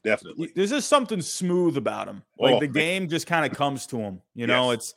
definitely. 0.03 0.53
There's 0.55 0.71
just 0.71 0.89
something 0.89 1.21
smooth 1.21 1.77
about 1.77 2.09
him. 2.09 2.23
Like 2.39 2.55
Oh, 2.55 2.61
the 2.61 2.67
man. 2.69 2.73
game 2.73 3.09
just 3.09 3.27
kind 3.27 3.51
of 3.51 3.57
comes 3.57 3.87
to 3.89 3.99
him. 3.99 4.23
You 4.35 4.47
know, 4.47 4.71
Yes. 4.71 4.79
it's 4.81 4.95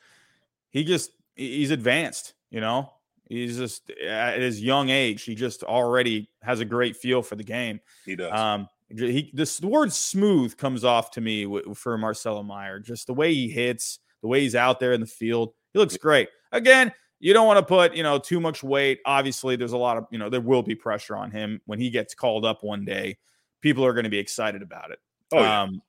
he 0.72 0.84
just 0.84 1.12
he's 1.36 1.72
advanced. 1.72 2.34
You 2.50 2.62
know, 2.62 2.92
he's 3.28 3.58
just 3.58 3.90
at 3.92 4.40
his 4.40 4.62
young 4.62 4.90
age, 4.90 5.24
he 5.24 5.36
just 5.36 5.64
already 5.64 6.30
has 6.42 6.62
a 6.62 6.66
great 6.66 6.96
feel 6.96 7.22
for 7.22 7.36
the 7.36 7.44
game. 7.44 7.80
He 8.06 8.16
does. 8.16 8.32
Um, 8.34 8.68
he 8.96 9.30
this 9.34 9.58
the 9.58 9.68
word 9.68 9.92
smooth 9.94 10.58
comes 10.58 10.84
off 10.84 11.12
to 11.12 11.22
me 11.22 11.44
w- 11.44 11.74
for 11.74 11.98
Marcelo 11.98 12.44
Meyer. 12.44 12.80
Just 12.80 13.08
the 13.08 13.14
way 13.14 13.34
he 13.34 13.50
hits, 13.50 14.00
the 14.22 14.28
way 14.28 14.42
he's 14.42 14.56
out 14.56 14.80
there 14.80 14.94
in 14.94 15.02
the 15.02 15.08
field, 15.08 15.54
he 15.74 15.80
looks 15.80 15.98
great. 15.98 16.30
Again, 16.52 16.92
you 17.20 17.34
don't 17.34 17.46
want 17.48 17.60
to 17.60 17.66
put 17.66 17.94
you 17.96 18.04
know 18.04 18.18
too 18.18 18.40
much 18.40 18.64
weight. 18.64 19.00
Obviously, 19.06 19.56
there's 19.56 19.74
a 19.74 19.78
lot 19.78 19.98
of 19.98 20.06
you 20.12 20.18
know 20.18 20.30
there 20.30 20.42
will 20.42 20.64
be 20.64 20.76
pressure 20.76 21.16
on 21.16 21.30
him 21.32 21.62
when 21.66 21.80
he 21.80 21.90
gets 21.90 22.14
called 22.16 22.46
up 22.46 22.64
one 22.64 22.86
day. 22.86 23.18
People 23.62 23.86
are 23.86 23.94
going 23.94 24.06
to 24.06 24.10
be 24.10 24.20
excited 24.20 24.62
about 24.62 24.92
it. 24.92 25.00
oh 25.34 25.40
yeah. 25.40 25.62
Um, 25.64 25.82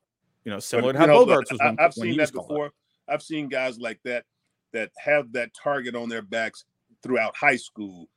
you 0.45 0.51
know, 0.51 0.57
But, 0.57 0.65
similar 0.65 0.93
to 0.95 0.99
how 0.99 1.07
know, 1.07 1.25
Bogaerts 1.27 1.53
was 1.53 1.61
I, 1.61 1.67
when, 1.67 1.81
I've 1.81 1.93
when 1.97 2.09
seen 2.09 2.17
that 2.19 2.33
before. 2.33 2.71
I've 3.09 3.23
seen 3.23 3.49
guys 3.49 3.79
like 3.79 4.01
that 4.05 4.25
that 4.73 4.91
have 4.99 5.33
that 5.33 5.51
target 5.55 5.95
on 5.95 6.09
their 6.09 6.23
backs 6.23 6.65
throughout 7.03 7.37
high 7.37 7.57
school. 7.57 8.09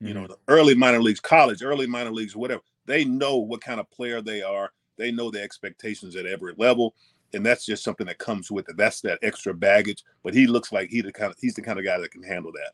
You 0.00 0.14
know, 0.14 0.22
Mhm. 0.24 0.28
the 0.28 0.36
early 0.48 0.74
minor 0.74 1.00
leagues, 1.00 1.20
college, 1.20 1.62
early 1.62 1.86
minor 1.86 2.10
leagues, 2.10 2.34
whatever. 2.34 2.62
They 2.86 3.04
know 3.04 3.36
what 3.38 3.60
kind 3.60 3.80
of 3.80 3.90
player 3.90 4.20
they 4.20 4.42
are. 4.42 4.70
They 4.98 5.10
know 5.10 5.30
the 5.30 5.42
expectations 5.42 6.16
at 6.16 6.26
every 6.26 6.54
level, 6.56 6.94
and 7.32 7.44
that's 7.44 7.64
just 7.64 7.84
something 7.84 8.06
that 8.06 8.18
comes 8.18 8.50
with 8.50 8.68
it. 8.68 8.76
That's 8.76 9.00
that 9.02 9.18
extra 9.22 9.54
baggage. 9.54 10.04
But 10.22 10.34
he 10.34 10.46
looks 10.46 10.72
like 10.72 10.90
he 10.90 11.00
the 11.00 11.12
kind 11.12 11.30
of 11.30 11.38
he's 11.40 11.54
the 11.54 11.62
kind 11.62 11.78
of 11.78 11.84
guy 11.84 11.98
that 11.98 12.10
can 12.10 12.22
handle 12.22 12.52
that. 12.52 12.72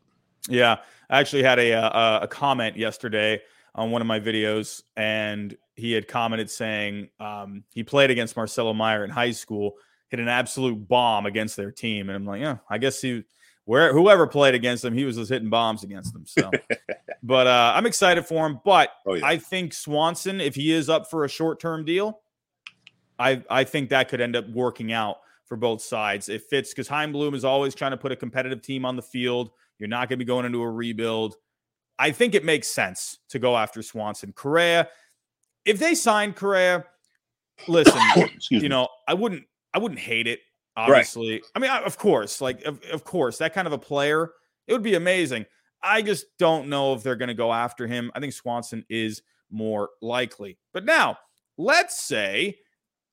Yeah, 0.48 0.78
I 1.10 1.20
actually 1.20 1.42
had 1.42 1.58
a, 1.58 1.74
uh, 1.74 2.18
a 2.20 2.24
a 2.24 2.28
comment 2.28 2.76
yesterday 2.76 3.40
on 3.74 3.90
one 3.90 4.00
of 4.00 4.08
my 4.08 4.18
videos, 4.18 4.82
and 4.96 5.56
he 5.76 5.92
had 5.92 6.08
commented 6.08 6.50
saying 6.50 7.08
um, 7.20 7.62
he 7.72 7.84
played 7.84 8.10
against 8.10 8.36
Marcelo 8.36 8.74
Mayer 8.74 9.04
in 9.04 9.10
high 9.10 9.30
school, 9.30 9.74
hit 10.08 10.18
an 10.18 10.28
absolute 10.28 10.88
bomb 10.88 11.26
against 11.26 11.56
their 11.56 11.70
team, 11.70 12.08
and 12.08 12.16
I'm 12.16 12.26
like, 12.26 12.40
yeah, 12.40 12.56
I 12.68 12.78
guess 12.78 13.00
he, 13.00 13.22
where 13.68 13.92
whoever 13.92 14.26
played 14.26 14.54
against 14.54 14.82
him, 14.82 14.94
he 14.94 15.04
was 15.04 15.16
just 15.16 15.28
hitting 15.28 15.50
bombs 15.50 15.84
against 15.84 16.14
them. 16.14 16.24
So, 16.24 16.50
but 17.22 17.46
uh, 17.46 17.74
I'm 17.76 17.84
excited 17.84 18.24
for 18.24 18.46
him. 18.46 18.60
But 18.64 18.88
Oh 19.04 19.12
yeah, 19.12 19.26
I 19.26 19.36
think 19.36 19.74
Swanson, 19.74 20.40
if 20.40 20.54
he 20.54 20.72
is 20.72 20.88
up 20.88 21.10
for 21.10 21.26
a 21.26 21.28
short 21.28 21.60
term 21.60 21.84
deal, 21.84 22.20
I 23.18 23.42
I 23.50 23.64
think 23.64 23.90
that 23.90 24.08
could 24.08 24.22
end 24.22 24.36
up 24.36 24.48
working 24.48 24.90
out 24.90 25.18
for 25.44 25.58
both 25.58 25.82
sides. 25.82 26.30
It 26.30 26.44
fits 26.48 26.70
because 26.70 26.88
Chaim 26.88 27.12
Bloom 27.12 27.34
is 27.34 27.44
always 27.44 27.74
trying 27.74 27.90
to 27.90 27.98
put 27.98 28.10
a 28.10 28.16
competitive 28.16 28.62
team 28.62 28.86
on 28.86 28.96
the 28.96 29.02
field. 29.02 29.50
You're 29.78 29.90
not 29.90 30.08
going 30.08 30.18
to 30.18 30.24
be 30.24 30.26
going 30.26 30.46
into 30.46 30.62
a 30.62 30.70
rebuild. 30.70 31.36
I 31.98 32.10
think 32.10 32.34
it 32.34 32.46
makes 32.46 32.68
sense 32.68 33.18
to 33.28 33.38
go 33.38 33.54
after 33.54 33.82
Swanson. 33.82 34.32
Correa, 34.32 34.88
if 35.66 35.78
they 35.78 35.94
signed 35.94 36.36
Correa, 36.36 36.86
listen, 37.66 38.00
you 38.50 38.70
know, 38.70 38.88
I 39.06 39.12
wouldn't 39.12 39.44
I 39.74 39.78
wouldn't 39.78 40.00
hate 40.00 40.26
it. 40.26 40.40
Obviously, 40.78 41.42
I 41.54 41.58
mean, 41.58 41.70
of 41.70 41.98
course, 41.98 42.40
like 42.40 42.62
of, 42.64 42.80
of 42.92 43.02
course, 43.02 43.38
that 43.38 43.52
kind 43.52 43.66
of 43.66 43.72
a 43.72 43.78
player, 43.78 44.30
it 44.68 44.72
would 44.72 44.82
be 44.82 44.94
amazing. 44.94 45.44
I 45.82 46.02
just 46.02 46.26
don't 46.38 46.68
know 46.68 46.92
if 46.94 47.02
they're 47.02 47.16
going 47.16 47.28
to 47.28 47.34
go 47.34 47.52
after 47.52 47.86
him. 47.86 48.12
I 48.14 48.20
think 48.20 48.32
Swanson 48.32 48.84
is 48.88 49.22
more 49.50 49.90
likely. 50.00 50.58
But 50.72 50.84
now, 50.84 51.18
let's 51.56 52.00
say 52.00 52.58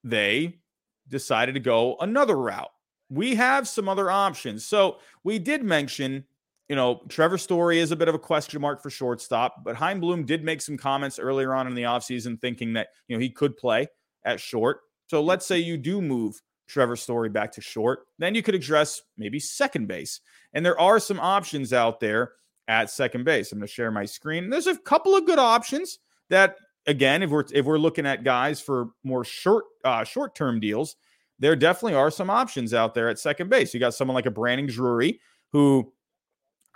they 0.03 0.59
decided 1.07 1.53
to 1.53 1.59
go 1.59 1.95
another 1.99 2.37
route. 2.37 2.71
We 3.09 3.35
have 3.35 3.67
some 3.67 3.89
other 3.89 4.09
options. 4.11 4.65
So 4.65 4.97
we 5.23 5.39
did 5.39 5.63
mention, 5.63 6.25
you 6.69 6.75
know, 6.75 7.01
Trevor 7.09 7.37
Story 7.37 7.79
is 7.79 7.91
a 7.91 7.95
bit 7.95 8.07
of 8.07 8.15
a 8.15 8.19
question 8.19 8.61
mark 8.61 8.81
for 8.81 8.89
shortstop, 8.89 9.63
but 9.63 9.75
Chaim 9.75 9.99
Bloom 9.99 10.25
did 10.25 10.43
make 10.43 10.61
some 10.61 10.77
comments 10.77 11.19
earlier 11.19 11.53
on 11.53 11.67
in 11.67 11.75
the 11.75 11.83
offseason 11.83 12.39
thinking 12.41 12.73
that, 12.73 12.89
you 13.07 13.15
know, 13.15 13.21
he 13.21 13.29
could 13.29 13.57
play 13.57 13.87
at 14.23 14.39
short. 14.39 14.81
So 15.07 15.21
let's 15.21 15.45
say 15.45 15.59
you 15.59 15.77
do 15.77 16.01
move 16.01 16.41
Trevor 16.67 16.95
Story 16.95 17.29
back 17.29 17.51
to 17.53 17.61
short, 17.61 18.07
then 18.17 18.35
you 18.35 18.43
could 18.43 18.55
address 18.55 19.01
maybe 19.17 19.39
second 19.39 19.87
base. 19.87 20.21
And 20.53 20.65
there 20.65 20.79
are 20.79 20.99
some 20.99 21.19
options 21.19 21.73
out 21.73 21.99
there 21.99 22.33
at 22.67 22.89
second 22.89 23.25
base. 23.25 23.51
I'm 23.51 23.59
going 23.59 23.67
to 23.67 23.73
share 23.73 23.91
my 23.91 24.05
screen. 24.05 24.49
There's 24.49 24.67
a 24.67 24.77
couple 24.77 25.15
of 25.15 25.25
good 25.25 25.39
options 25.39 25.99
that 26.29 26.55
again, 26.87 27.23
if 27.23 27.29
we're 27.29 27.45
if 27.53 27.65
we're 27.65 27.77
looking 27.77 28.05
at 28.05 28.23
guys 28.23 28.61
for 28.61 28.89
more 29.03 29.23
short 29.23 29.65
uh 29.83 30.03
short-term 30.03 30.59
deals, 30.59 30.95
there 31.39 31.55
definitely 31.55 31.95
are 31.95 32.11
some 32.11 32.29
options 32.29 32.73
out 32.73 32.93
there 32.93 33.09
at 33.09 33.19
second 33.19 33.49
base. 33.49 33.73
You 33.73 33.79
got 33.79 33.93
someone 33.93 34.15
like 34.15 34.25
a 34.25 34.31
Brandon 34.31 34.67
Drury 34.67 35.19
who 35.51 35.91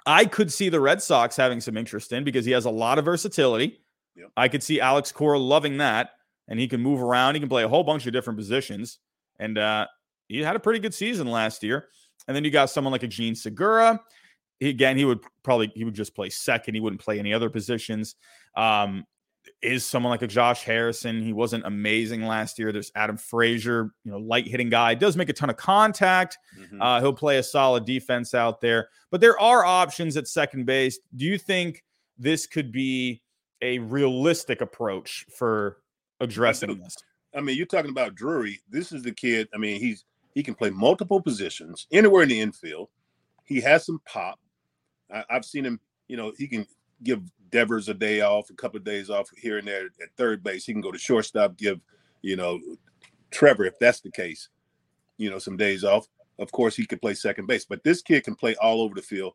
I 0.06 0.26
could 0.26 0.52
see 0.52 0.70
the 0.70 0.80
Red 0.80 1.02
Sox 1.02 1.36
having 1.36 1.62
some 1.62 1.78
interest 1.78 2.12
in 2.12 2.24
because 2.24 2.46
he 2.46 2.52
has 2.52 2.66
a 2.66 2.70
lot 2.70 3.00
of 3.00 3.06
versatility. 3.06 3.80
Yep. 4.16 4.32
I 4.36 4.48
could 4.48 4.64
see 4.64 4.80
Alex 4.80 5.12
Cora 5.12 5.40
loving 5.40 5.78
that, 5.78 6.12
and 6.48 6.60
he 6.60 6.68
can 6.68 6.82
move 6.82 7.02
around. 7.02 7.36
He 7.36 7.40
can 7.40 7.50
play 7.50 7.64
a 7.64 7.70
whole 7.70 7.84
bunch 7.84 8.06
of 8.08 8.14
different 8.14 8.38
positions, 8.38 9.00
and 9.40 9.58
uh, 9.58 9.88
he 10.28 10.40
had 10.40 10.56
a 10.56 10.60
pretty 10.60 10.80
good 10.80 10.94
season 10.94 11.28
last 11.28 11.64
year. 11.64 11.88
And 12.28 12.36
then 12.36 12.44
you 12.44 12.52
got 12.52 12.70
someone 12.70 12.92
like 12.92 13.04
a 13.04 13.08
Jean 13.08 13.34
Segura. 13.36 14.00
He, 14.60 14.70
again, 14.70 14.98
he 14.98 15.06
would 15.06 15.20
probably 15.44 15.72
he 15.74 15.84
would 15.84 15.96
just 15.96 16.14
play 16.14 16.30
second. 16.30 16.76
He 16.76 16.82
wouldn't 16.82 17.02
play 17.02 17.18
any 17.18 17.34
other 17.34 17.50
positions. 17.50 18.16
Um, 18.56 19.06
is 19.62 19.86
someone 19.86 20.12
like 20.12 20.22
a 20.22 20.28
Josh 20.28 20.64
Harrison. 20.64 21.24
He 21.24 21.34
wasn't 21.34 21.66
amazing 21.66 22.22
last 22.26 22.60
year. 22.60 22.72
There's 22.72 22.92
Adam 22.96 23.18
Frazier, 23.18 23.92
you 24.04 24.12
know, 24.12 24.18
light 24.20 24.48
hitting 24.48 24.70
guy. 24.70 24.94
Does 24.94 25.18
make 25.18 25.30
a 25.30 25.34
ton 25.34 25.50
of 25.50 25.58
contact. 25.58 26.38
Mhm. 26.58 26.78
Uh, 26.80 27.00
he'll 27.00 27.14
play 27.14 27.38
a 27.38 27.44
solid 27.44 27.86
defense 27.86 28.34
out 28.34 28.62
there. 28.62 28.90
But 29.12 29.22
there 29.22 29.40
are 29.40 29.66
options 29.66 30.18
at 30.18 30.28
second 30.28 30.66
base. 30.66 31.00
Do 31.16 31.26
you 31.26 31.38
think 31.38 31.84
this 32.18 32.46
could 32.46 32.72
be 32.72 33.22
a 33.62 33.80
realistic 33.80 34.62
approach 34.62 35.26
for 35.36 35.78
addressing 36.20 36.78
this? 36.80 36.96
I 37.36 37.42
mean, 37.42 37.58
you're 37.58 37.66
talking 37.66 37.92
about 37.92 38.16
Drury. 38.16 38.62
This 38.70 38.92
is 38.92 39.04
the 39.04 39.12
kid. 39.12 39.48
I 39.54 39.58
mean, 39.58 39.80
he's 39.80 40.06
he 40.34 40.44
can 40.44 40.56
play 40.56 40.70
multiple 40.70 41.22
positions 41.22 41.88
anywhere 41.92 42.24
in 42.24 42.30
the 42.30 42.42
infield. 42.42 42.90
He 43.46 43.60
has 43.62 43.86
some 43.86 44.02
pop. 44.06 44.40
I, 45.14 45.24
I've 45.30 45.46
seen 45.46 45.66
him. 45.66 45.80
You 46.08 46.18
know, 46.18 46.34
he 46.38 46.48
can 46.48 46.66
give 47.04 47.22
Devers 47.52 47.90
a 47.90 47.94
day 47.94 48.22
off, 48.22 48.50
a 48.50 48.54
couple 48.54 48.78
of 48.78 48.84
days 48.84 49.10
off 49.10 49.30
here 49.38 49.58
and 49.58 49.68
there 49.68 49.86
at 49.86 50.16
third 50.18 50.44
base. 50.44 50.66
He 50.66 50.74
can 50.74 50.82
go 50.82 50.92
to 50.92 50.98
shortstop. 50.98 51.58
Give 51.58 51.80
you 52.22 52.36
know 52.36 52.60
Trevor, 53.32 53.66
if 53.66 53.78
that's 53.80 54.02
the 54.02 54.12
case, 54.12 54.50
you 55.18 55.30
know, 55.30 55.40
some 55.40 55.58
days 55.58 55.84
off. 55.84 56.08
Of 56.40 56.52
course, 56.52 56.76
he 56.76 56.86
could 56.86 57.02
play 57.02 57.14
second 57.14 57.48
base, 57.48 57.66
but 57.66 57.84
this 57.84 58.02
kid 58.02 58.24
can 58.24 58.36
play 58.36 58.56
all 58.56 58.82
over 58.82 58.96
the 58.96 59.02
field. 59.02 59.34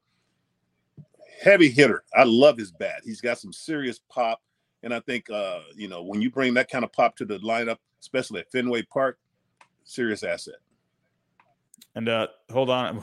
Heavy 1.43 1.69
hitter. 1.69 2.05
I 2.15 2.25
love 2.25 2.57
his 2.57 2.73
bat. 2.73 3.03
He's 3.05 3.21
got 3.21 3.39
some 3.39 3.53
serious 3.53 4.01
pop. 4.09 4.41
And 4.85 4.94
I 4.94 5.01
think 5.01 5.29
uh, 5.31 5.61
you 5.75 5.88
know, 5.88 6.03
when 6.03 6.20
you 6.23 6.31
bring 6.31 6.55
that 6.55 6.70
kind 6.70 6.85
of 6.85 6.92
pop 6.92 7.16
to 7.16 7.25
the 7.25 7.38
lineup, 7.40 7.79
especially 8.01 8.40
at 8.40 8.53
Fenway 8.53 8.83
Park, 8.83 9.18
serious 9.85 10.23
asset. 10.23 10.57
And 11.97 12.09
uh, 12.09 12.29
hold 12.53 12.70
on, 12.70 13.03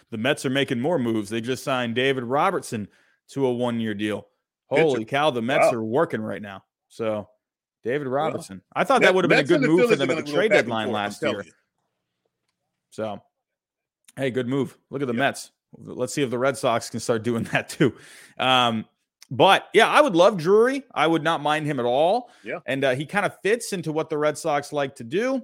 the 0.10 0.18
Mets 0.18 0.44
are 0.46 0.50
making 0.50 0.80
more 0.80 0.98
moves. 0.98 1.30
They 1.30 1.40
just 1.40 1.62
signed 1.64 1.94
David 1.94 2.24
Robertson 2.24 2.88
to 3.28 3.46
a 3.46 3.52
one-year 3.52 3.94
deal. 3.94 4.26
Pitcher. 4.70 4.82
Holy 4.82 5.04
cow, 5.04 5.30
the 5.30 5.42
Mets 5.42 5.66
Wow. 5.66 5.78
are 5.78 5.82
working 5.84 6.20
right 6.22 6.40
now. 6.42 6.64
So, 6.88 7.28
David 7.84 8.06
Robertson. 8.08 8.62
I 8.74 8.84
thought 8.84 9.00
Met- 9.02 9.08
that 9.08 9.14
would 9.14 9.24
have 9.24 9.28
been 9.28 9.38
a 9.38 9.44
good 9.44 9.60
move 9.60 9.88
for 9.90 9.96
them 9.96 10.10
at 10.10 10.16
the 10.24 10.32
trade 10.32 10.50
deadline 10.50 10.86
forth, 10.88 10.94
last 10.94 11.22
year. 11.22 11.42
you. 11.44 11.52
So, 12.90 13.20
hey, 14.16 14.30
good 14.30 14.48
move. 14.48 14.76
Look 14.90 15.02
at 15.02 15.08
the 15.08 15.14
Yep. 15.14 15.18
Mets. 15.18 15.50
Let's 15.78 16.12
see 16.14 16.22
if 16.22 16.30
the 16.30 16.38
Red 16.38 16.56
Sox 16.56 16.88
can 16.90 17.00
start 17.00 17.22
doing 17.22 17.44
that 17.52 17.68
too. 17.68 17.94
Um, 18.38 18.86
but 19.32 19.68
yeah, 19.72 19.88
I 19.88 20.00
would 20.02 20.14
love 20.14 20.36
Drury. 20.36 20.84
I 20.94 21.06
would 21.06 21.24
not 21.24 21.40
mind 21.40 21.66
him 21.66 21.80
at 21.80 21.86
all. 21.86 22.30
Yeah. 22.44 22.58
And 22.66 22.84
uh, 22.84 22.94
he 22.94 23.06
kind 23.06 23.24
of 23.26 23.34
fits 23.42 23.72
into 23.72 23.90
what 23.90 24.10
the 24.10 24.18
Red 24.18 24.36
Sox 24.36 24.72
like 24.72 24.94
to 24.96 25.04
do. 25.04 25.42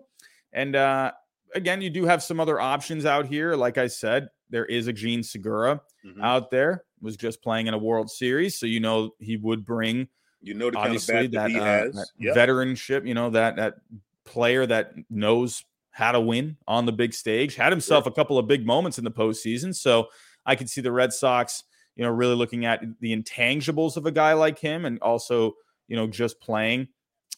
And 0.52 0.76
uh, 0.76 1.12
again, 1.54 1.80
you 1.80 1.88
do 1.90 2.04
have 2.04 2.22
some 2.22 2.38
other 2.38 2.60
options 2.60 3.06
out 3.06 3.26
here. 3.26 3.54
Like 3.56 3.78
I 3.78 3.86
said, 3.86 4.28
there 4.50 4.66
is 4.66 4.86
a 4.86 4.92
Jean 4.92 5.22
Segura 5.22 5.80
Mhm. 6.06 6.22
out 6.22 6.50
there, 6.50 6.84
was 7.00 7.16
just 7.16 7.42
playing 7.42 7.66
in 7.66 7.74
a 7.74 7.78
World 7.78 8.10
Series. 8.10 8.58
So, 8.60 8.66
you 8.66 8.80
know, 8.80 9.14
he 9.18 9.36
would 9.36 9.64
bring 9.64 10.06
You 10.40 10.54
know 10.54 10.66
the 10.70 10.76
kind 10.76 10.86
of 10.86 10.90
obviously 10.92 11.26
that, 11.28 11.32
that, 11.32 11.50
he 11.50 11.58
uh, 11.58 11.64
has. 11.64 11.94
that 11.94 12.06
Yeah. 12.18 12.34
veteranship, 12.34 13.06
you 13.08 13.14
know, 13.14 13.30
that 13.30 13.56
that 13.56 13.76
player 14.24 14.66
that 14.66 14.92
knows 15.10 15.64
how 15.90 16.12
to 16.12 16.20
win 16.20 16.56
on 16.68 16.84
the 16.86 16.92
big 16.92 17.12
stage, 17.14 17.56
had 17.56 17.72
himself 17.72 18.06
a 18.06 18.10
couple 18.10 18.38
of 18.38 18.46
big 18.46 18.64
moments 18.66 18.98
in 18.98 19.04
the 19.04 19.10
postseason. 19.10 19.74
So 19.74 20.08
I 20.46 20.54
could 20.54 20.70
see 20.70 20.80
the 20.82 20.92
Red 20.92 21.12
Sox, 21.12 21.64
you 21.98 22.04
know, 22.04 22.10
really 22.10 22.36
looking 22.36 22.64
at 22.64 22.80
the 23.00 23.14
intangibles 23.14 23.96
of 23.96 24.06
a 24.06 24.12
guy 24.12 24.32
like 24.32 24.58
him 24.58 24.86
and 24.86 24.98
also, 25.00 25.52
you 25.88 25.96
know, 25.96 26.06
just 26.06 26.40
playing 26.40 26.88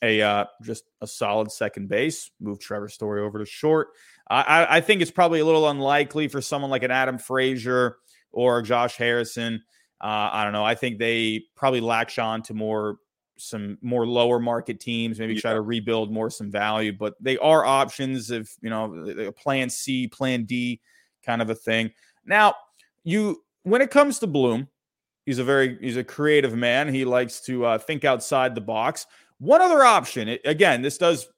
a 0.02 0.22
uh 0.22 0.44
just 0.62 0.84
a 1.00 1.06
solid 1.06 1.50
second 1.50 1.88
base, 1.88 2.30
move 2.40 2.60
Trevor 2.60 2.88
Story 2.88 3.22
over 3.22 3.38
to 3.38 3.46
short. 3.46 3.88
I, 4.28 4.76
I 4.76 4.80
think 4.80 5.02
it's 5.02 5.10
probably 5.10 5.40
a 5.40 5.44
little 5.44 5.68
unlikely 5.68 6.28
for 6.28 6.40
someone 6.40 6.70
like 6.70 6.84
an 6.84 6.92
Adam 6.92 7.18
Frazier 7.18 7.96
or 8.30 8.62
Josh 8.62 8.96
Harrison. 8.96 9.64
Uh, 10.00 10.30
I 10.32 10.44
don't 10.44 10.52
know. 10.52 10.64
I 10.64 10.76
think 10.76 10.98
they 10.98 11.42
probably 11.56 11.80
latch 11.80 12.18
on 12.20 12.42
to 12.42 12.54
more 12.54 12.98
some 13.38 13.78
more 13.80 14.06
lower 14.06 14.38
market 14.38 14.78
teams, 14.78 15.18
maybe 15.18 15.34
try 15.34 15.54
to 15.54 15.62
rebuild 15.62 16.12
more 16.12 16.30
some 16.30 16.50
value, 16.50 16.92
but 16.92 17.14
they 17.20 17.38
are 17.38 17.64
options 17.64 18.30
if 18.30 18.54
you 18.60 18.70
know 18.70 19.32
plan 19.36 19.70
C, 19.70 20.06
plan 20.06 20.44
D 20.44 20.80
kind 21.24 21.42
of 21.42 21.50
a 21.50 21.54
thing. 21.54 21.90
Now, 22.24 22.54
you 23.02 23.42
when 23.62 23.82
it 23.82 23.90
comes 23.90 24.18
to 24.20 24.26
Bloom, 24.26 24.68
he's 25.26 25.38
a 25.38 25.44
very 25.44 25.78
he's 25.80 25.96
a 25.96 26.04
creative 26.04 26.54
man. 26.56 26.92
He 26.92 27.04
likes 27.04 27.40
to 27.42 27.64
uh, 27.64 27.78
think 27.78 28.04
outside 28.04 28.54
the 28.54 28.60
box. 28.60 29.06
One 29.38 29.62
other 29.62 29.84
option, 29.84 30.28
it- 30.28 30.42
again, 30.44 30.82
this 30.82 30.98
does 30.98 31.28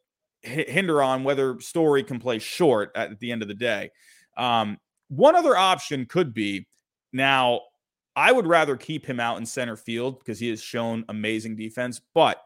hinder 0.42 1.02
on 1.02 1.24
whether 1.24 1.60
Story 1.60 2.02
can 2.02 2.18
play 2.18 2.38
short 2.38 2.90
at 2.96 3.18
the 3.20 3.30
end 3.30 3.42
of 3.42 3.48
the 3.48 3.54
day. 3.54 3.90
Um, 4.36 4.78
one 5.08 5.36
other 5.36 5.56
option 5.56 6.06
could 6.06 6.34
be 6.34 6.66
now, 7.12 7.60
I 8.16 8.32
would 8.32 8.46
rather 8.46 8.76
keep 8.76 9.06
him 9.06 9.20
out 9.20 9.38
in 9.38 9.46
center 9.46 9.76
field 9.76 10.18
because 10.18 10.38
he 10.38 10.48
has 10.48 10.62
shown 10.62 11.04
amazing 11.08 11.56
defense, 11.56 12.00
but 12.14 12.42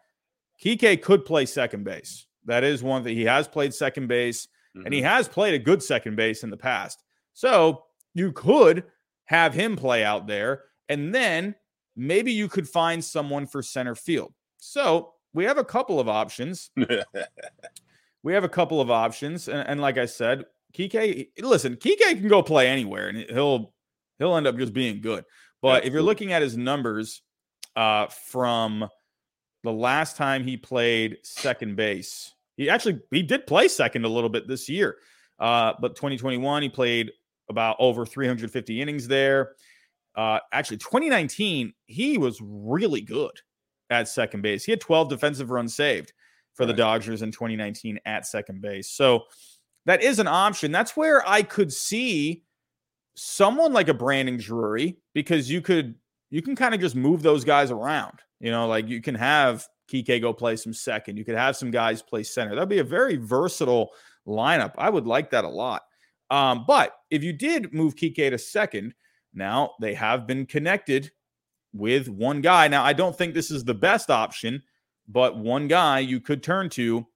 Kike 0.63 1.03
could 1.03 1.25
play 1.25 1.47
second 1.47 1.85
base. 1.85 2.27
That 2.45 2.65
is 2.65 2.83
one 2.83 3.03
that 3.05 3.11
he 3.13 3.25
has 3.25 3.49
played 3.49 3.75
second 3.75 4.09
base 4.09 4.47
mm-hmm. 4.77 4.87
and 4.87 4.95
he 4.95 5.01
mm-hmm. 5.01 5.09
has 5.09 5.29
played 5.29 5.55
a 5.55 5.59
good 5.59 5.83
second 5.83 6.17
base 6.17 6.43
in 6.43 6.51
the 6.51 6.57
past. 6.57 7.03
So 7.35 7.85
you 8.15 8.33
could 8.33 8.85
have 9.27 9.55
him 9.55 9.77
play 9.77 10.05
out 10.05 10.27
there 10.27 10.63
and 10.89 11.15
then 11.15 11.55
maybe 11.97 12.33
you 12.33 12.49
could 12.49 12.69
find 12.69 13.05
someone 13.05 13.47
for 13.47 13.63
center 13.63 13.95
field. 13.95 14.33
So 14.59 15.13
we 15.33 15.45
have 15.45 15.59
a 15.59 15.65
couple 15.65 16.01
of 16.01 16.09
options. 16.09 16.71
we 18.23 18.33
have 18.33 18.45
a 18.45 18.49
couple 18.49 18.81
of 18.81 18.91
options. 18.91 19.49
And, 19.49 19.67
and 19.69 19.81
like 19.81 19.99
I 19.99 20.07
said, 20.07 20.45
Kike, 20.75 21.29
listen, 21.41 21.77
Kike 21.77 21.99
can 21.99 22.29
go 22.29 22.43
play 22.43 22.69
anywhere 22.69 23.09
and 23.09 23.19
he'll 23.19 23.73
he'll 24.19 24.37
end 24.37 24.47
up 24.47 24.57
just 24.57 24.73
being 24.73 25.01
good. 25.01 25.25
But 25.63 25.85
if 25.85 25.93
you're 25.93 26.03
looking 26.03 26.33
at 26.33 26.43
his 26.43 26.57
numbers 26.57 27.23
uh, 27.75 28.07
from 28.07 28.89
the 29.63 29.73
last 29.73 30.17
time 30.17 30.45
he 30.45 30.57
played 30.57 31.19
second 31.23 31.77
base, 31.77 32.35
he 32.57 32.69
actually 32.69 33.01
he 33.11 33.23
did 33.23 33.47
play 33.47 33.69
second 33.69 34.05
a 34.05 34.09
little 34.09 34.31
bit 34.31 34.47
this 34.47 34.69
year. 34.69 34.97
Uh, 35.39 35.75
but 35.81 35.97
2021, 35.97 36.63
he 36.63 36.69
played 36.69 37.13
about 37.49 37.77
over 37.79 38.07
350 38.07 38.81
innings 38.81 39.09
there. 39.09 39.53
Uh, 40.15 40.39
actually, 40.53 40.79
2019, 40.79 41.73
he 41.87 42.19
was 42.19 42.41
really 42.43 43.01
good 43.01 43.33
at 43.91 44.09
second 44.09 44.43
base. 44.43 44.65
He 44.65 44.73
had 44.73 44.81
12 44.81 45.09
defensive 45.09 45.51
runs 45.51 45.75
saved 45.75 46.13
for 46.55 46.65
right. 46.65 46.69
the 46.69 46.75
Dodgers 46.75 47.23
in 47.23 47.31
2019 47.31 47.99
at 48.07 48.27
second 48.27 48.61
base. 48.61 48.91
So 48.91 49.25
that 49.85 50.03
is 50.03 50.19
an 50.19 50.27
option. 50.27 50.73
That's 50.73 50.97
where 50.97 51.27
I 51.29 51.43
could 51.43 51.73
see 51.73 52.45
someone 53.15 53.73
like 53.73 53.89
a 53.89 53.95
Brandon 53.95 54.37
Drury 54.37 54.99
because 55.15 55.51
you 55.51 55.61
could 55.61 55.95
you 56.31 56.43
can 56.43 56.57
kind 56.57 56.75
of 56.75 56.81
just 56.81 56.97
move 56.97 57.23
those 57.23 57.45
guys 57.45 57.71
around. 57.71 58.19
You 58.41 58.51
know, 58.51 58.67
like 58.67 58.89
you 58.89 59.01
can 59.01 59.15
have 59.15 59.67
Kike 59.91 60.21
go 60.21 60.33
play 60.33 60.57
some 60.57 60.75
second. 60.75 61.17
You 61.17 61.25
could 61.25 61.37
have 61.37 61.57
some 61.57 61.71
guys 61.71 62.03
play 62.03 62.23
center. 62.23 62.55
That'd 62.55 62.69
be 62.69 62.81
a 62.81 62.85
very 62.85 63.17
versatile 63.17 63.91
lineup. 64.27 64.73
I 64.77 64.91
would 64.91 65.07
like 65.07 65.31
that 65.31 65.45
a 65.45 65.49
lot. 65.49 65.83
Um, 66.31 66.65
but 66.67 66.93
if 67.11 67.23
you 67.23 67.33
did 67.33 67.73
move 67.73 67.95
Kike 67.95 68.31
to 68.31 68.39
second, 68.39 68.95
now 69.33 69.73
they 69.81 69.95
have 69.95 70.27
been 70.27 70.47
connected 70.47 71.11
with 71.73 72.09
one 72.09 72.41
guy. 72.41 72.69
Now, 72.69 72.85
I 72.85 72.93
don't 72.93 73.17
think 73.17 73.35
this 73.35 73.51
is 73.51 73.65
the 73.65 73.75
best 73.75 74.11
option, 74.11 74.63
but 75.09 75.39
one 75.39 75.69
guy 75.69 76.01
you 76.01 76.21
could 76.21 76.43
turn 76.43 76.69
to 76.71 77.07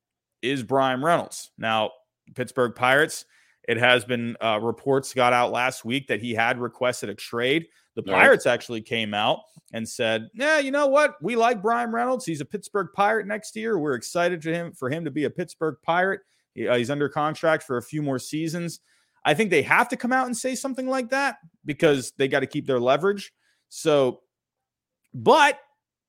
is 0.42 0.62
Bryan 0.62 1.02
Reynolds. 1.02 1.50
Now, 1.58 1.90
Pittsburgh 2.34 2.74
Pirates, 2.74 3.24
it 3.68 3.78
has 3.78 4.04
been 4.04 4.36
uh, 4.40 4.60
reports 4.60 5.12
got 5.14 5.32
out 5.32 5.52
last 5.52 5.84
week 5.84 6.06
that 6.08 6.20
he 6.20 6.34
had 6.34 6.58
requested 6.58 7.08
a 7.08 7.14
trade. 7.14 7.66
The 7.96 8.02
Pirates 8.02 8.46
actually 8.46 8.82
came 8.82 9.14
out 9.14 9.40
and 9.72 9.88
said, 9.88 10.28
"Yeah, 10.32 10.58
you 10.58 10.70
know 10.70 10.86
what? 10.86 11.14
We 11.20 11.36
like 11.36 11.60
Bryan 11.60 11.90
Reynolds. 11.90 12.24
He's 12.24 12.40
a 12.40 12.44
Pittsburgh 12.44 12.88
Pirate 12.94 13.26
next 13.26 13.56
year. 13.56 13.78
We're 13.78 13.94
excited 13.94 14.42
for 14.42 14.50
him 14.50 14.72
for 14.72 14.88
him 14.88 15.04
to 15.04 15.10
be 15.10 15.24
a 15.24 15.30
Pittsburgh 15.30 15.76
Pirate. 15.82 16.20
He, 16.54 16.68
uh, 16.68 16.76
he's 16.76 16.90
under 16.90 17.08
contract 17.08 17.64
for 17.64 17.76
a 17.76 17.82
few 17.82 18.02
more 18.02 18.18
seasons. 18.18 18.80
I 19.24 19.34
think 19.34 19.50
they 19.50 19.62
have 19.62 19.88
to 19.90 19.96
come 19.96 20.12
out 20.12 20.26
and 20.26 20.36
say 20.36 20.54
something 20.54 20.88
like 20.88 21.10
that 21.10 21.36
because 21.64 22.12
they 22.16 22.28
got 22.28 22.40
to 22.40 22.46
keep 22.46 22.66
their 22.66 22.80
leverage. 22.80 23.32
So 23.68 24.20
but 25.12 25.58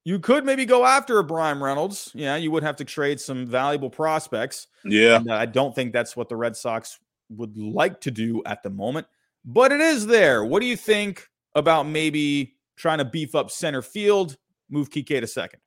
you 0.03 0.19
could 0.19 0.45
maybe 0.45 0.65
go 0.65 0.85
after 0.85 1.19
a 1.19 1.23
Bryan 1.23 1.61
Reynolds. 1.61 2.11
Yeah, 2.13 2.35
you 2.35 2.51
would 2.51 2.63
have 2.63 2.75
to 2.77 2.85
trade 2.85 3.19
some 3.19 3.45
valuable 3.45 3.89
prospects. 3.89 4.67
Yeah. 4.83 5.17
And, 5.17 5.29
uh, 5.29 5.35
I 5.35 5.45
don't 5.45 5.75
think 5.75 5.93
that's 5.93 6.15
what 6.15 6.29
the 6.29 6.35
Red 6.35 6.55
Sox 6.55 6.99
would 7.29 7.57
like 7.57 8.01
to 8.01 8.11
do 8.11 8.41
at 8.45 8.63
the 8.63 8.69
moment, 8.69 9.07
but 9.45 9.71
it 9.71 9.79
is 9.79 10.07
there. 10.07 10.43
What 10.43 10.61
do 10.61 10.65
you 10.65 10.75
think 10.75 11.29
about 11.55 11.87
maybe 11.87 12.55
trying 12.75 12.97
to 12.97 13.05
beef 13.05 13.35
up 13.35 13.51
center 13.51 13.81
field, 13.81 14.37
move 14.69 14.89
Kike 14.89 15.19
to 15.19 15.27
second? 15.27 15.59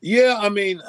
Yeah, 0.00 0.38
I 0.40 0.48
mean, 0.48 0.80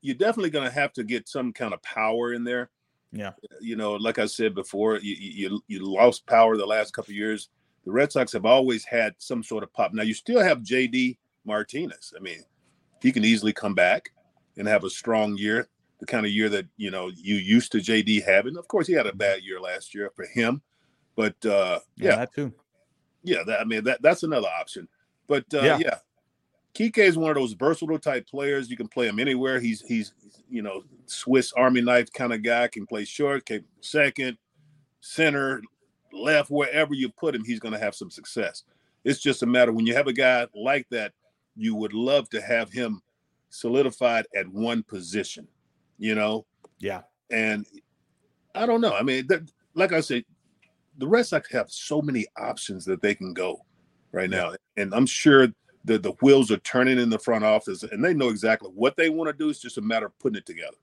you're 0.00 0.16
definitely 0.16 0.50
going 0.50 0.66
to 0.66 0.74
have 0.74 0.92
to 0.94 1.04
get 1.04 1.28
some 1.28 1.52
kind 1.52 1.74
of 1.74 1.82
power 1.82 2.32
in 2.32 2.42
there. 2.42 2.70
Yeah. 3.12 3.32
You 3.60 3.76
know, 3.76 3.94
like 3.94 4.18
I 4.18 4.26
said 4.26 4.54
before, 4.54 4.98
you 4.98 5.16
you, 5.18 5.62
you 5.66 5.80
lost 5.80 6.26
power 6.26 6.56
the 6.56 6.66
last 6.66 6.92
couple 6.92 7.14
years 7.14 7.48
the 7.84 7.90
Red 7.90 8.12
Sox 8.12 8.32
have 8.32 8.44
always 8.44 8.84
had 8.84 9.14
some 9.18 9.42
sort 9.42 9.62
of 9.62 9.72
pop. 9.72 9.92
Now 9.92 10.02
you 10.02 10.14
still 10.14 10.42
have 10.42 10.58
JD 10.58 11.16
Martinez. 11.44 12.12
I 12.16 12.20
mean, 12.20 12.42
he 13.00 13.12
can 13.12 13.24
easily 13.24 13.52
come 13.52 13.74
back 13.74 14.10
and 14.56 14.68
have 14.68 14.84
a 14.84 14.90
strong 14.90 15.36
year, 15.36 15.68
the 15.98 16.06
kind 16.06 16.26
of 16.26 16.32
year 16.32 16.48
that 16.50 16.66
you 16.76 16.90
know 16.90 17.10
you 17.14 17.36
used 17.36 17.72
to 17.72 17.78
JD 17.78 18.24
having. 18.24 18.56
Of 18.56 18.68
course, 18.68 18.86
he 18.86 18.92
had 18.92 19.06
a 19.06 19.14
bad 19.14 19.42
year 19.42 19.60
last 19.60 19.94
year 19.94 20.10
for 20.14 20.26
him, 20.26 20.62
but 21.16 21.34
uh, 21.46 21.80
yeah, 21.96 22.10
yeah, 22.10 22.16
that 22.16 22.34
too. 22.34 22.52
Yeah, 23.22 23.42
that, 23.46 23.60
I 23.60 23.64
mean 23.64 23.84
that 23.84 24.02
that's 24.02 24.22
another 24.22 24.48
option. 24.48 24.88
But 25.26 25.44
uh, 25.54 25.62
yeah. 25.62 25.78
yeah, 25.78 25.98
Kike 26.74 26.98
is 26.98 27.18
one 27.18 27.30
of 27.30 27.36
those 27.36 27.52
versatile 27.52 27.98
type 27.98 28.28
players. 28.28 28.70
You 28.70 28.76
can 28.76 28.88
play 28.88 29.08
him 29.08 29.18
anywhere. 29.18 29.60
He's 29.60 29.82
he's 29.82 30.14
you 30.48 30.62
know 30.62 30.82
Swiss 31.06 31.52
Army 31.52 31.80
knife 31.80 32.12
kind 32.12 32.32
of 32.32 32.42
guy. 32.42 32.68
Can 32.68 32.86
play 32.86 33.04
short, 33.04 33.46
can 33.46 33.64
second, 33.80 34.38
center, 35.00 35.62
left, 36.12 36.50
wherever 36.50 36.94
you 36.94 37.08
put 37.08 37.34
him, 37.34 37.44
he's 37.44 37.60
going 37.60 37.74
to 37.74 37.80
have 37.80 37.94
some 37.94 38.10
success. 38.10 38.64
It's 39.04 39.20
just 39.20 39.42
a 39.42 39.46
matter 39.46 39.72
when 39.72 39.86
you 39.86 39.94
have 39.94 40.06
a 40.06 40.12
guy 40.12 40.46
like 40.54 40.86
that, 40.90 41.12
you 41.56 41.74
would 41.74 41.92
love 41.92 42.28
to 42.30 42.40
have 42.40 42.70
him 42.70 43.00
solidified 43.48 44.26
at 44.34 44.48
one 44.48 44.82
position, 44.82 45.48
you 45.98 46.14
know? 46.14 46.46
Yeah. 46.78 47.02
And 47.30 47.66
I 48.54 48.66
don't 48.66 48.80
know. 48.80 48.94
I 48.94 49.02
mean, 49.02 49.28
like 49.74 49.92
I 49.92 50.00
said, 50.00 50.24
the 50.98 51.06
Red 51.06 51.26
Sox 51.26 51.50
have 51.52 51.70
so 51.70 52.02
many 52.02 52.26
options 52.36 52.84
that 52.84 53.00
they 53.00 53.14
can 53.14 53.32
go 53.32 53.64
right 54.12 54.28
now. 54.28 54.54
And 54.76 54.94
I'm 54.94 55.06
sure 55.06 55.48
that 55.84 56.02
the 56.02 56.12
wheels 56.20 56.50
are 56.50 56.58
turning 56.58 56.98
in 56.98 57.10
the 57.10 57.18
front 57.18 57.44
office 57.44 57.82
and 57.82 58.04
they 58.04 58.14
know 58.14 58.28
exactly 58.28 58.70
what 58.74 58.96
they 58.96 59.08
want 59.08 59.28
to 59.28 59.32
do. 59.32 59.48
It's 59.48 59.60
just 59.60 59.78
a 59.78 59.82
matter 59.82 60.06
of 60.06 60.18
putting 60.18 60.36
it 60.36 60.46
together. 60.46 60.76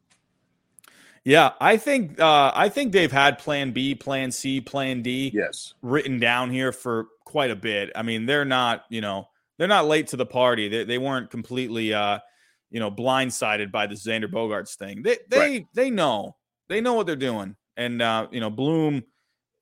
Yeah, 1.23 1.51
I 1.59 1.75
think 1.75 2.21
uh, 2.21 2.51
I 2.55 2.69
think 2.69 2.93
they've 2.93 3.11
had 3.11 3.37
Plan 3.37 3.71
B, 3.71 3.93
Plan 3.95 4.31
C, 4.31 4.61
Plan 4.61 5.01
D, 5.01 5.29
yes, 5.33 5.73
written 5.81 6.19
down 6.19 6.49
here 6.51 6.71
for 6.71 7.07
quite 7.25 7.51
a 7.51 7.55
bit. 7.55 7.91
I 7.95 8.01
mean, 8.01 8.25
they're 8.25 8.45
not, 8.45 8.85
you 8.89 9.01
know, 9.01 9.27
they're 9.57 9.67
not 9.67 9.87
late 9.87 10.07
to 10.07 10.15
the 10.15 10.25
party. 10.25 10.69
They, 10.69 10.85
they 10.85 10.97
weren't 10.97 11.29
completely, 11.29 11.93
uh, 11.93 12.19
you 12.69 12.79
know, 12.79 12.89
blindsided 12.89 13.73
by 13.73 13.87
the 13.87 13.95
Xander 13.95 14.31
Bogaerts 14.31 14.75
thing. 14.75 15.01
They 15.01 15.17
they 15.27 15.37
right. 15.37 15.67
they 15.73 15.89
know 15.89 16.37
they 16.69 16.79
know 16.79 16.93
what 16.93 17.07
they're 17.07 17.17
doing, 17.17 17.57
and 17.75 18.01
uh, 18.01 18.27
you 18.31 18.39
know, 18.39 18.49
Bloom 18.49 19.03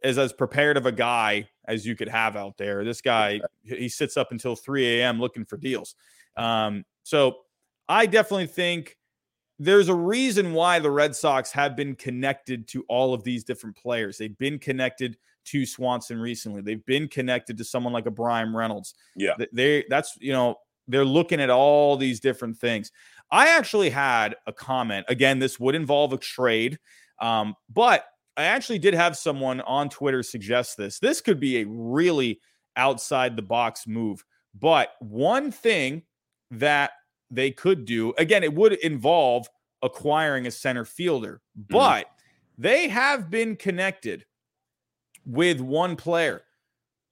is 0.04 0.20
as 0.20 0.34
prepared 0.34 0.78
of 0.78 0.86
a 0.86 0.92
guy 0.92 1.50
as 1.68 1.86
you 1.86 1.96
could 1.96 2.10
have 2.10 2.36
out 2.36 2.58
there. 2.58 2.84
This 2.84 3.02
guy 3.02 3.42
he 3.64 3.90
sits 3.90 4.18
up 4.18 4.32
until 4.32 4.56
3 4.56 5.00
a.m. 5.00 5.20
looking 5.20 5.46
for 5.46 5.58
deals. 5.58 5.96
Um, 6.38 6.86
so 7.04 7.38
I 7.88 8.06
definitely 8.06 8.48
think 8.48 8.98
there's 9.58 9.88
a 9.88 9.96
reason 9.96 10.54
why 10.54 10.80
the 10.80 10.92
Red 10.92 11.16
Sox 11.16 11.52
have 11.52 11.76
been 11.76 11.96
connected 11.96 12.68
to 12.70 12.84
all 12.90 13.14
of 13.14 13.24
these 13.24 13.44
different 13.44 13.76
players. 13.76 14.18
They've 14.18 14.38
been 14.38 14.60
connected 14.60 15.18
to 15.46 15.66
Swanson 15.66 16.20
recently. 16.20 16.62
They've 16.62 16.86
been 16.86 17.08
connected 17.08 17.58
to 17.58 17.64
someone 17.64 17.94
like 17.94 18.08
a 18.08 18.12
Bryan 18.12 18.54
Reynolds. 18.56 18.96
Yeah. 19.16 19.34
They 19.54 19.86
that's 19.90 20.18
you 20.20 20.34
know, 20.34 20.56
they're 20.88 21.06
looking 21.06 21.40
at 21.40 21.50
all 21.50 21.96
these 21.98 22.20
different 22.20 22.58
things. 22.58 22.92
I 23.32 23.50
actually 23.50 23.90
had 23.90 24.36
a 24.46 24.54
comment. 24.54 25.06
Again, 25.10 25.40
this 25.40 25.60
would 25.60 25.76
involve 25.76 26.14
a 26.14 26.18
trade. 26.18 26.78
Um, 27.20 27.56
but 27.74 28.06
I 28.38 28.44
actually 28.44 28.80
did 28.80 28.94
have 28.94 29.18
someone 29.18 29.62
on 29.62 29.90
Twitter 29.90 30.24
suggest 30.24 30.78
this. 30.78 31.00
This 31.00 31.22
could 31.22 31.40
be 31.40 31.58
a 31.62 31.68
really 31.68 32.40
outside 32.76 33.36
the 33.36 33.42
box 33.42 33.88
move. 33.88 34.24
But 34.54 34.90
one 35.00 35.52
thing 35.52 36.04
that 36.52 36.92
they 37.32 37.52
could 37.52 37.86
do. 37.86 38.14
Again, 38.18 38.44
it 38.44 38.54
would 38.54 38.74
involve 38.74 39.48
acquiring 39.82 40.48
a 40.48 40.52
center 40.52 40.86
fielder, 40.86 41.42
mm-hmm. 41.58 41.74
but 41.74 42.06
mm-hmm. 42.06 42.62
they 42.62 42.88
have 42.88 43.30
been 43.30 43.56
connected 43.56 44.26
with 45.26 45.60
one 45.60 45.96
player, 45.96 46.44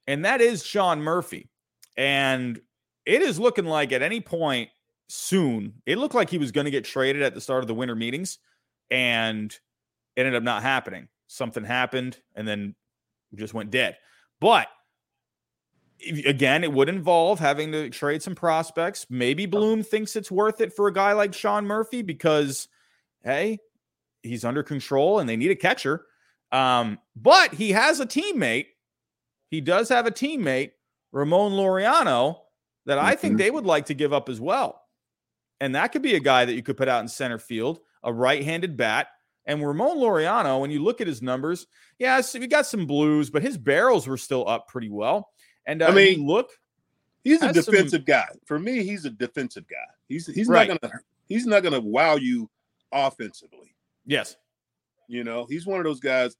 and 0.07 0.25
that 0.25 0.41
is 0.41 0.65
Sean 0.65 1.01
Murphy. 1.01 1.49
And 1.97 2.59
it 3.05 3.21
is 3.21 3.39
looking 3.39 3.65
like 3.65 3.91
at 3.91 4.01
any 4.01 4.21
point 4.21 4.69
soon, 5.09 5.73
it 5.85 5.97
looked 5.97 6.15
like 6.15 6.29
he 6.29 6.37
was 6.37 6.51
going 6.51 6.65
to 6.65 6.71
get 6.71 6.85
traded 6.85 7.21
at 7.21 7.33
the 7.33 7.41
start 7.41 7.63
of 7.63 7.67
the 7.67 7.73
winter 7.73 7.95
meetings, 7.95 8.39
and 8.89 9.51
it 10.15 10.21
ended 10.21 10.35
up 10.35 10.43
not 10.43 10.63
happening. 10.63 11.07
Something 11.33 11.65
happened, 11.65 12.19
and 12.35 12.47
then 12.47 12.75
just 13.35 13.53
went 13.53 13.71
dead. 13.71 13.97
But 14.39 14.67
again, 16.25 16.63
it 16.63 16.71
would 16.73 16.89
involve 16.89 17.39
having 17.39 17.71
to 17.71 17.89
trade 17.89 18.21
some 18.21 18.35
prospects. 18.35 19.07
Maybe 19.09 19.45
Bloom 19.45 19.83
thinks 19.83 20.15
it's 20.15 20.29
worth 20.29 20.61
it 20.61 20.75
for 20.75 20.87
a 20.87 20.93
guy 20.93 21.13
like 21.13 21.33
Sean 21.33 21.65
Murphy 21.65 22.01
because, 22.01 22.67
hey, 23.23 23.59
he's 24.21 24.43
under 24.45 24.63
control 24.63 25.19
and 25.19 25.29
they 25.29 25.37
need 25.37 25.51
a 25.51 25.55
catcher. 25.55 26.05
Um, 26.51 26.99
but 27.15 27.53
he 27.53 27.71
has 27.71 27.99
a 27.99 28.05
teammate. 28.05 28.67
He 29.49 29.61
does 29.61 29.89
have 29.89 30.05
a 30.05 30.11
teammate, 30.11 30.71
Ramon 31.11 31.53
Laureano, 31.53 32.39
that 32.85 32.99
I 32.99 33.15
think 33.15 33.33
mm-hmm. 33.33 33.37
they 33.37 33.51
would 33.51 33.65
like 33.65 33.85
to 33.85 33.93
give 33.93 34.13
up 34.13 34.29
as 34.29 34.41
well. 34.41 34.81
and 35.63 35.75
that 35.75 35.93
could 35.93 36.01
be 36.01 36.15
a 36.15 36.19
guy 36.19 36.43
that 36.43 36.55
you 36.55 36.61
could 36.61 36.75
put 36.75 36.89
out 36.89 36.99
in 36.99 37.07
center 37.07 37.39
field, 37.39 37.79
a 38.03 38.11
right-handed 38.11 38.75
bat. 38.75 39.07
And 39.45 39.65
Ramon 39.65 39.97
Laureano, 39.97 40.61
when 40.61 40.71
you 40.71 40.81
look 40.81 41.01
at 41.01 41.07
his 41.07 41.21
numbers, 41.21 41.67
yeah, 41.99 42.21
so 42.21 42.39
we 42.39 42.47
got 42.47 42.65
some 42.65 42.85
blues, 42.87 43.29
but 43.29 43.41
his 43.41 43.57
barrels 43.57 44.07
were 44.07 44.17
still 44.17 44.47
up 44.47 44.67
pretty 44.69 44.89
well. 44.89 45.29
And 45.65 45.81
uh, 45.81 45.87
I 45.87 45.91
mean, 45.93 46.25
look, 46.25 46.49
He's 47.23 47.41
a 47.41 47.47
Has 47.47 47.63
some- 47.65 47.73
defensive 47.73 48.05
guy. 48.05 48.27
For 48.45 48.59
me, 48.59 48.83
he's 48.83 49.05
a 49.05 49.09
defensive 49.09 49.65
guy. 49.69 49.75
He's 50.09 50.27
he's 50.27 50.47
Right. 50.49 50.67
not 50.67 50.81
gonna 50.81 50.93
he's 51.29 51.45
not 51.45 51.63
gonna 51.63 51.79
wow 51.79 52.15
you 52.15 52.49
offensively. 52.91 53.73
yes, 54.05 54.35
You 55.07 55.23
know, 55.23 55.45
he's 55.45 55.65
one 55.65 55.79
of 55.79 55.85
those 55.85 55.99
guys 56.01 56.35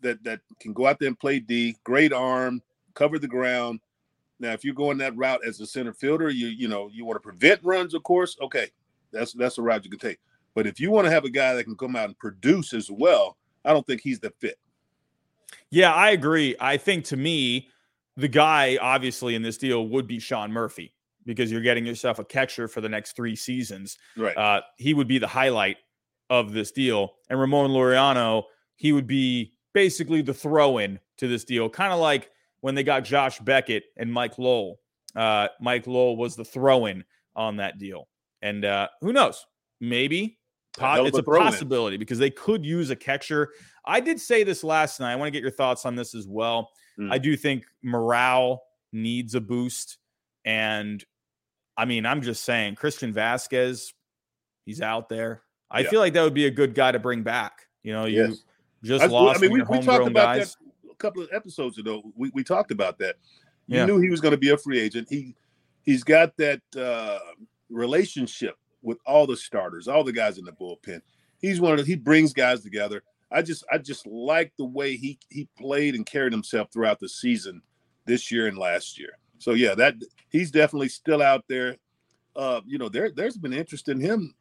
that 0.00 0.22
that 0.24 0.40
can 0.58 0.72
go 0.72 0.86
out 0.86 0.98
there 0.98 1.08
and 1.08 1.18
play 1.18 1.38
D, 1.38 1.76
great 1.84 2.12
arm, 2.14 2.62
cover 2.94 3.18
the 3.18 3.28
ground. 3.28 3.80
Now, 4.40 4.52
if 4.52 4.64
you're 4.64 4.74
going 4.74 4.98
that 4.98 5.16
route 5.16 5.40
as 5.46 5.60
a 5.60 5.66
center 5.66 5.92
fielder, 5.92 6.30
you 6.30 6.48
you 6.48 6.66
know 6.68 6.88
you 6.92 7.04
want 7.04 7.16
to 7.16 7.20
prevent 7.20 7.60
runs, 7.62 7.92
of 7.94 8.02
course. 8.02 8.36
Okay, 8.40 8.68
that's 9.12 9.32
that's 9.34 9.58
a 9.58 9.62
route 9.62 9.84
you 9.84 9.90
can 9.90 10.00
take. 10.00 10.18
But 10.54 10.66
if 10.66 10.78
you 10.78 10.90
want 10.90 11.06
to 11.06 11.10
have 11.10 11.24
a 11.24 11.30
guy 11.30 11.54
that 11.54 11.64
can 11.64 11.76
come 11.76 11.96
out 11.96 12.06
and 12.06 12.18
produce 12.18 12.72
as 12.72 12.90
well, 12.90 13.36
I 13.64 13.72
don't 13.72 13.86
think 13.86 14.00
he's 14.02 14.20
the 14.20 14.30
fit. 14.38 14.58
yeah, 15.70 15.92
I 15.92 16.10
agree. 16.10 16.54
I 16.60 16.76
think 16.76 17.04
to 17.06 17.16
me, 17.16 17.68
the 18.16 18.28
guy 18.28 18.78
obviously 18.80 19.34
in 19.34 19.42
this 19.42 19.56
deal 19.56 19.88
would 19.88 20.06
be 20.06 20.18
Sean 20.18 20.52
Murphy 20.52 20.94
because 21.24 21.50
you're 21.50 21.62
getting 21.62 21.86
yourself 21.86 22.18
a 22.18 22.24
catcher 22.24 22.68
for 22.68 22.80
the 22.80 22.88
next 22.88 23.16
three 23.16 23.36
seasons. 23.36 23.96
Right. 24.16 24.36
Uh, 24.36 24.62
he 24.76 24.92
would 24.92 25.08
be 25.08 25.18
the 25.18 25.28
highlight 25.28 25.78
of 26.28 26.52
this 26.52 26.72
deal. 26.72 27.14
And 27.30 27.40
Ramon 27.40 27.70
Laureano, 27.70 28.44
he 28.76 28.92
would 28.92 29.06
be 29.06 29.54
basically 29.72 30.20
the 30.22 30.34
throw 30.34 30.78
in 30.78 30.98
to 31.18 31.28
this 31.28 31.44
deal, 31.44 31.70
kind 31.70 31.92
of 31.92 32.00
like 32.00 32.30
when 32.60 32.74
they 32.74 32.82
got 32.82 33.04
Josh 33.04 33.38
Beckett 33.38 33.84
and 33.96 34.12
Mike 34.12 34.38
Lowell. 34.38 34.80
Uh, 35.14 35.48
Mike 35.60 35.86
Lowell 35.86 36.16
was 36.16 36.36
the 36.36 36.44
throw 36.44 36.86
in 36.86 37.04
on 37.36 37.56
that 37.56 37.78
deal. 37.78 38.08
And 38.42 38.64
uh, 38.64 38.88
who 39.00 39.12
knows? 39.12 39.46
Maybe 39.80 40.38
po- 40.76 41.04
it's 41.04 41.18
a 41.18 41.22
possibility 41.22 41.96
because 41.96 42.18
they 42.18 42.30
could 42.30 42.64
use 42.64 42.90
a 42.90 42.96
catcher. 42.96 43.50
I 43.84 44.00
did 44.00 44.20
say 44.20 44.44
this 44.44 44.62
last 44.64 45.00
night. 45.00 45.12
I 45.12 45.16
want 45.16 45.26
to 45.28 45.30
get 45.32 45.42
your 45.42 45.50
thoughts 45.50 45.84
on 45.86 45.96
this 45.96 46.14
as 46.14 46.26
well. 46.26 46.70
Mm. 46.98 47.12
I 47.12 47.18
do 47.18 47.36
think 47.36 47.64
morale 47.82 48.62
needs 48.92 49.34
a 49.34 49.40
boost. 49.40 49.98
And 50.44 51.04
I 51.76 51.84
mean, 51.84 52.04
I'm 52.06 52.22
just 52.22 52.44
saying, 52.44 52.74
Christian 52.76 53.12
Vazquez, 53.12 53.92
he's 54.66 54.80
out 54.80 55.08
there. 55.08 55.42
I 55.70 55.80
Yeah. 55.80 55.90
feel 55.90 56.00
like 56.00 56.12
that 56.14 56.22
would 56.22 56.34
be 56.34 56.46
a 56.46 56.50
good 56.50 56.74
guy 56.74 56.92
to 56.92 56.98
bring 56.98 57.22
back. 57.22 57.66
You 57.82 57.92
know, 57.92 58.04
you 58.04 58.26
Yes. 58.28 58.42
just 58.84 59.04
I, 59.04 59.06
lost 59.06 59.38
I 59.38 59.42
mean, 59.42 59.52
we, 59.52 59.62
we 59.62 59.80
talked 59.80 60.06
about 60.06 60.36
guys. 60.36 60.56
that 60.84 60.90
a 60.92 60.94
couple 60.96 61.22
of 61.22 61.30
episodes 61.32 61.78
ago. 61.78 62.02
We, 62.14 62.30
we 62.34 62.44
talked 62.44 62.70
about 62.70 62.98
that. 62.98 63.16
You 63.66 63.78
Yeah. 63.78 63.86
knew 63.86 63.98
he 63.98 64.10
was 64.10 64.20
going 64.20 64.32
to 64.32 64.38
be 64.38 64.50
a 64.50 64.56
free 64.58 64.78
agent. 64.78 65.08
He 65.10 65.34
he's 65.82 66.04
got 66.04 66.36
that 66.36 66.60
uh, 66.76 67.18
relationship 67.70 68.56
with 68.82 68.98
all 69.06 69.26
the 69.26 69.36
starters, 69.36 69.88
all 69.88 70.04
the 70.04 70.12
guys 70.12 70.38
in 70.38 70.44
the 70.44 70.52
bullpen. 70.52 71.00
He's 71.40 71.60
one 71.60 71.72
of 71.72 71.78
the, 71.78 71.84
he 71.84 71.96
brings 71.96 72.32
guys 72.32 72.62
together. 72.62 73.02
I 73.30 73.42
just 73.42 73.64
I 73.72 73.78
just 73.78 74.06
like 74.06 74.52
the 74.58 74.64
way 74.64 74.96
he 74.96 75.18
he 75.30 75.48
played 75.58 75.94
and 75.94 76.04
carried 76.04 76.32
himself 76.32 76.68
throughout 76.72 77.00
the 77.00 77.08
season 77.08 77.62
this 78.04 78.30
year 78.30 78.46
and 78.46 78.58
last 78.58 78.98
year. 78.98 79.18
So 79.38 79.52
yeah, 79.52 79.74
that 79.74 79.94
he's 80.28 80.50
definitely 80.50 80.88
still 80.88 81.22
out 81.22 81.44
there. 81.48 81.76
Uh, 82.36 82.60
you 82.66 82.78
know, 82.78 82.88
there 82.88 83.10
there's 83.10 83.36
been 83.36 83.52
interest 83.52 83.88
in 83.88 84.00
him 84.00 84.34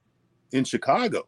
in 0.51 0.63
Chicago. 0.63 1.23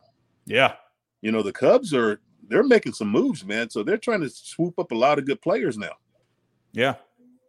Yeah. 0.46 0.74
You 1.22 1.32
know, 1.32 1.42
the 1.42 1.54
Cubs 1.54 1.94
are 1.94 2.20
they're 2.50 2.64
making 2.64 2.94
some 2.94 3.10
moves, 3.10 3.46
man. 3.46 3.70
So 3.70 3.84
they're 3.84 3.98
trying 3.98 4.22
to 4.22 4.30
swoop 4.30 4.78
up 4.78 4.92
a 4.92 4.96
lot 4.96 5.18
of 5.18 5.26
good 5.26 5.42
players 5.42 5.78
now. 5.78 5.94
Yeah. 6.74 6.96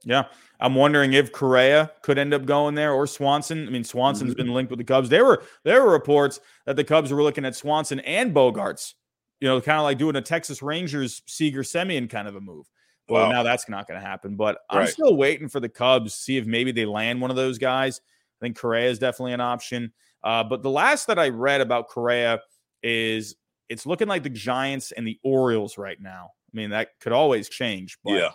Yeah. 0.04 0.24
I'm 0.60 0.74
wondering 0.74 1.12
if 1.14 1.32
Correa 1.32 1.90
could 2.02 2.16
end 2.18 2.32
up 2.32 2.44
going 2.46 2.74
there 2.74 2.92
or 2.92 3.06
Swanson. 3.06 3.66
I 3.66 3.70
mean, 3.70 3.84
Swanson's 3.84 4.34
Mhm. 4.34 4.36
been 4.36 4.54
linked 4.54 4.70
with 4.70 4.78
the 4.78 4.84
Cubs. 4.84 5.08
There 5.08 5.24
were 5.24 5.42
there 5.64 5.82
were 5.84 5.90
reports 5.92 6.40
that 6.66 6.76
the 6.76 6.84
Cubs 6.84 7.12
were 7.12 7.22
looking 7.22 7.44
at 7.44 7.56
Swanson 7.56 8.00
and 8.00 8.34
Bogaerts, 8.34 8.94
you 9.40 9.48
know, 9.48 9.60
kind 9.60 9.78
of 9.78 9.84
like 9.84 9.98
doing 9.98 10.16
a 10.16 10.22
Texas 10.22 10.62
Rangers 10.62 11.22
Seager 11.26 11.62
Semien 11.62 12.08
kind 12.08 12.28
of 12.28 12.36
a 12.36 12.40
move. 12.40 12.66
Well, 13.08 13.24
Wow. 13.24 13.32
now 13.32 13.42
that's 13.42 13.68
not 13.68 13.86
going 13.86 14.00
to 14.00 14.06
happen. 14.06 14.36
But 14.36 14.58
I'm 14.70 14.86
still 14.86 15.16
waiting 15.16 15.48
for 15.48 15.60
the 15.60 15.68
Cubs 15.68 16.14
to 16.14 16.18
see 16.20 16.36
if 16.38 16.46
maybe 16.46 16.72
they 16.72 16.86
land 16.86 17.20
one 17.20 17.30
of 17.30 17.36
those 17.36 17.58
guys. 17.58 18.00
I 18.40 18.44
think 18.46 18.58
Correa 18.58 18.88
is 18.88 18.98
definitely 18.98 19.32
an 19.34 19.40
option. 19.42 19.92
Uh, 20.22 20.42
but 20.44 20.62
the 20.62 20.70
last 20.70 21.06
that 21.08 21.18
I 21.18 21.28
read 21.28 21.60
about 21.60 21.88
Correa 21.88 22.40
is 22.82 23.36
it's 23.68 23.84
looking 23.86 24.08
like 24.08 24.22
the 24.22 24.30
Giants 24.30 24.92
and 24.92 25.06
the 25.06 25.18
Orioles 25.22 25.76
right 25.76 26.00
now. 26.00 26.30
I 26.52 26.56
mean, 26.56 26.70
that 26.70 26.90
could 27.00 27.12
always 27.12 27.48
change. 27.48 27.98
But 28.04 28.12
yeah. 28.14 28.30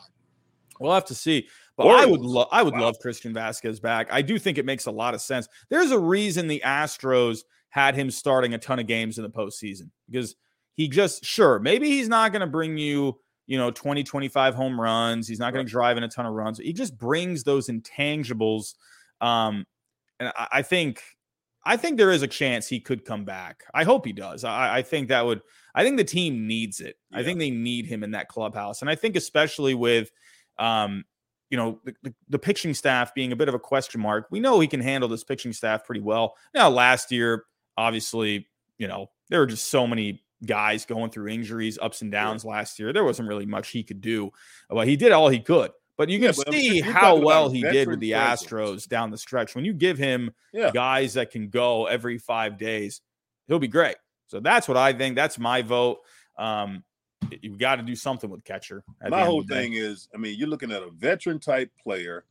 We'll 0.80 0.94
have 0.94 1.06
to 1.06 1.16
see. 1.16 1.48
But 1.78 1.88
I 1.88 2.06
would 2.06 2.22
love 2.22 2.48
I 2.52 2.64
would 2.64 2.74
Wow. 2.74 2.82
love 2.82 3.00
Christian 3.02 3.34
Vazquez 3.34 3.82
back. 3.82 4.08
I 4.12 4.22
do 4.22 4.40
think 4.40 4.58
it 4.58 4.66
makes 4.66 4.86
a 4.86 4.92
lot 4.92 5.14
of 5.14 5.22
sense. 5.22 5.48
There's 5.70 5.92
a 5.92 6.00
reason 6.00 6.48
the 6.48 6.62
Astros 6.66 7.42
had 7.70 7.96
him 7.96 8.10
starting 8.12 8.54
a 8.54 8.58
ton 8.58 8.80
of 8.80 8.88
games 8.88 9.18
in 9.18 9.24
the 9.24 9.30
postseason 9.30 9.90
because 10.10 10.36
he 10.76 10.88
just 10.88 11.24
sure 11.24 11.60
maybe 11.60 11.90
he's 11.90 12.10
not 12.10 12.32
going 12.32 12.42
to 12.42 12.48
bring 12.48 12.78
you 12.78 13.20
you 13.48 13.58
know 13.58 13.70
20 13.72 14.04
25 14.04 14.56
home 14.56 14.80
runs 14.80 15.28
he's 15.28 15.40
not 15.40 15.54
going 15.54 15.66
to 15.66 15.70
drive 15.70 15.98
in 15.98 16.04
a 16.04 16.08
ton 16.08 16.26
of 16.26 16.34
runs 16.34 16.58
he 16.58 16.74
just 16.74 16.98
brings 16.98 17.44
those 17.44 17.68
intangibles 17.68 18.76
um 19.22 19.66
and 20.20 20.32
I, 20.36 20.48
I 20.54 20.62
think 20.62 21.02
i 21.66 21.76
think 21.78 21.98
there 21.98 22.12
is 22.12 22.22
a 22.24 22.28
chance 22.28 22.68
he 22.68 22.80
could 22.80 23.06
come 23.06 23.26
back 23.26 23.64
i 23.74 23.84
hope 23.84 24.06
he 24.06 24.14
does 24.14 24.44
i, 24.44 24.78
I 24.78 24.82
think 24.82 25.10
that 25.10 25.26
would 25.26 25.42
i 25.76 25.84
think 25.84 25.98
the 25.98 26.04
team 26.04 26.48
needs 26.48 26.80
it 26.80 26.96
i 27.14 27.24
think 27.24 27.40
they 27.40 27.52
need 27.52 27.86
him 27.86 28.04
in 28.04 28.12
that 28.12 28.30
clubhouse 28.30 28.82
and 28.82 28.90
i 28.90 28.96
think 28.96 29.16
especially 29.16 29.74
with 29.74 30.12
um 30.60 31.04
you 31.50 31.58
know 31.58 31.80
the, 31.84 31.96
the, 32.04 32.14
the 32.30 32.40
pitching 32.40 32.74
staff 32.76 33.14
being 33.16 33.32
a 33.32 33.36
bit 33.36 33.48
of 33.48 33.56
a 33.56 33.60
question 33.60 34.00
mark 34.00 34.28
we 34.30 34.40
know 34.40 34.60
he 34.60 34.68
can 34.68 34.80
handle 34.82 35.10
this 35.10 35.24
pitching 35.24 35.54
staff 35.54 35.84
pretty 35.84 36.02
well. 36.02 36.36
Now 36.54 36.70
last 36.70 37.12
year 37.12 37.46
obviously 37.78 38.48
you 38.78 38.88
know 38.88 39.10
there 39.30 39.40
were 39.40 39.46
just 39.48 39.70
so 39.72 39.88
many 39.88 40.24
guys 40.46 40.86
going 40.86 41.10
through 41.12 41.28
injuries 41.30 41.78
ups 41.82 42.02
and 42.02 42.12
downs 42.12 42.46
last 42.46 42.80
year. 42.80 42.94
There 42.94 43.04
wasn't 43.04 43.28
really 43.28 43.46
much 43.46 43.70
he 43.70 43.84
could 43.84 44.02
do 44.02 44.32
well 44.70 44.86
he 44.86 44.96
did 44.96 45.12
all 45.12 45.30
he 45.30 45.40
could. 45.40 45.72
But 45.98 46.08
you 46.10 46.18
Yeah, 46.20 46.32
can 46.32 46.44
but 46.46 46.54
see 46.54 46.80
how 46.80 47.18
well 47.18 47.50
he 47.50 47.62
did 47.62 47.88
with 47.90 48.00
the 48.00 48.12
astros 48.12 48.88
down 48.88 49.12
the 49.12 49.18
stretch. 49.18 49.54
When 49.56 49.66
you 49.66 49.74
give 49.74 49.98
him 49.98 50.32
Yeah. 50.54 50.72
guys 50.72 51.16
that 51.16 51.30
can 51.32 51.50
go 51.50 51.88
every 51.88 52.18
five 52.20 52.58
days 52.58 53.02
he'll 53.48 53.60
be 53.60 53.68
great. 53.68 53.98
So 54.28 54.40
that's 54.40 54.68
what 54.68 54.78
i 54.78 54.94
think. 54.94 55.16
That's 55.16 55.40
my 55.40 55.62
vote. 55.64 56.00
Um 56.38 56.84
you've 57.42 57.58
got 57.58 57.76
to 57.76 57.84
do 57.84 57.96
something 57.96 58.30
with 58.30 58.44
catcher 58.44 58.84
My 59.10 59.24
whole 59.24 59.44
thing 59.44 59.74
is, 59.74 60.10
I 60.14 60.18
mean, 60.18 60.38
you're 60.38 60.48
looking 60.48 60.72
at 60.72 60.84
a 60.84 60.90
veteran 60.92 61.40
type 61.40 61.72
player. 61.82 62.26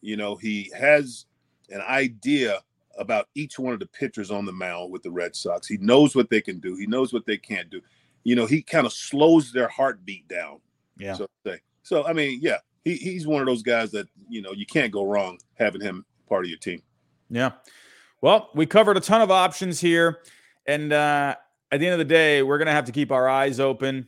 You 0.00 0.16
know, 0.16 0.36
he 0.36 0.70
has 0.76 1.26
an 1.70 1.80
idea 1.82 2.60
about 2.98 3.28
each 3.34 3.58
one 3.58 3.72
of 3.72 3.78
the 3.78 3.86
pitchers 3.86 4.30
on 4.30 4.44
the 4.44 4.52
mound 4.52 4.92
with 4.92 5.02
the 5.02 5.10
Red 5.10 5.34
Sox. 5.34 5.66
He 5.66 5.78
knows 5.78 6.14
what 6.14 6.28
they 6.28 6.40
can 6.40 6.58
do. 6.58 6.76
He 6.76 6.86
knows 6.86 7.12
what 7.12 7.24
they 7.26 7.38
can't 7.38 7.70
do. 7.70 7.80
You 8.24 8.36
know, 8.36 8.46
he 8.46 8.62
kind 8.62 8.86
of 8.86 8.92
slows 8.92 9.52
their 9.52 9.68
heartbeat 9.68 10.28
down. 10.28 10.58
yeah 10.98 11.14
So 11.14 11.26
say. 11.46 11.60
So 11.82 12.06
I 12.06 12.12
mean, 12.12 12.40
yeah, 12.42 12.58
he, 12.84 12.94
he's 12.96 13.26
one 13.26 13.40
of 13.40 13.46
those 13.46 13.62
guys 13.62 13.90
that 13.92 14.08
you 14.28 14.42
know 14.42 14.52
you 14.52 14.66
can't 14.66 14.92
go 14.92 15.04
wrong 15.04 15.38
having 15.54 15.80
him 15.80 16.04
part 16.28 16.44
of 16.44 16.50
your 16.50 16.58
team. 16.58 16.82
Yeah. 17.30 17.52
Well, 18.20 18.50
we 18.54 18.66
covered 18.66 18.96
a 18.96 19.00
ton 19.00 19.20
of 19.20 19.30
options 19.30 19.80
here. 19.80 20.20
And 20.66 20.92
uh, 20.92 21.34
at 21.72 21.80
the 21.80 21.86
end 21.86 21.94
of 21.94 21.98
the 21.98 22.04
day, 22.04 22.42
we're 22.42 22.58
going 22.58 22.66
to 22.66 22.72
have 22.72 22.84
to 22.84 22.92
keep 22.92 23.10
our 23.10 23.28
eyes 23.28 23.58
open. 23.58 24.06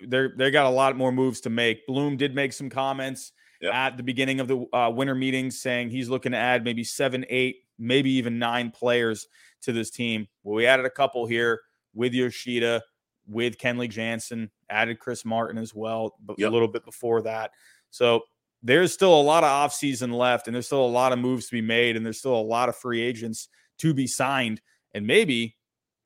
They're, 0.00 0.32
they 0.36 0.50
got 0.50 0.66
a 0.66 0.70
lot 0.70 0.96
more 0.96 1.12
moves 1.12 1.40
to 1.42 1.50
make. 1.50 1.86
Bloom 1.86 2.16
did 2.16 2.34
make 2.34 2.52
some 2.52 2.70
comments 2.70 3.32
Yep. 3.60 3.74
at 3.74 3.96
the 3.96 4.04
beginning 4.04 4.38
of 4.38 4.46
the 4.46 4.64
uh, 4.72 4.88
winter 4.94 5.16
meetings 5.16 5.60
saying 5.60 5.90
he's 5.90 6.08
looking 6.08 6.30
to 6.30 6.38
add 6.38 6.62
maybe 6.62 6.84
seven, 6.84 7.26
eight, 7.28 7.56
maybe 7.76 8.10
even 8.12 8.38
nine 8.38 8.70
players 8.70 9.26
to 9.62 9.72
this 9.72 9.90
team. 9.90 10.28
Well, 10.44 10.54
we 10.54 10.66
added 10.66 10.86
a 10.86 10.90
couple 10.90 11.26
here 11.26 11.60
with 11.92 12.14
Yoshida, 12.14 12.80
with 13.26 13.58
Kenley 13.58 13.88
Jansen, 13.90 14.50
added 14.70 15.00
Chris 15.00 15.24
Martin 15.24 15.58
as 15.58 15.74
well, 15.74 16.14
but 16.24 16.38
Yep. 16.38 16.48
a 16.48 16.52
little 16.52 16.68
bit 16.68 16.84
before 16.84 17.22
that. 17.22 17.50
So 17.90 18.22
there's 18.62 18.92
still 18.92 19.20
a 19.20 19.22
lot 19.22 19.42
of 19.42 19.50
offseason 19.50 20.12
left, 20.14 20.46
and 20.46 20.54
there's 20.54 20.66
still 20.66 20.84
a 20.84 20.86
lot 20.86 21.12
of 21.12 21.18
moves 21.18 21.46
to 21.46 21.52
be 21.52 21.60
made, 21.60 21.96
and 21.96 22.06
there's 22.06 22.18
still 22.20 22.36
a 22.36 22.40
lot 22.40 22.68
of 22.68 22.76
free 22.76 23.00
agents 23.00 23.48
to 23.78 23.92
be 23.92 24.06
signed, 24.06 24.60
and 24.94 25.04
maybe 25.04 25.56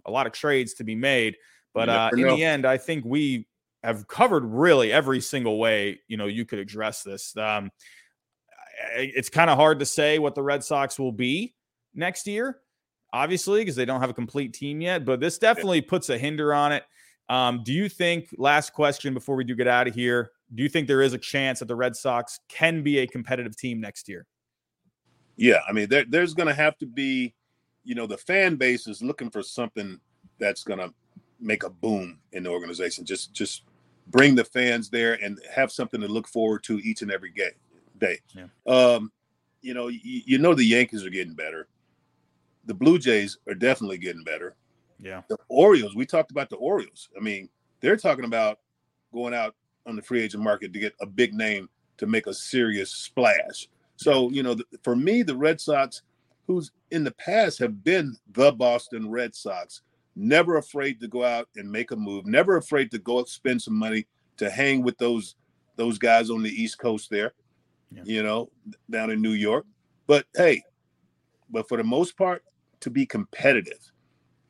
a 0.07 0.11
lot 0.11 0.26
of 0.26 0.32
trades 0.32 0.72
to 0.74 0.84
be 0.84 0.95
made. 0.95 1.36
But 1.74 1.88
uh, 1.90 2.11
in 2.14 2.22
know. 2.22 2.36
the 2.36 2.45
end, 2.45 2.66
I 2.66 2.78
think 2.78 3.05
we 3.05 3.47
have 3.83 4.07
covered 4.09 4.45
really 4.45 4.93
every 4.93 5.20
single 5.20 5.59
way 5.59 6.01
you 6.09 6.16
know 6.16 6.26
you 6.26 6.45
could 6.45 6.59
address 6.59 7.03
this. 7.03 7.37
Um, 7.37 7.70
it's 8.97 9.28
kind 9.28 9.51
of 9.51 9.57
hard 9.57 9.78
to 9.80 9.87
say 9.87 10.18
what 10.18 10.35
the 10.35 10.43
Red 10.43 10.64
Sox 10.64 10.99
will 10.99 11.12
be 11.12 11.55
next 11.95 12.26
year, 12.26 12.59
obviously, 13.12 13.61
because 13.61 13.76
they 13.76 13.85
don't 13.85 14.01
have 14.01 14.11
a 14.11 14.14
complete 14.14 14.55
team 14.55 14.80
yet. 14.80 15.05
But 15.05 15.20
this 15.20 15.39
definitely 15.39 15.80
puts 15.80 16.09
a 16.09 16.18
hinder 16.18 16.55
on 16.55 16.72
it. 16.72 16.85
Um, 17.28 17.62
do 17.64 17.72
you 17.72 17.89
think? 17.89 18.28
Last 18.37 18.72
question 18.72 19.14
before 19.14 19.37
we 19.37 19.45
do 19.45 19.55
get 19.55 19.68
out 19.68 19.89
of 19.89 19.95
here. 19.95 20.30
Do 20.55 20.62
you 20.62 20.68
think 20.68 20.87
there 20.87 21.03
is 21.03 21.14
a 21.14 21.18
chance 21.18 21.61
that 21.61 21.68
the 21.68 21.76
Red 21.76 21.97
Sox 21.97 22.41
can 22.49 22.83
be 22.83 22.99
a 22.99 23.07
competitive 23.07 23.57
team 23.57 23.80
next 23.80 24.09
year? 24.09 24.26
Yeah, 25.37 25.61
I 25.68 25.72
mean, 25.72 25.89
there, 25.89 26.05
there's 26.07 26.35
going 26.35 26.49
to 26.49 26.55
have 26.55 26.76
to 26.78 26.87
be, 26.87 27.35
you 27.85 27.95
know, 27.95 28.07
the 28.07 28.18
fan 28.18 28.57
base 28.57 28.87
is 28.87 29.03
looking 29.03 29.30
for 29.30 29.43
something 29.43 29.99
that's 30.39 30.62
going 30.62 30.78
to 30.78 30.93
make 31.41 31.62
a 31.62 31.70
boom 31.70 32.18
in 32.33 32.43
the 32.43 32.51
organization. 32.51 33.05
Just, 33.05 33.33
just 33.33 33.62
bring 34.12 34.34
the 34.36 34.44
fans 34.44 34.90
there 34.90 35.14
and 35.24 35.40
have 35.52 35.72
something 35.72 36.00
to 36.00 36.06
look 36.08 36.28
forward 36.28 36.62
to 36.64 36.78
each 36.78 37.02
and 37.02 37.10
every 37.10 37.30
ga- 37.30 37.56
day. 37.98 38.18
Yeah. 38.34 38.46
Um, 38.66 39.10
you 39.62 39.74
know, 39.74 39.88
you, 39.88 40.00
you 40.26 40.38
know, 40.38 40.54
the 40.54 40.64
Yankees 40.64 41.04
are 41.04 41.10
getting 41.10 41.34
better. 41.34 41.66
the 42.64 42.74
Blue 42.74 42.98
Jays 42.98 43.38
are 43.48 43.54
definitely 43.54 43.98
getting 43.98 44.22
better. 44.24 44.54
Yeah. 45.00 45.22
The 45.28 45.36
Orioles, 45.48 45.96
we 45.96 46.06
talked 46.06 46.30
about 46.30 46.48
the 46.48 46.56
Orioles. 46.56 47.08
I 47.16 47.20
mean, 47.20 47.48
they're 47.80 47.96
talking 47.96 48.24
about 48.24 48.60
going 49.12 49.34
out 49.34 49.54
on 49.86 49.96
the 49.96 50.02
free 50.02 50.22
agent 50.22 50.42
market 50.42 50.72
to 50.72 50.78
get 50.78 50.94
a 51.00 51.06
big 51.06 51.34
name 51.34 51.68
to 51.98 52.06
make 52.06 52.26
a 52.26 52.34
serious 52.34 52.90
splash. 52.92 53.68
So, 53.96 54.30
you 54.30 54.42
know, 54.42 54.54
the, 54.54 54.64
for 54.82 54.94
me, 54.94 55.22
the 55.22 55.36
Red 55.36 55.60
Sox, 55.60 56.02
who's 56.46 56.70
in 56.90 57.04
the 57.04 57.10
past 57.12 57.58
have 57.58 57.82
been 57.82 58.16
the 58.32 58.52
Boston 58.52 59.10
Red 59.10 59.34
Sox, 59.34 59.82
never 60.16 60.56
afraid 60.56 61.00
to 61.00 61.08
go 61.08 61.24
out 61.24 61.48
and 61.56 61.70
make 61.70 61.90
a 61.90 61.96
move, 61.96 62.26
never 62.26 62.56
afraid 62.56 62.90
to 62.90 62.98
go 62.98 63.24
spend 63.24 63.60
some 63.60 63.74
money 63.74 64.06
to 64.36 64.50
hang 64.50 64.82
with 64.82 64.98
those 64.98 65.36
those 65.76 65.98
guys 65.98 66.30
on 66.30 66.42
the 66.42 66.50
East 66.50 66.78
Coast 66.78 67.08
there, 67.10 67.32
yeah. 67.90 68.02
you 68.04 68.22
know, 68.22 68.50
down 68.90 69.10
in 69.10 69.22
New 69.22 69.32
York. 69.32 69.64
But 70.06 70.26
hey, 70.36 70.62
but 71.50 71.68
for 71.68 71.76
the 71.76 71.84
most 71.84 72.16
part, 72.16 72.44
to 72.80 72.90
be 72.90 73.06
competitive, 73.06 73.80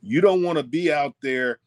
you 0.03 0.21
don't 0.21 0.43
want 0.43 0.59
to 0.59 0.65
be 0.65 0.93
out 0.93 1.15
there, 1.23 1.59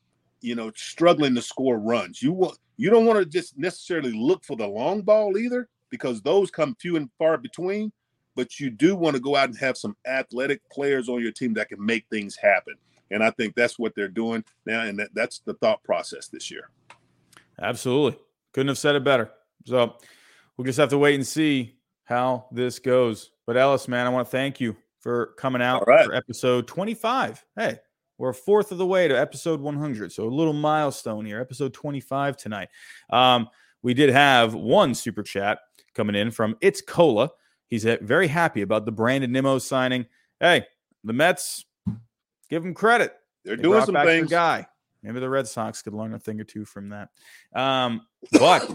you 0.41 0.55
know, 0.55 0.71
struggling 0.75 1.35
to 1.35 1.41
score 1.41 1.77
runs. 1.77 2.21
You 2.21 2.33
want 2.33 2.57
you 2.77 2.89
don't 2.89 3.05
want 3.05 3.19
to 3.19 3.25
just 3.25 3.57
necessarily 3.57 4.11
look 4.11 4.43
for 4.43 4.57
the 4.57 4.67
long 4.67 5.01
ball 5.01 5.37
either, 5.37 5.69
because 5.89 6.21
those 6.21 6.51
come 6.51 6.75
few 6.75 6.97
and 6.97 7.09
far 7.17 7.37
between. 7.37 7.91
But 8.35 8.59
you 8.59 8.69
do 8.69 8.97
want 8.97 9.15
to 9.15 9.21
go 9.21 9.37
out 9.37 9.47
and 9.47 9.57
have 9.59 9.77
some 9.77 9.95
athletic 10.05 10.59
players 10.69 11.07
on 11.07 11.21
your 11.21 11.31
team 11.31 11.53
that 11.53 11.69
can 11.69 11.83
make 11.83 12.05
things 12.09 12.35
happen. 12.35 12.73
And 13.11 13.23
I 13.23 13.31
think 13.31 13.55
that's 13.55 13.77
what 13.77 13.93
they're 13.95 14.07
doing 14.07 14.43
now. 14.65 14.81
And 14.81 14.99
that, 14.99 15.09
that's 15.13 15.39
the 15.39 15.53
thought 15.55 15.83
process 15.83 16.27
this 16.27 16.49
year. 16.49 16.69
Absolutely. 17.61 18.19
Couldn't 18.53 18.69
have 18.69 18.77
said 18.77 18.95
it 18.95 19.03
better. 19.03 19.31
So 19.65 19.95
we'll 20.57 20.65
just 20.65 20.79
have 20.79 20.89
to 20.89 20.97
wait 20.97 21.15
and 21.15 21.25
see 21.25 21.77
how 22.05 22.47
this 22.51 22.79
goes. 22.79 23.31
But 23.45 23.57
Ellis, 23.57 23.87
man, 23.87 24.05
I 24.05 24.09
want 24.09 24.27
to 24.27 24.31
thank 24.31 24.59
you 24.59 24.75
for 24.99 25.33
coming 25.37 25.61
out 25.61 25.87
right. 25.87 26.05
for 26.05 26.15
episode 26.15 26.67
25. 26.67 27.45
Hey, 27.55 27.79
we're 28.17 28.29
a 28.29 28.33
fourth 28.33 28.71
of 28.71 28.77
the 28.77 28.85
way 28.85 29.07
to 29.07 29.19
episode 29.19 29.59
100. 29.59 30.11
So 30.11 30.25
a 30.25 30.29
little 30.29 30.53
milestone 30.53 31.25
here, 31.25 31.39
episode 31.39 31.73
25 31.73 32.37
tonight. 32.37 32.69
Um, 33.09 33.49
we 33.83 33.93
did 33.93 34.09
have 34.09 34.53
one 34.53 34.95
super 34.95 35.21
chat 35.21 35.59
coming 35.93 36.15
in 36.15 36.31
from 36.31 36.57
It's 36.61 36.81
Cola. 36.81 37.29
He's 37.67 37.85
uh, 37.85 37.97
very 38.01 38.27
happy 38.27 38.61
about 38.61 38.85
the 38.85 38.91
Brandon 38.91 39.31
Nimmo 39.31 39.59
signing. 39.59 40.05
Hey, 40.39 40.65
the 41.03 41.13
Mets, 41.13 41.65
give 42.49 42.63
them 42.63 42.73
credit. 42.73 43.15
They're 43.43 43.55
they 43.55 43.63
doing 43.63 43.85
some 43.85 43.95
things. 43.95 44.29
Guy. 44.29 44.65
Maybe 45.03 45.19
the 45.19 45.29
Red 45.29 45.47
Sox 45.47 45.81
could 45.83 45.93
learn 45.93 46.13
a 46.13 46.19
thing 46.19 46.41
or 46.41 46.43
two 46.43 46.65
from 46.65 46.89
that. 46.89 47.09
Um, 47.53 48.01
but 48.31 48.69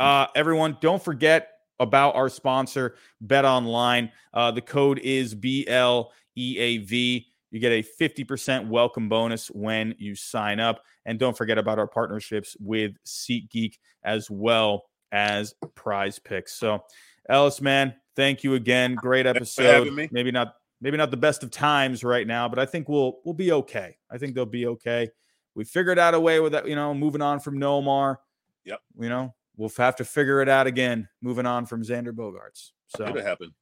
uh, 0.00 0.26
everyone, 0.34 0.78
don't 0.80 1.02
forget 1.02 1.50
about 1.78 2.16
our 2.16 2.30
sponsor, 2.30 2.96
Bet 3.20 3.44
Online. 3.44 4.10
Uh, 4.32 4.50
the 4.50 4.62
code 4.62 4.98
is 5.00 5.34
BLEAV. 5.34 7.24
You 7.50 7.60
get 7.60 7.72
a 7.72 7.82
50% 7.82 8.68
welcome 8.68 9.08
bonus 9.08 9.48
when 9.48 9.94
you 9.98 10.14
sign 10.14 10.60
up. 10.60 10.82
And 11.04 11.18
don't 11.18 11.36
forget 11.36 11.58
about 11.58 11.78
our 11.78 11.86
partnerships 11.86 12.56
with 12.58 12.92
SeatGeek 13.04 13.78
as 14.02 14.30
well 14.30 14.84
as 15.12 15.54
Prize 15.74 16.18
Picks. 16.18 16.54
So, 16.54 16.84
Ellis, 17.28 17.60
man, 17.60 17.94
thank 18.16 18.44
you 18.44 18.54
again. 18.54 18.94
Great 18.94 19.26
episode. 19.26 20.08
Maybe 20.10 20.32
not 20.32 20.54
maybe 20.80 20.96
not 20.96 21.10
the 21.10 21.16
best 21.16 21.42
of 21.42 21.50
times 21.50 22.04
right 22.04 22.26
now, 22.26 22.48
but 22.48 22.58
I 22.58 22.66
think 22.66 22.88
we'll 22.88 23.20
we'll 23.24 23.34
be 23.34 23.52
okay. 23.52 23.96
I 24.10 24.18
think 24.18 24.34
they'll 24.34 24.46
be 24.46 24.66
okay. 24.66 25.10
We 25.54 25.64
figured 25.64 25.98
out 25.98 26.14
a 26.14 26.20
way 26.20 26.38
with 26.40 26.52
that, 26.52 26.68
you 26.68 26.76
know, 26.76 26.92
moving 26.92 27.22
on 27.22 27.40
from 27.40 27.58
Nomar. 27.58 28.16
Yep. 28.64 28.80
You 29.00 29.08
know, 29.08 29.34
we'll 29.56 29.72
have 29.78 29.96
to 29.96 30.04
figure 30.04 30.42
it 30.42 30.48
out 30.48 30.66
again 30.66 31.08
moving 31.22 31.46
on 31.46 31.66
from 31.66 31.82
Xander 31.82 32.12
Bogaerts. 32.12 32.72
So 32.88 33.04
it 33.04 33.24
happen. 33.24 33.54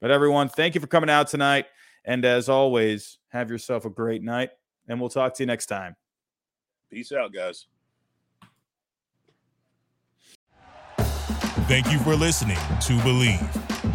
But 0.00 0.10
everyone, 0.10 0.48
thank 0.48 0.74
you 0.74 0.80
for 0.80 0.86
coming 0.86 1.10
out 1.10 1.28
tonight. 1.28 1.66
And 2.04 2.24
as 2.24 2.48
always, 2.48 3.18
have 3.28 3.50
yourself 3.50 3.84
a 3.84 3.90
great 3.90 4.22
night. 4.22 4.50
And 4.88 5.00
we'll 5.00 5.10
talk 5.10 5.34
to 5.34 5.42
you 5.42 5.46
next 5.46 5.66
time. 5.66 5.96
Peace 6.90 7.12
out, 7.12 7.32
guys. 7.32 7.66
Thank 11.66 11.92
you 11.92 11.98
for 11.98 12.16
listening 12.16 12.56
to 12.56 12.96
Bleav. 13.00 13.77